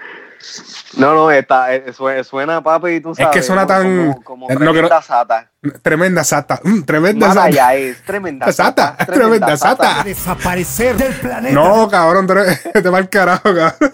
No, 0.97 1.13
no, 1.15 1.31
está, 1.31 1.75
eh, 1.75 1.93
sue- 1.93 2.23
suena, 2.25 2.63
papi, 2.63 2.89
y 2.93 3.01
tú 3.01 3.15
sabes. 3.15 3.33
que 3.33 3.43
suena 3.43 3.63
¿no? 3.63 3.67
tan- 3.67 4.13
Como, 4.13 4.23
como 4.25 4.49
no 4.49 4.55
tremenda 4.57 4.73
quiero- 4.89 5.03
sata. 5.03 5.51
Tremenda 5.83 6.25
sata. 6.25 6.61
mm, 6.63 6.83
tremenda 6.83 7.27
Más 7.27 7.35
sata. 7.35 7.47
allá 7.47 7.75
es 7.75 8.03
tremenda 8.05 8.53
Sata, 8.53 8.97
tremenda 9.07 9.57
sata. 9.57 10.03
Desaparecer 10.05 10.97
del 10.97 11.13
planeta. 11.15 11.55
No, 11.55 11.89
cabrón, 11.89 12.29
eres- 12.31 12.63
te 12.73 12.89
va 12.89 12.99
el 13.01 13.09
carajo, 13.09 13.43
cabrón. 13.55 13.93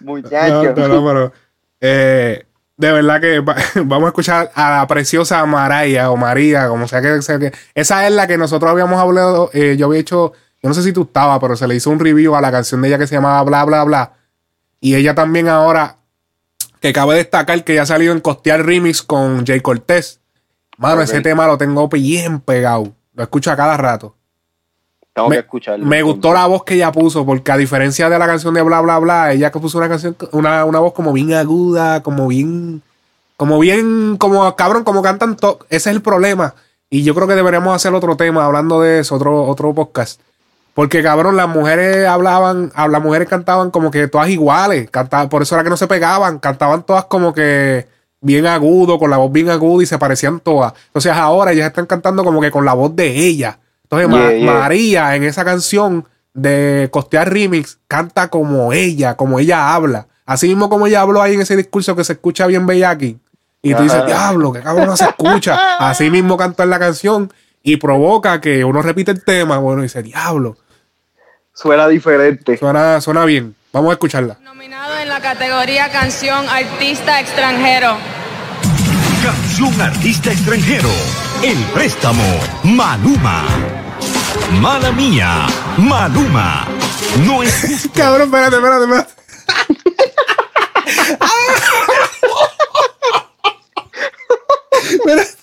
Muchacho. 0.00 0.62
No, 0.74 0.88
no, 0.88 0.88
no, 0.88 1.06
pero, 1.06 1.32
eh, 1.80 2.46
de 2.78 2.92
verdad 2.92 3.20
que 3.20 3.40
va- 3.40 3.56
vamos 3.84 4.04
a 4.04 4.08
escuchar 4.08 4.50
a 4.54 4.70
la 4.78 4.86
preciosa 4.86 5.44
Maraya 5.44 6.10
o 6.10 6.16
María, 6.16 6.68
como 6.68 6.88
sea 6.88 7.02
que 7.02 7.20
sea 7.20 7.38
que. 7.38 7.52
Esa 7.74 8.06
es 8.06 8.12
la 8.14 8.26
que 8.26 8.38
nosotros 8.38 8.70
habíamos 8.70 8.98
hablado. 8.98 9.50
eh, 9.52 9.76
yo 9.78 9.86
había 9.86 10.00
hecho, 10.00 10.32
yo 10.62 10.68
no 10.68 10.74
sé 10.74 10.82
si 10.82 10.92
tú 10.92 11.02
estabas, 11.02 11.38
pero 11.40 11.56
se 11.56 11.68
le 11.68 11.74
hizo 11.74 11.90
un 11.90 12.00
review 12.00 12.34
a 12.34 12.40
la 12.40 12.50
canción 12.50 12.80
de 12.80 12.88
ella 12.88 12.98
que 12.98 13.06
se 13.06 13.16
llamaba 13.16 13.42
Bla, 13.42 13.64
Bla, 13.64 13.84
Bla. 13.84 14.12
Y 14.80 14.94
ella 14.94 15.14
también 15.14 15.48
ahora, 15.48 15.96
que 16.80 16.92
cabe 16.92 17.16
destacar 17.16 17.64
que 17.64 17.74
ya 17.74 17.82
ha 17.82 17.86
salido 17.86 18.12
en 18.12 18.20
Costear 18.20 18.64
Remix 18.64 19.02
con 19.02 19.44
Jay 19.44 19.60
Cortés. 19.60 20.20
Mano, 20.76 21.02
ese 21.02 21.20
tema 21.22 21.46
lo 21.48 21.58
tengo 21.58 21.88
bien 21.88 22.38
pegado. 22.40 22.94
Lo 23.14 23.24
escucho 23.24 23.50
a 23.50 23.56
cada 23.56 23.76
rato. 23.76 24.14
Tengo 25.18 25.28
me, 25.30 25.36
que 25.36 25.40
escucharlo. 25.40 25.84
me 25.86 26.02
gustó 26.02 26.32
la 26.32 26.46
voz 26.46 26.64
que 26.64 26.74
ella 26.74 26.90
puso, 26.92 27.24
porque 27.26 27.52
a 27.52 27.56
diferencia 27.56 28.08
de 28.08 28.18
la 28.18 28.26
canción 28.26 28.54
de 28.54 28.62
bla 28.62 28.80
bla 28.80 28.98
bla, 28.98 29.32
ella 29.32 29.50
que 29.50 29.58
puso 29.60 29.78
una 29.78 29.88
canción, 29.88 30.16
una, 30.32 30.64
una 30.64 30.78
voz 30.80 30.92
como 30.92 31.12
bien 31.12 31.34
aguda, 31.34 32.02
como 32.02 32.26
bien, 32.28 32.82
como 33.36 33.58
bien, 33.58 34.16
como 34.18 34.54
cabrón, 34.56 34.84
como 34.84 35.02
cantan 35.02 35.36
to- 35.36 35.58
Ese 35.70 35.90
es 35.90 35.96
el 35.96 36.02
problema. 36.02 36.54
Y 36.90 37.02
yo 37.02 37.14
creo 37.14 37.26
que 37.28 37.34
deberíamos 37.34 37.74
hacer 37.74 37.92
otro 37.94 38.16
tema 38.16 38.44
hablando 38.44 38.80
de 38.80 39.00
eso, 39.00 39.14
otro, 39.16 39.44
otro 39.44 39.74
podcast. 39.74 40.20
Porque 40.74 41.02
cabrón, 41.02 41.36
las 41.36 41.48
mujeres 41.48 42.06
hablaban, 42.06 42.70
ah, 42.74 42.86
las 42.88 43.02
mujeres 43.02 43.28
cantaban 43.28 43.70
como 43.70 43.90
que 43.90 44.06
todas 44.08 44.28
iguales, 44.30 44.88
cantaban, 44.90 45.28
por 45.28 45.42
eso 45.42 45.54
era 45.56 45.64
que 45.64 45.70
no 45.70 45.76
se 45.76 45.88
pegaban, 45.88 46.38
cantaban 46.38 46.84
todas 46.84 47.04
como 47.06 47.34
que 47.34 47.86
bien 48.20 48.46
agudo, 48.46 48.98
con 48.98 49.10
la 49.10 49.16
voz 49.16 49.30
bien 49.32 49.50
aguda 49.50 49.82
y 49.82 49.86
se 49.86 49.98
parecían 49.98 50.38
todas. 50.40 50.72
Entonces 50.86 51.12
ahora 51.12 51.52
ellas 51.52 51.66
están 51.66 51.86
cantando 51.86 52.22
como 52.24 52.40
que 52.40 52.50
con 52.50 52.64
la 52.64 52.74
voz 52.74 52.94
de 52.94 53.08
ella. 53.26 53.58
Entonces 53.90 54.08
Ma- 54.08 54.30
Yeah, 54.30 54.38
yeah. 54.38 54.52
María 54.52 55.16
en 55.16 55.24
esa 55.24 55.44
canción 55.44 56.06
de 56.34 56.88
Costear 56.92 57.32
Remix 57.32 57.78
canta 57.88 58.28
como 58.28 58.72
ella, 58.72 59.16
como 59.16 59.38
ella 59.38 59.74
habla. 59.74 60.06
Así 60.26 60.46
mismo 60.48 60.68
como 60.68 60.86
ella 60.86 61.00
habló 61.00 61.22
ahí 61.22 61.34
en 61.34 61.40
ese 61.40 61.56
discurso 61.56 61.96
que 61.96 62.04
se 62.04 62.12
escucha 62.12 62.46
bien 62.46 62.66
bellaki. 62.66 63.18
Y 63.62 63.74
tú 63.74 63.82
dices, 63.82 64.04
diablo, 64.06 64.52
que 64.52 64.60
cabrón 64.60 64.86
no 64.86 64.96
se 64.96 65.04
escucha. 65.06 65.76
Así 65.78 66.10
mismo 66.10 66.36
canta 66.36 66.62
en 66.62 66.70
la 66.70 66.78
canción 66.78 67.32
y 67.62 67.76
provoca 67.78 68.40
que 68.40 68.62
uno 68.64 68.82
repite 68.82 69.10
el 69.10 69.24
tema. 69.24 69.58
Bueno, 69.58 69.80
y 69.80 69.84
dice, 69.84 70.02
diablo, 70.02 70.56
Suena 71.54 71.88
diferente. 71.88 72.56
suena, 72.56 73.00
suena 73.00 73.24
bien. 73.24 73.54
Vamos 73.72 73.90
a 73.90 73.92
escucharla. 73.94 74.38
Nominado 74.44 74.96
en 74.98 75.08
la 75.08 75.20
categoría 75.20 75.90
Canción 75.90 76.46
Artista 76.48 77.20
Extranjero. 77.20 77.96
Canción 79.24 79.80
Artista 79.80 80.30
Extranjero. 80.30 80.88
El 81.42 81.58
Préstamo. 81.72 82.24
Maluma. 82.64 83.44
Mala 84.60 84.90
mía. 84.92 85.46
Maluma. 85.76 86.66
No 87.24 87.42
es. 87.42 87.88
Cabrón, 87.94 88.22
espérate, 88.22 88.56
espérate, 88.56 88.84
espérate. 88.84 89.12
Espérate. 94.90 95.38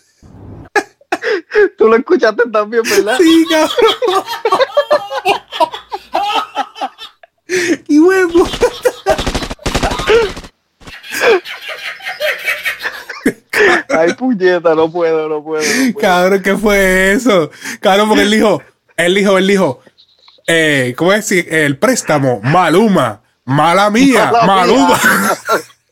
Tú 1.77 1.87
lo 1.87 1.95
escuchaste 1.95 2.43
también, 2.51 2.83
¿verdad? 2.83 3.17
Sí, 3.17 3.45
cabrón. 3.49 4.23
Y 7.87 7.99
huevo. 7.99 8.47
Ay, 13.89 14.13
puñeta, 14.45 14.75
no 14.75 14.91
puedo, 14.91 15.27
no 15.29 15.43
puedo. 15.43 15.61
no 15.63 15.93
puedo. 15.93 15.99
Cabrón, 15.99 16.41
¿qué 16.41 16.55
fue 16.57 17.11
eso? 17.13 17.49
Cabrón, 17.79 18.07
porque 18.09 18.23
él 18.23 18.31
dijo, 18.31 18.61
él 18.97 19.15
dijo, 19.15 19.37
él 19.37 19.47
dijo, 19.47 19.79
eh, 20.47 20.93
¿cómo 20.97 21.13
es? 21.13 21.27
decir? 21.27 21.53
El 21.53 21.77
préstamo, 21.77 22.39
Maluma, 22.43 23.21
mala 23.45 23.89
mía, 23.89 24.25
Mala 24.31 24.45
Maluma. 24.45 24.99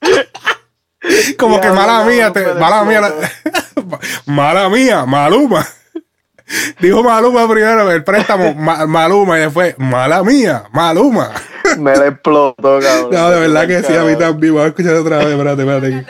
Como 1.38 1.60
que 1.60 1.70
mala 1.70 2.00
no, 2.00 2.06
mía, 2.06 2.28
no 2.28 2.34
te- 2.34 2.54
mala 2.54 2.84
mía, 2.86 3.02
la- 3.02 3.14
mala 4.26 4.70
mía, 4.70 5.06
Maluma. 5.06 5.68
Dijo 6.80 7.04
Maluma 7.04 7.50
primero, 7.50 7.92
el 7.92 8.04
préstamo, 8.04 8.54
Ma- 8.54 8.86
Maluma, 8.86 9.38
y 9.38 9.42
después, 9.42 9.76
mala 9.80 10.24
mía, 10.24 10.64
Maluma. 10.72 11.32
Me 11.78 11.96
la 11.96 12.08
explotó, 12.08 12.80
cabrón. 12.80 13.10
No, 13.12 13.32
de 13.32 13.40
verdad 13.40 13.68
que 13.68 13.84
sí, 13.84 13.94
a 13.96 14.04
mí 14.04 14.16
también. 14.18 14.54
Voy 14.54 14.64
a 14.64 14.68
escuchar 14.68 14.94
otra 14.96 15.18
vez, 15.20 15.28
espérate, 15.28 15.62
espérate. 15.62 16.06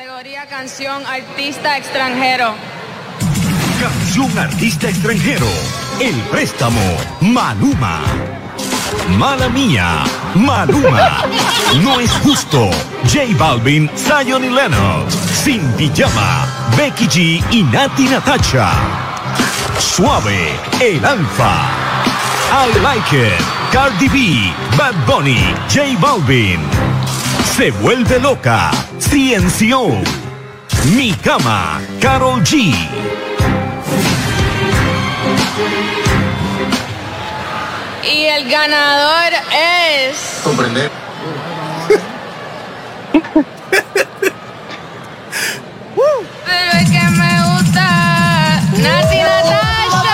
Canción 0.63 1.05
Artista 1.05 1.77
Extranjero. 1.77 2.55
Canción 3.81 4.39
Artista 4.39 4.87
Extranjero. 4.87 5.45
El 5.99 6.15
Préstamo. 6.31 6.79
Maluma. 7.19 7.99
Mala 9.17 9.49
mía. 9.49 10.05
Maluma. 10.35 11.25
No 11.81 11.99
es 11.99 12.09
justo. 12.23 12.69
J 13.03 13.37
Balvin, 13.37 13.91
Zion 13.97 14.45
y 14.45 14.49
Lennox. 14.51 15.13
Sin 15.43 15.61
pijama. 15.73 16.47
Becky 16.77 17.07
G 17.07 17.43
y 17.51 17.63
Nati 17.63 18.07
Natasha. 18.07 18.71
Suave. 19.79 20.53
El 20.79 21.03
Alfa. 21.03 21.67
I 22.53 22.79
Like 22.79 23.17
It. 23.17 23.73
Cardi 23.73 24.07
B. 24.07 24.53
Bad 24.77 24.95
Bunny. 25.05 25.43
J 25.67 25.99
Balvin. 25.99 26.61
Se 27.57 27.69
vuelve 27.71 28.17
loca. 28.21 28.71
CNCO. 28.97 30.22
Mi 30.91 31.13
cama. 31.13 31.79
Carol 32.01 32.43
G. 32.43 32.75
Y 38.03 38.25
el 38.25 38.49
ganador 38.51 39.31
es. 39.51 40.41
Comprender. 40.43 40.91
Pero 46.45 46.71
es 46.79 46.89
que 46.91 47.01
me 47.01 47.43
gusta. 47.47 48.61
Nati 48.77 49.17
Natasha. 49.17 50.11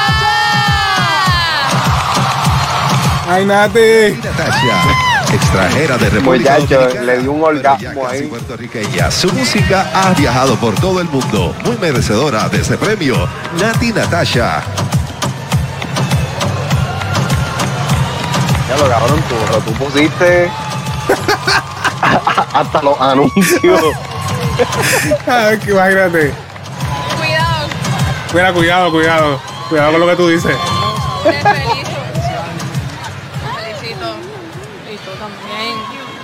Ay, 3.27 3.45
Nati. 3.45 4.19
Natasha, 4.23 5.08
extranjera 5.33 5.97
de 5.97 6.09
República 6.09 6.57
Muchacho, 6.59 6.79
Dominicana, 6.79 7.05
le 7.05 7.17
dio 7.19 7.31
un 7.31 7.43
orgasmo 7.43 8.07
ahí. 8.07 8.23
puertorriqueña. 8.23 9.11
Su 9.11 9.31
música 9.33 9.89
ha 9.93 10.13
viajado 10.13 10.55
por 10.55 10.75
todo 10.75 11.01
el 11.01 11.07
mundo, 11.09 11.55
muy 11.63 11.77
merecedora 11.77 12.49
de 12.49 12.61
ese 12.61 12.77
premio. 12.77 13.27
Nati 13.59 13.91
Natasha. 13.91 14.63
Ya 18.67 18.77
lo 18.77 18.89
cabrón, 18.89 19.23
tú, 19.29 19.35
pero 19.47 19.59
tú 19.59 19.71
pusiste 19.73 20.49
hasta 22.53 22.81
los 22.81 22.99
anuncios. 23.01 23.81
Ay, 25.27 25.57
que 25.59 25.71
imagínate. 25.71 26.33
Cuidado. 27.17 27.67
Mira, 28.33 28.53
cuidado, 28.53 28.91
cuidado. 28.91 29.39
Cuidado 29.69 29.91
con 29.91 30.01
lo 30.01 30.07
que 30.07 30.15
tú 30.15 30.27
dices. 30.27 30.55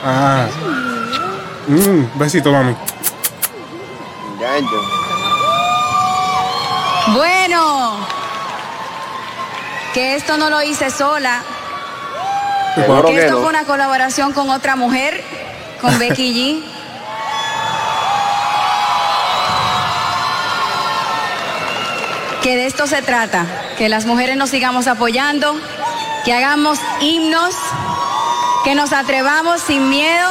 Ah. 0.05 0.45
Mm, 1.67 2.19
besito, 2.19 2.51
mami. 2.51 2.75
Bueno, 7.13 7.97
que 9.93 10.15
esto 10.15 10.37
no 10.37 10.49
lo 10.49 10.61
hice 10.61 10.89
sola, 10.91 11.41
Seguro 12.75 13.07
que 13.07 13.13
que 13.13 13.19
esto 13.21 13.33
no. 13.33 13.39
fue 13.41 13.49
una 13.49 13.63
colaboración 13.63 14.33
con 14.33 14.49
otra 14.49 14.75
mujer, 14.75 15.23
con 15.81 15.97
Becky 15.99 16.33
G. 16.33 16.71
Que 22.43 22.55
de 22.55 22.67
esto 22.67 22.85
se 22.85 23.01
trata, 23.01 23.45
que 23.77 23.89
las 23.89 24.05
mujeres 24.05 24.37
nos 24.37 24.51
sigamos 24.51 24.85
apoyando, 24.87 25.55
que 26.25 26.33
hagamos 26.33 26.77
himnos, 27.01 27.55
que 28.65 28.75
nos 28.75 28.91
atrevamos 28.91 29.61
sin 29.61 29.89
miedo. 29.89 30.27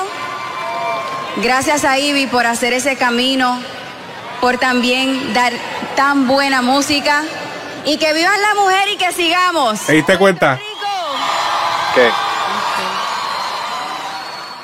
Gracias 1.42 1.84
a 1.84 1.98
Ivy 1.98 2.26
por 2.26 2.46
hacer 2.46 2.72
ese 2.74 2.96
camino, 2.96 3.58
por 4.40 4.58
también 4.58 5.32
dar 5.32 5.52
tan 5.96 6.28
buena 6.28 6.60
música 6.62 7.22
y 7.84 7.96
que 7.98 8.12
vivan 8.12 8.40
la 8.42 8.54
mujer 8.60 8.88
y 8.92 8.96
que 8.96 9.12
sigamos. 9.12 9.80
¿Te 9.80 9.92
diste 9.94 10.18
cuenta? 10.18 10.58
¿Qué? 11.94 12.08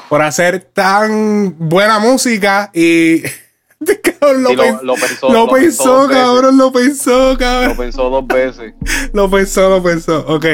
Por 0.08 0.22
hacer 0.22 0.60
tan 0.72 1.54
buena 1.58 1.98
música 1.98 2.70
y. 2.74 3.22
Cabrón, 4.20 4.42
lo, 4.42 4.50
Sí, 4.50 4.56
lo- 4.56 4.62
pen- 4.62 4.78
lo 4.82 4.94
pensó, 4.96 5.28
lo 5.28 5.46
lo 5.46 5.48
pensó 5.52 6.08
cabrón, 6.08 6.58
lo 6.58 6.70
pensó, 6.72 7.36
cabrón. 7.38 7.68
Lo 7.70 7.76
pensó 7.76 8.10
dos 8.10 8.26
veces. 8.26 8.74
Lo 9.14 9.30
pensó, 9.30 9.70
lo 9.70 9.82
pensó. 9.82 10.24
Ok. 10.28 10.44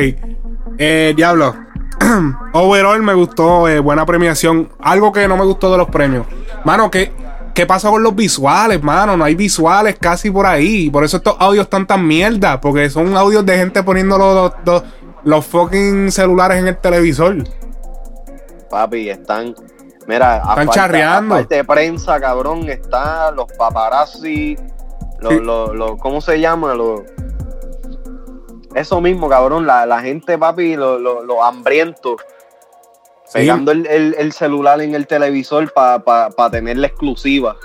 Eh, 0.78 1.12
diablo. 1.16 1.56
Overall 2.52 3.02
me 3.02 3.14
gustó. 3.14 3.68
eh, 3.68 3.78
buena 3.80 4.04
premiación. 4.06 4.68
Algo 4.80 5.12
que 5.12 5.26
no 5.28 5.36
me 5.36 5.44
gustó 5.44 5.70
de 5.72 5.78
los 5.78 5.88
premios. 5.88 6.26
Mano, 6.64 6.90
¿qué, 6.90 7.12
¿qué 7.54 7.66
pasó 7.66 7.90
con 7.90 8.02
los 8.02 8.14
visuales, 8.14 8.82
mano? 8.82 9.16
No 9.16 9.24
hay 9.24 9.34
visuales 9.34 9.96
casi 10.00 10.30
por 10.30 10.46
ahí. 10.46 10.90
Por 10.90 11.04
eso 11.04 11.16
estos 11.18 11.36
audios 11.38 11.64
están 11.64 11.86
tan 11.86 12.06
mierda. 12.06 12.60
Porque 12.60 12.88
son 12.90 13.16
audios 13.16 13.44
de 13.46 13.56
gente 13.58 13.82
poniendo 13.82 14.18
los, 14.18 14.34
los, 14.34 14.52
los- 14.64 14.82
los 15.24 15.44
fucking 15.44 16.12
celulares 16.12 16.58
en 16.58 16.68
el 16.68 16.76
televisor. 16.76 17.36
Papi, 18.70 19.10
están. 19.10 19.54
Mira, 20.06 20.36
Están 20.36 20.50
aparte, 20.52 20.70
charreando. 20.72 21.34
aparte 21.34 21.54
de 21.56 21.64
prensa, 21.64 22.20
cabrón, 22.20 22.68
están 22.68 23.34
los 23.34 23.46
paparazzi. 23.58 24.56
Los, 25.18 25.32
Sí. 25.32 25.40
los, 25.40 25.74
los- 25.74 25.98
¿Cómo 25.98 26.20
se 26.20 26.38
llama? 26.38 26.74
Los, 26.74 27.00
eso 28.76 29.00
mismo, 29.00 29.28
cabrón. 29.28 29.66
La, 29.66 29.86
la 29.86 30.00
gente, 30.00 30.38
papi, 30.38 30.76
los 30.76 31.00
los- 31.00 31.24
los 31.24 31.38
hambrientos. 31.42 32.16
Sí. 33.26 33.38
Pegando 33.40 33.72
el, 33.72 33.86
el- 33.86 34.14
el 34.18 34.32
celular 34.32 34.80
en 34.80 34.94
el 34.94 35.06
televisor 35.06 35.72
para 35.72 36.50
tener 36.50 36.76
la 36.76 36.86
exclusiva. 36.86 37.56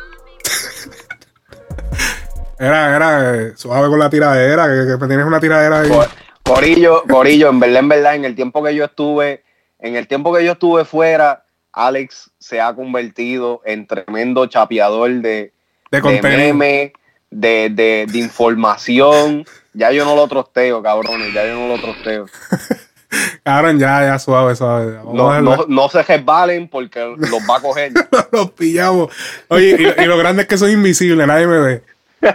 Era, 2.59 2.95
era 2.95 3.57
suave 3.57 3.87
con 3.89 3.99
la 3.99 4.09
tiradera. 4.09 4.67
Que, 4.67 4.97
que 4.99 5.07
tienes 5.07 5.25
una 5.25 5.39
tiradera 5.39 5.81
ahí. 5.81 5.89
Co- 5.89 6.05
Corillo, 6.43 7.03
Corillo, 7.07 7.49
en 7.49 7.59
verdad, 7.59 7.79
en 7.79 7.89
verdad, 7.89 8.15
en 8.15 8.25
el 8.25 8.35
tiempo 8.35 8.63
que 8.63 8.75
yo 8.75 8.85
estuve, 8.85 9.43
en 9.79 9.95
el 9.95 10.07
tiempo 10.07 10.33
que 10.33 10.43
yo 10.43 10.53
estuve 10.53 10.85
fuera, 10.85 11.45
Alex 11.71 12.31
se 12.39 12.59
ha 12.59 12.73
convertido 12.75 13.61
en 13.65 13.87
tremendo 13.87 14.45
chapeador 14.47 15.09
de, 15.21 15.53
De 15.91 16.01
de. 16.01 16.93
De, 17.31 17.69
de, 17.69 18.05
de 18.11 18.19
información. 18.19 19.45
Ya 19.73 19.91
yo 19.91 20.05
no 20.05 20.15
lo 20.15 20.27
trosteo, 20.27 20.83
cabrones, 20.83 21.33
ya 21.33 21.47
yo 21.47 21.55
no 21.55 21.67
lo 21.69 21.81
trosteo. 21.81 22.25
Cabrón, 23.43 23.79
ya, 23.79 24.05
ya, 24.05 24.19
suave, 24.19 24.55
suave. 24.55 24.99
No, 25.13 25.41
no, 25.41 25.65
no 25.67 25.89
se 25.89 26.03
resbalen 26.03 26.69
porque 26.69 26.99
los 26.99 27.41
va 27.49 27.57
a 27.57 27.61
coger. 27.61 27.91
Los 28.31 28.51
pillamos. 28.51 29.11
Oye, 29.49 29.75
y, 29.97 30.01
y 30.01 30.05
lo 30.05 30.17
grande 30.17 30.43
es 30.43 30.47
que 30.47 30.57
son 30.57 30.71
invisibles, 30.71 31.27
nadie 31.27 31.45
me 31.45 31.59
ve. 31.59 31.83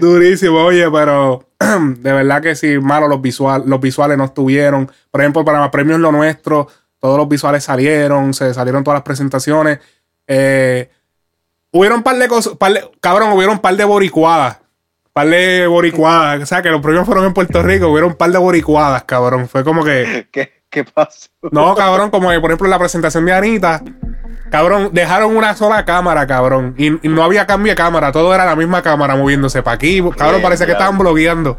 Durísimo, 0.00 0.58
oye, 0.58 0.88
pero 0.90 1.44
de 1.58 2.12
verdad 2.12 2.42
que 2.42 2.54
sí, 2.54 2.78
malo 2.78 3.08
los 3.08 3.20
visuales, 3.20 3.66
los 3.66 3.80
visuales 3.80 4.16
no 4.16 4.26
estuvieron. 4.26 4.90
Por 5.10 5.20
ejemplo, 5.20 5.44
para 5.44 5.70
premios 5.70 5.98
Lo 5.98 6.12
Nuestro, 6.12 6.68
todos 7.00 7.18
los 7.18 7.28
visuales 7.28 7.64
salieron, 7.64 8.34
se 8.34 8.54
salieron 8.54 8.84
todas 8.84 8.98
las 8.98 9.04
presentaciones. 9.04 9.80
Eh, 10.26 10.88
hubieron 11.72 11.98
un 11.98 12.02
par 12.04 12.16
de 12.16 12.28
cosas, 12.28 12.54
cabrón, 13.00 13.32
hubieron 13.32 13.56
un 13.56 13.60
par 13.60 13.74
de 13.76 13.84
boricuadas. 13.84 14.58
Par 15.12 15.26
de 15.26 15.66
boricuadas. 15.66 16.42
O 16.42 16.46
sea, 16.46 16.62
que 16.62 16.70
los 16.70 16.80
premios 16.80 17.04
fueron 17.04 17.24
en 17.24 17.34
Puerto 17.34 17.62
Rico, 17.62 17.88
hubieron 17.88 18.12
un 18.12 18.16
par 18.16 18.30
de 18.30 18.38
boricuadas, 18.38 19.04
cabrón. 19.04 19.48
Fue 19.48 19.64
como 19.64 19.84
que. 19.84 20.28
¿Qué, 20.32 20.64
qué 20.70 20.84
pasó? 20.84 21.28
No, 21.50 21.74
cabrón, 21.74 22.10
como 22.10 22.30
que, 22.30 22.40
por 22.40 22.50
ejemplo, 22.50 22.66
en 22.66 22.70
la 22.70 22.78
presentación 22.78 23.26
de 23.26 23.32
Anita, 23.32 23.82
cabrón, 24.50 24.90
dejaron 24.92 25.36
una 25.36 25.54
sola 25.54 25.84
cámara, 25.84 26.26
cabrón. 26.26 26.74
Y, 26.78 27.06
y 27.06 27.10
no 27.10 27.22
había 27.22 27.46
cambio 27.46 27.72
de 27.72 27.76
cámara, 27.76 28.12
todo 28.12 28.34
era 28.34 28.46
la 28.46 28.56
misma 28.56 28.80
cámara 28.80 29.16
moviéndose 29.16 29.62
para 29.62 29.74
aquí. 29.74 30.00
Cabrón, 30.16 30.36
Bien, 30.36 30.42
parece 30.42 30.64
que 30.64 30.72
estaban 30.72 30.96
blogueando. 30.96 31.58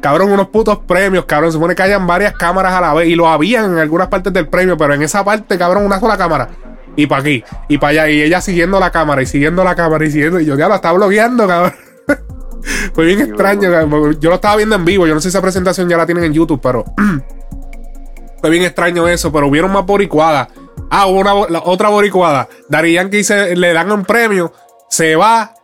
Cabrón, 0.00 0.30
unos 0.30 0.48
putos 0.48 0.78
premios, 0.86 1.24
cabrón. 1.24 1.50
Se 1.50 1.56
supone 1.56 1.74
que 1.74 1.82
hayan 1.82 2.06
varias 2.06 2.32
cámaras 2.34 2.72
a 2.72 2.80
la 2.80 2.94
vez. 2.94 3.08
Y 3.08 3.14
lo 3.14 3.28
habían 3.28 3.72
en 3.72 3.78
algunas 3.78 4.08
partes 4.08 4.32
del 4.32 4.48
premio, 4.48 4.76
pero 4.76 4.94
en 4.94 5.02
esa 5.02 5.24
parte, 5.24 5.58
cabrón, 5.58 5.84
una 5.84 5.98
sola 5.98 6.16
cámara. 6.16 6.48
Y 6.96 7.06
para 7.06 7.20
aquí, 7.20 7.44
y 7.68 7.78
para 7.78 7.90
allá. 7.90 8.10
Y 8.10 8.22
ella 8.22 8.40
siguiendo 8.40 8.80
la 8.80 8.90
cámara, 8.90 9.22
y 9.22 9.26
siguiendo 9.26 9.62
la 9.62 9.74
cámara, 9.74 10.04
y 10.04 10.10
siguiendo. 10.10 10.40
Y 10.40 10.46
yo, 10.46 10.56
ya 10.56 10.68
lo 10.68 10.74
estaba 10.74 10.96
blogueando, 10.96 11.46
cabrón. 11.46 11.74
Fue 12.94 13.04
bien 13.04 13.20
extraño, 13.20 13.70
cabrón. 13.70 14.18
Yo 14.20 14.30
lo 14.30 14.36
estaba 14.36 14.56
viendo 14.56 14.74
en 14.76 14.84
vivo. 14.84 15.06
Yo 15.06 15.14
no 15.14 15.20
sé 15.20 15.24
si 15.24 15.36
esa 15.36 15.42
presentación 15.42 15.88
ya 15.88 15.96
la 15.96 16.06
tienen 16.06 16.24
en 16.24 16.32
YouTube, 16.32 16.60
pero. 16.62 16.84
Fue 18.40 18.50
bien 18.50 18.64
extraño 18.64 19.08
eso, 19.08 19.32
pero 19.32 19.48
hubieron 19.48 19.72
más 19.72 19.84
boricuadas. 19.84 20.48
Ah, 20.90 21.06
hubo 21.06 21.20
una, 21.20 21.34
la 21.48 21.62
otra 21.64 21.88
boricuada. 21.88 22.48
Dari 22.68 22.92
Yankee 22.92 23.24
se, 23.24 23.56
le 23.56 23.72
dan 23.72 23.90
un 23.90 24.04
premio, 24.04 24.52
se 24.88 25.16
va 25.16 25.54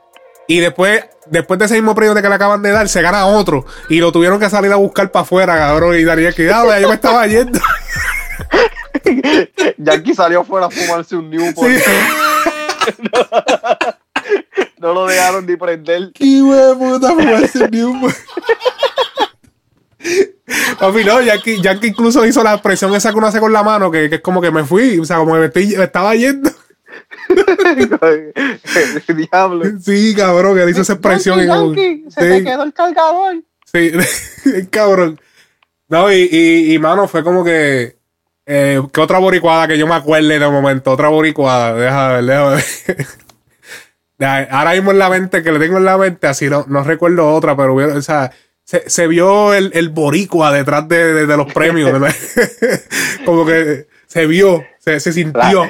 y 0.48 0.60
después, 0.60 1.04
después 1.26 1.58
de 1.58 1.66
ese 1.66 1.74
mismo 1.74 1.94
premio 1.94 2.14
de 2.14 2.22
que 2.22 2.28
le 2.28 2.34
acaban 2.34 2.62
de 2.62 2.72
dar, 2.72 2.88
se 2.88 3.02
gana 3.02 3.26
otro. 3.26 3.64
Y 3.88 3.98
lo 3.98 4.10
tuvieron 4.10 4.40
que 4.40 4.50
salir 4.50 4.72
a 4.72 4.76
buscar 4.76 5.10
para 5.10 5.22
afuera, 5.22 5.56
cabrón. 5.56 5.96
Y 5.98 6.04
Dari 6.04 6.24
Yankee, 6.24 6.48
ah, 6.48 6.78
yo 6.80 6.88
me 6.88 6.94
estaba 6.94 7.26
yendo. 7.26 7.58
Yankee 9.78 10.14
salió 10.14 10.44
fuera 10.44 10.66
a 10.66 10.70
fumarse 10.70 11.16
un 11.16 11.30
Newport. 11.30 11.68
No 14.78 14.92
lo 14.92 15.06
dejaron 15.06 15.46
ni 15.46 15.54
prender. 15.56 16.10
¡Qué 16.12 16.24
de 16.24 16.74
puta 16.74 17.12
fue 17.14 17.44
ese 17.44 17.68
Newport! 17.68 18.16
Papi, 20.80 21.04
no, 21.04 21.20
Yankee, 21.22 21.60
Yankee 21.62 21.86
incluso 21.88 22.26
hizo 22.26 22.42
la 22.42 22.54
expresión 22.54 22.92
esa 22.94 23.12
que 23.12 23.18
uno 23.18 23.28
hace 23.28 23.38
con 23.38 23.52
la 23.52 23.62
mano, 23.62 23.90
que, 23.92 24.08
que 24.08 24.16
es 24.16 24.20
como 24.20 24.40
que 24.40 24.50
me 24.50 24.64
fui, 24.64 24.98
o 24.98 25.04
sea, 25.04 25.18
como 25.18 25.34
que 25.34 25.38
me, 25.40 25.46
estoy- 25.46 25.76
me 25.76 25.84
estaba 25.84 26.14
yendo. 26.16 26.50
Diablo. 29.08 29.64
Sí, 29.80 30.14
cabrón, 30.16 30.56
que 30.56 30.70
hizo 30.70 30.82
esa 30.82 30.94
expresión. 30.94 31.46
como- 31.46 31.74
Yankee, 31.74 32.04
se 32.10 32.20
Sí. 32.20 32.28
te 32.28 32.44
quedó 32.44 32.62
el 32.64 32.72
cargador. 32.72 33.36
Sí, 33.72 33.92
cabrón. 34.70 35.20
No, 35.88 36.12
y, 36.12 36.28
y, 36.30 36.74
y, 36.74 36.78
mano, 36.78 37.06
fue 37.06 37.22
como 37.22 37.44
que. 37.44 37.96
Eh, 38.46 38.82
que 38.92 39.00
otra 39.00 39.18
boricuada 39.18 39.68
que 39.68 39.78
yo 39.78 39.86
me 39.86 39.94
acuerde 39.94 40.38
de 40.38 40.48
momento. 40.48 40.90
Otra 40.92 41.08
boricuada. 41.08 41.74
Deja 41.74 42.08
ver, 42.12 42.24
deja 42.24 42.48
ver. 42.50 42.64
Ahora 44.50 44.72
mismo 44.72 44.92
en 44.92 44.98
la 44.98 45.08
mente, 45.10 45.42
que 45.42 45.50
le 45.50 45.58
tengo 45.58 45.78
en 45.78 45.84
la 45.84 45.98
mente, 45.98 46.28
así 46.28 46.48
no, 46.48 46.64
no 46.68 46.84
recuerdo 46.84 47.28
otra, 47.34 47.56
pero 47.56 47.74
o 47.74 48.02
sea, 48.02 48.30
se, 48.62 48.88
se 48.88 49.08
vio 49.08 49.52
el, 49.52 49.72
el 49.74 49.88
boricua 49.88 50.52
detrás 50.52 50.86
de, 50.88 51.12
de- 51.12 51.26
de 51.26 51.36
los 51.36 51.52
premios. 51.52 51.90
¿verdad? 51.90 52.14
como 53.24 53.44
que 53.44 53.88
se 54.06 54.26
vio, 54.26 54.64
se, 54.78 55.00
se 55.00 55.12
sintió. 55.12 55.68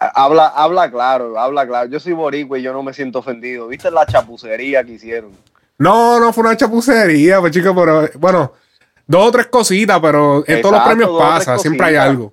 Habla, 0.00 0.48
habla 0.48 0.90
claro, 0.90 1.38
habla 1.38 1.66
claro. 1.66 1.88
Yo 1.88 2.00
soy 2.00 2.14
boricua 2.14 2.58
y 2.58 2.62
yo 2.62 2.72
no 2.72 2.82
me 2.82 2.92
siento 2.92 3.20
ofendido. 3.20 3.68
¿Viste 3.68 3.90
la 3.92 4.06
chapucería 4.06 4.82
que 4.82 4.92
hicieron? 4.92 5.30
No, 5.78 6.18
no 6.18 6.32
fue 6.32 6.42
una 6.44 6.56
chapucería, 6.56 7.38
pues 7.40 7.52
chicos, 7.52 7.72
pero 7.76 8.08
bueno, 8.18 8.52
dos 9.08 9.26
o 9.26 9.32
tres 9.32 9.46
cositas, 9.46 9.98
pero 10.00 10.44
en 10.46 10.60
todos 10.62 10.74
los 10.76 10.84
premios 10.84 11.10
pasa, 11.18 11.58
siempre 11.58 11.86
hay 11.88 11.96
algo. 11.96 12.32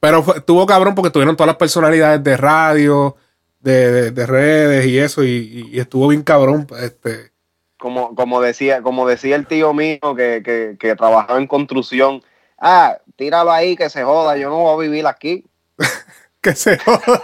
Pero 0.00 0.22
fue- 0.22 0.38
estuvo 0.38 0.64
cabrón 0.66 0.94
porque 0.94 1.10
tuvieron 1.10 1.36
todas 1.36 1.48
las 1.48 1.56
personalidades 1.56 2.24
de 2.24 2.36
radio, 2.36 3.16
de, 3.60 3.92
de- 3.92 4.10
de 4.10 4.26
redes 4.26 4.86
y 4.86 4.98
eso, 4.98 5.22
y, 5.22 5.28
y- 5.28 5.76
y 5.76 5.80
estuvo 5.80 6.08
bien 6.08 6.22
cabrón. 6.22 6.66
Este, 6.80 7.30
Como, 7.78 8.14
como 8.14 8.40
decía, 8.40 8.82
como 8.82 9.06
decía 9.06 9.36
el 9.36 9.46
tío 9.46 9.72
mío 9.74 9.98
que, 10.16 10.42
que, 10.44 10.76
que 10.80 10.96
trabajaba 10.96 11.38
en 11.38 11.46
construcción. 11.46 12.22
Ah, 12.58 12.98
tíralo 13.16 13.50
ahí 13.52 13.76
que 13.76 13.90
se 13.90 14.02
joda, 14.04 14.36
yo 14.36 14.48
no 14.48 14.58
voy 14.58 14.86
a 14.86 14.88
vivir 14.88 15.06
aquí. 15.06 15.44
que 16.40 16.54
se 16.54 16.78
joda. 16.78 17.22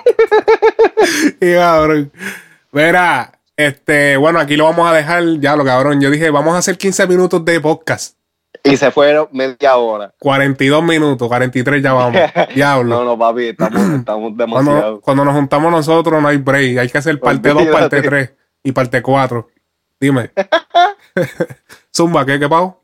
y 1.40 1.54
cabrón. 1.54 2.12
Verá, 2.72 3.37
este, 3.58 4.16
bueno, 4.16 4.38
aquí 4.38 4.56
lo 4.56 4.64
vamos 4.64 4.88
a 4.88 4.94
dejar, 4.94 5.24
ya 5.40 5.56
lo 5.56 5.64
cabrón. 5.64 6.00
Yo 6.00 6.10
dije, 6.10 6.30
vamos 6.30 6.54
a 6.54 6.58
hacer 6.58 6.78
15 6.78 7.08
minutos 7.08 7.44
de 7.44 7.60
podcast. 7.60 8.16
Y 8.62 8.76
se 8.76 8.90
fueron 8.92 9.28
media 9.32 9.76
hora. 9.76 10.14
42 10.20 10.82
minutos, 10.84 11.26
43 11.26 11.82
ya 11.82 11.92
vamos. 11.92 12.20
Diablo. 12.54 12.98
No, 12.98 13.04
no, 13.04 13.18
papi, 13.18 13.48
estamos, 13.48 13.98
estamos 13.98 14.36
demasiado. 14.36 15.00
cuando 15.00 15.24
nos 15.24 15.34
juntamos 15.34 15.72
nosotros 15.72 16.22
no 16.22 16.28
hay 16.28 16.36
break. 16.36 16.78
Hay 16.78 16.88
que 16.88 16.98
hacer 16.98 17.18
parte 17.18 17.48
2, 17.48 17.56
Olvídate. 17.58 17.78
parte 17.80 18.02
3 18.02 18.32
y 18.62 18.72
parte 18.72 19.02
4. 19.02 19.48
Dime. 20.00 20.30
Zumba, 21.94 22.24
¿qué, 22.24 22.38
qué 22.38 22.48
pavo? 22.48 22.80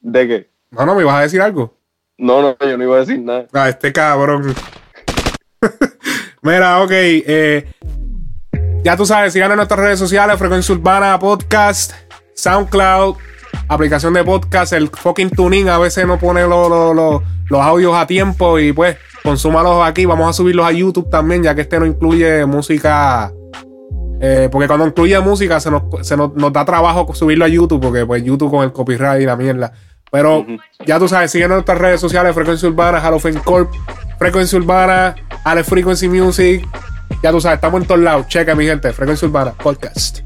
¿De 0.00 0.28
qué? 0.28 0.50
No, 0.70 0.84
no, 0.84 0.94
me 0.94 1.00
ibas 1.02 1.14
a 1.16 1.22
decir 1.22 1.40
algo. 1.40 1.78
No, 2.18 2.42
no, 2.42 2.56
yo 2.60 2.76
no 2.76 2.84
iba 2.84 2.96
a 2.96 3.00
decir 3.00 3.20
nada. 3.20 3.46
Ah, 3.54 3.70
este 3.70 3.90
cabrón. 3.90 4.54
Mira, 6.42 6.82
ok. 6.82 6.90
eh, 6.92 7.66
ya 8.84 8.96
tú 8.96 9.06
sabes, 9.06 9.32
sigan 9.32 9.50
en 9.50 9.56
nuestras 9.56 9.78
redes 9.80 9.98
sociales, 9.98 10.38
Frecuencia 10.38 10.74
Urbana 10.74 11.18
Podcast, 11.18 11.92
SoundCloud, 12.34 13.16
aplicación 13.68 14.14
de 14.14 14.24
podcast, 14.24 14.72
el 14.72 14.88
fucking 14.88 15.30
tuning 15.30 15.68
a 15.68 15.78
veces 15.78 16.06
no 16.06 16.18
pone 16.18 16.42
lo- 16.42 16.68
lo- 16.68 16.94
lo- 16.94 17.22
los 17.48 17.60
audios 17.60 17.94
a 17.94 18.06
tiempo 18.06 18.58
y 18.58 18.72
pues 18.72 18.96
consúmalos 19.22 19.86
aquí. 19.86 20.06
Vamos 20.06 20.28
a 20.28 20.32
subirlos 20.32 20.66
a 20.66 20.72
YouTube 20.72 21.10
también, 21.10 21.42
ya 21.42 21.54
que 21.54 21.60
este 21.62 21.78
no 21.78 21.86
incluye 21.86 22.44
música. 22.46 23.30
eh, 24.24 24.48
porque 24.52 24.68
cuando 24.68 24.86
incluye 24.86 25.18
música 25.18 25.58
se, 25.58 25.68
nos, 25.68 25.82
se 26.06 26.16
nos, 26.16 26.32
nos 26.34 26.52
da 26.52 26.64
trabajo 26.64 27.12
subirlo 27.12 27.44
a 27.44 27.48
YouTube, 27.48 27.80
porque 27.80 28.06
pues 28.06 28.22
YouTube 28.22 28.50
con 28.52 28.62
el 28.62 28.72
copyright 28.72 29.20
y 29.20 29.26
la 29.26 29.34
mierda. 29.36 29.72
Pero 30.12 30.46
ya 30.86 30.98
tú 31.00 31.08
sabes, 31.08 31.30
siguen 31.32 31.46
en 31.50 31.54
nuestras 31.56 31.78
redes 31.78 32.00
sociales, 32.00 32.32
Frecuencia 32.34 32.68
Urbana, 32.68 32.98
Halofen 32.98 33.38
Corp, 33.40 33.72
Frecuencia 34.18 34.58
Urbana, 34.58 35.16
Ale 35.44 35.64
Frequency 35.64 36.08
Music. 36.08 36.64
Ya 37.22 37.30
tú 37.30 37.40
sabes, 37.40 37.56
estamos 37.56 37.80
en 37.82 37.86
todos 37.86 38.00
lados. 38.00 38.26
Checa, 38.28 38.54
mi 38.54 38.64
gente, 38.66 38.92
Frecuencia 38.92 39.26
Urbana 39.26 39.52
Podcast. 39.52 40.20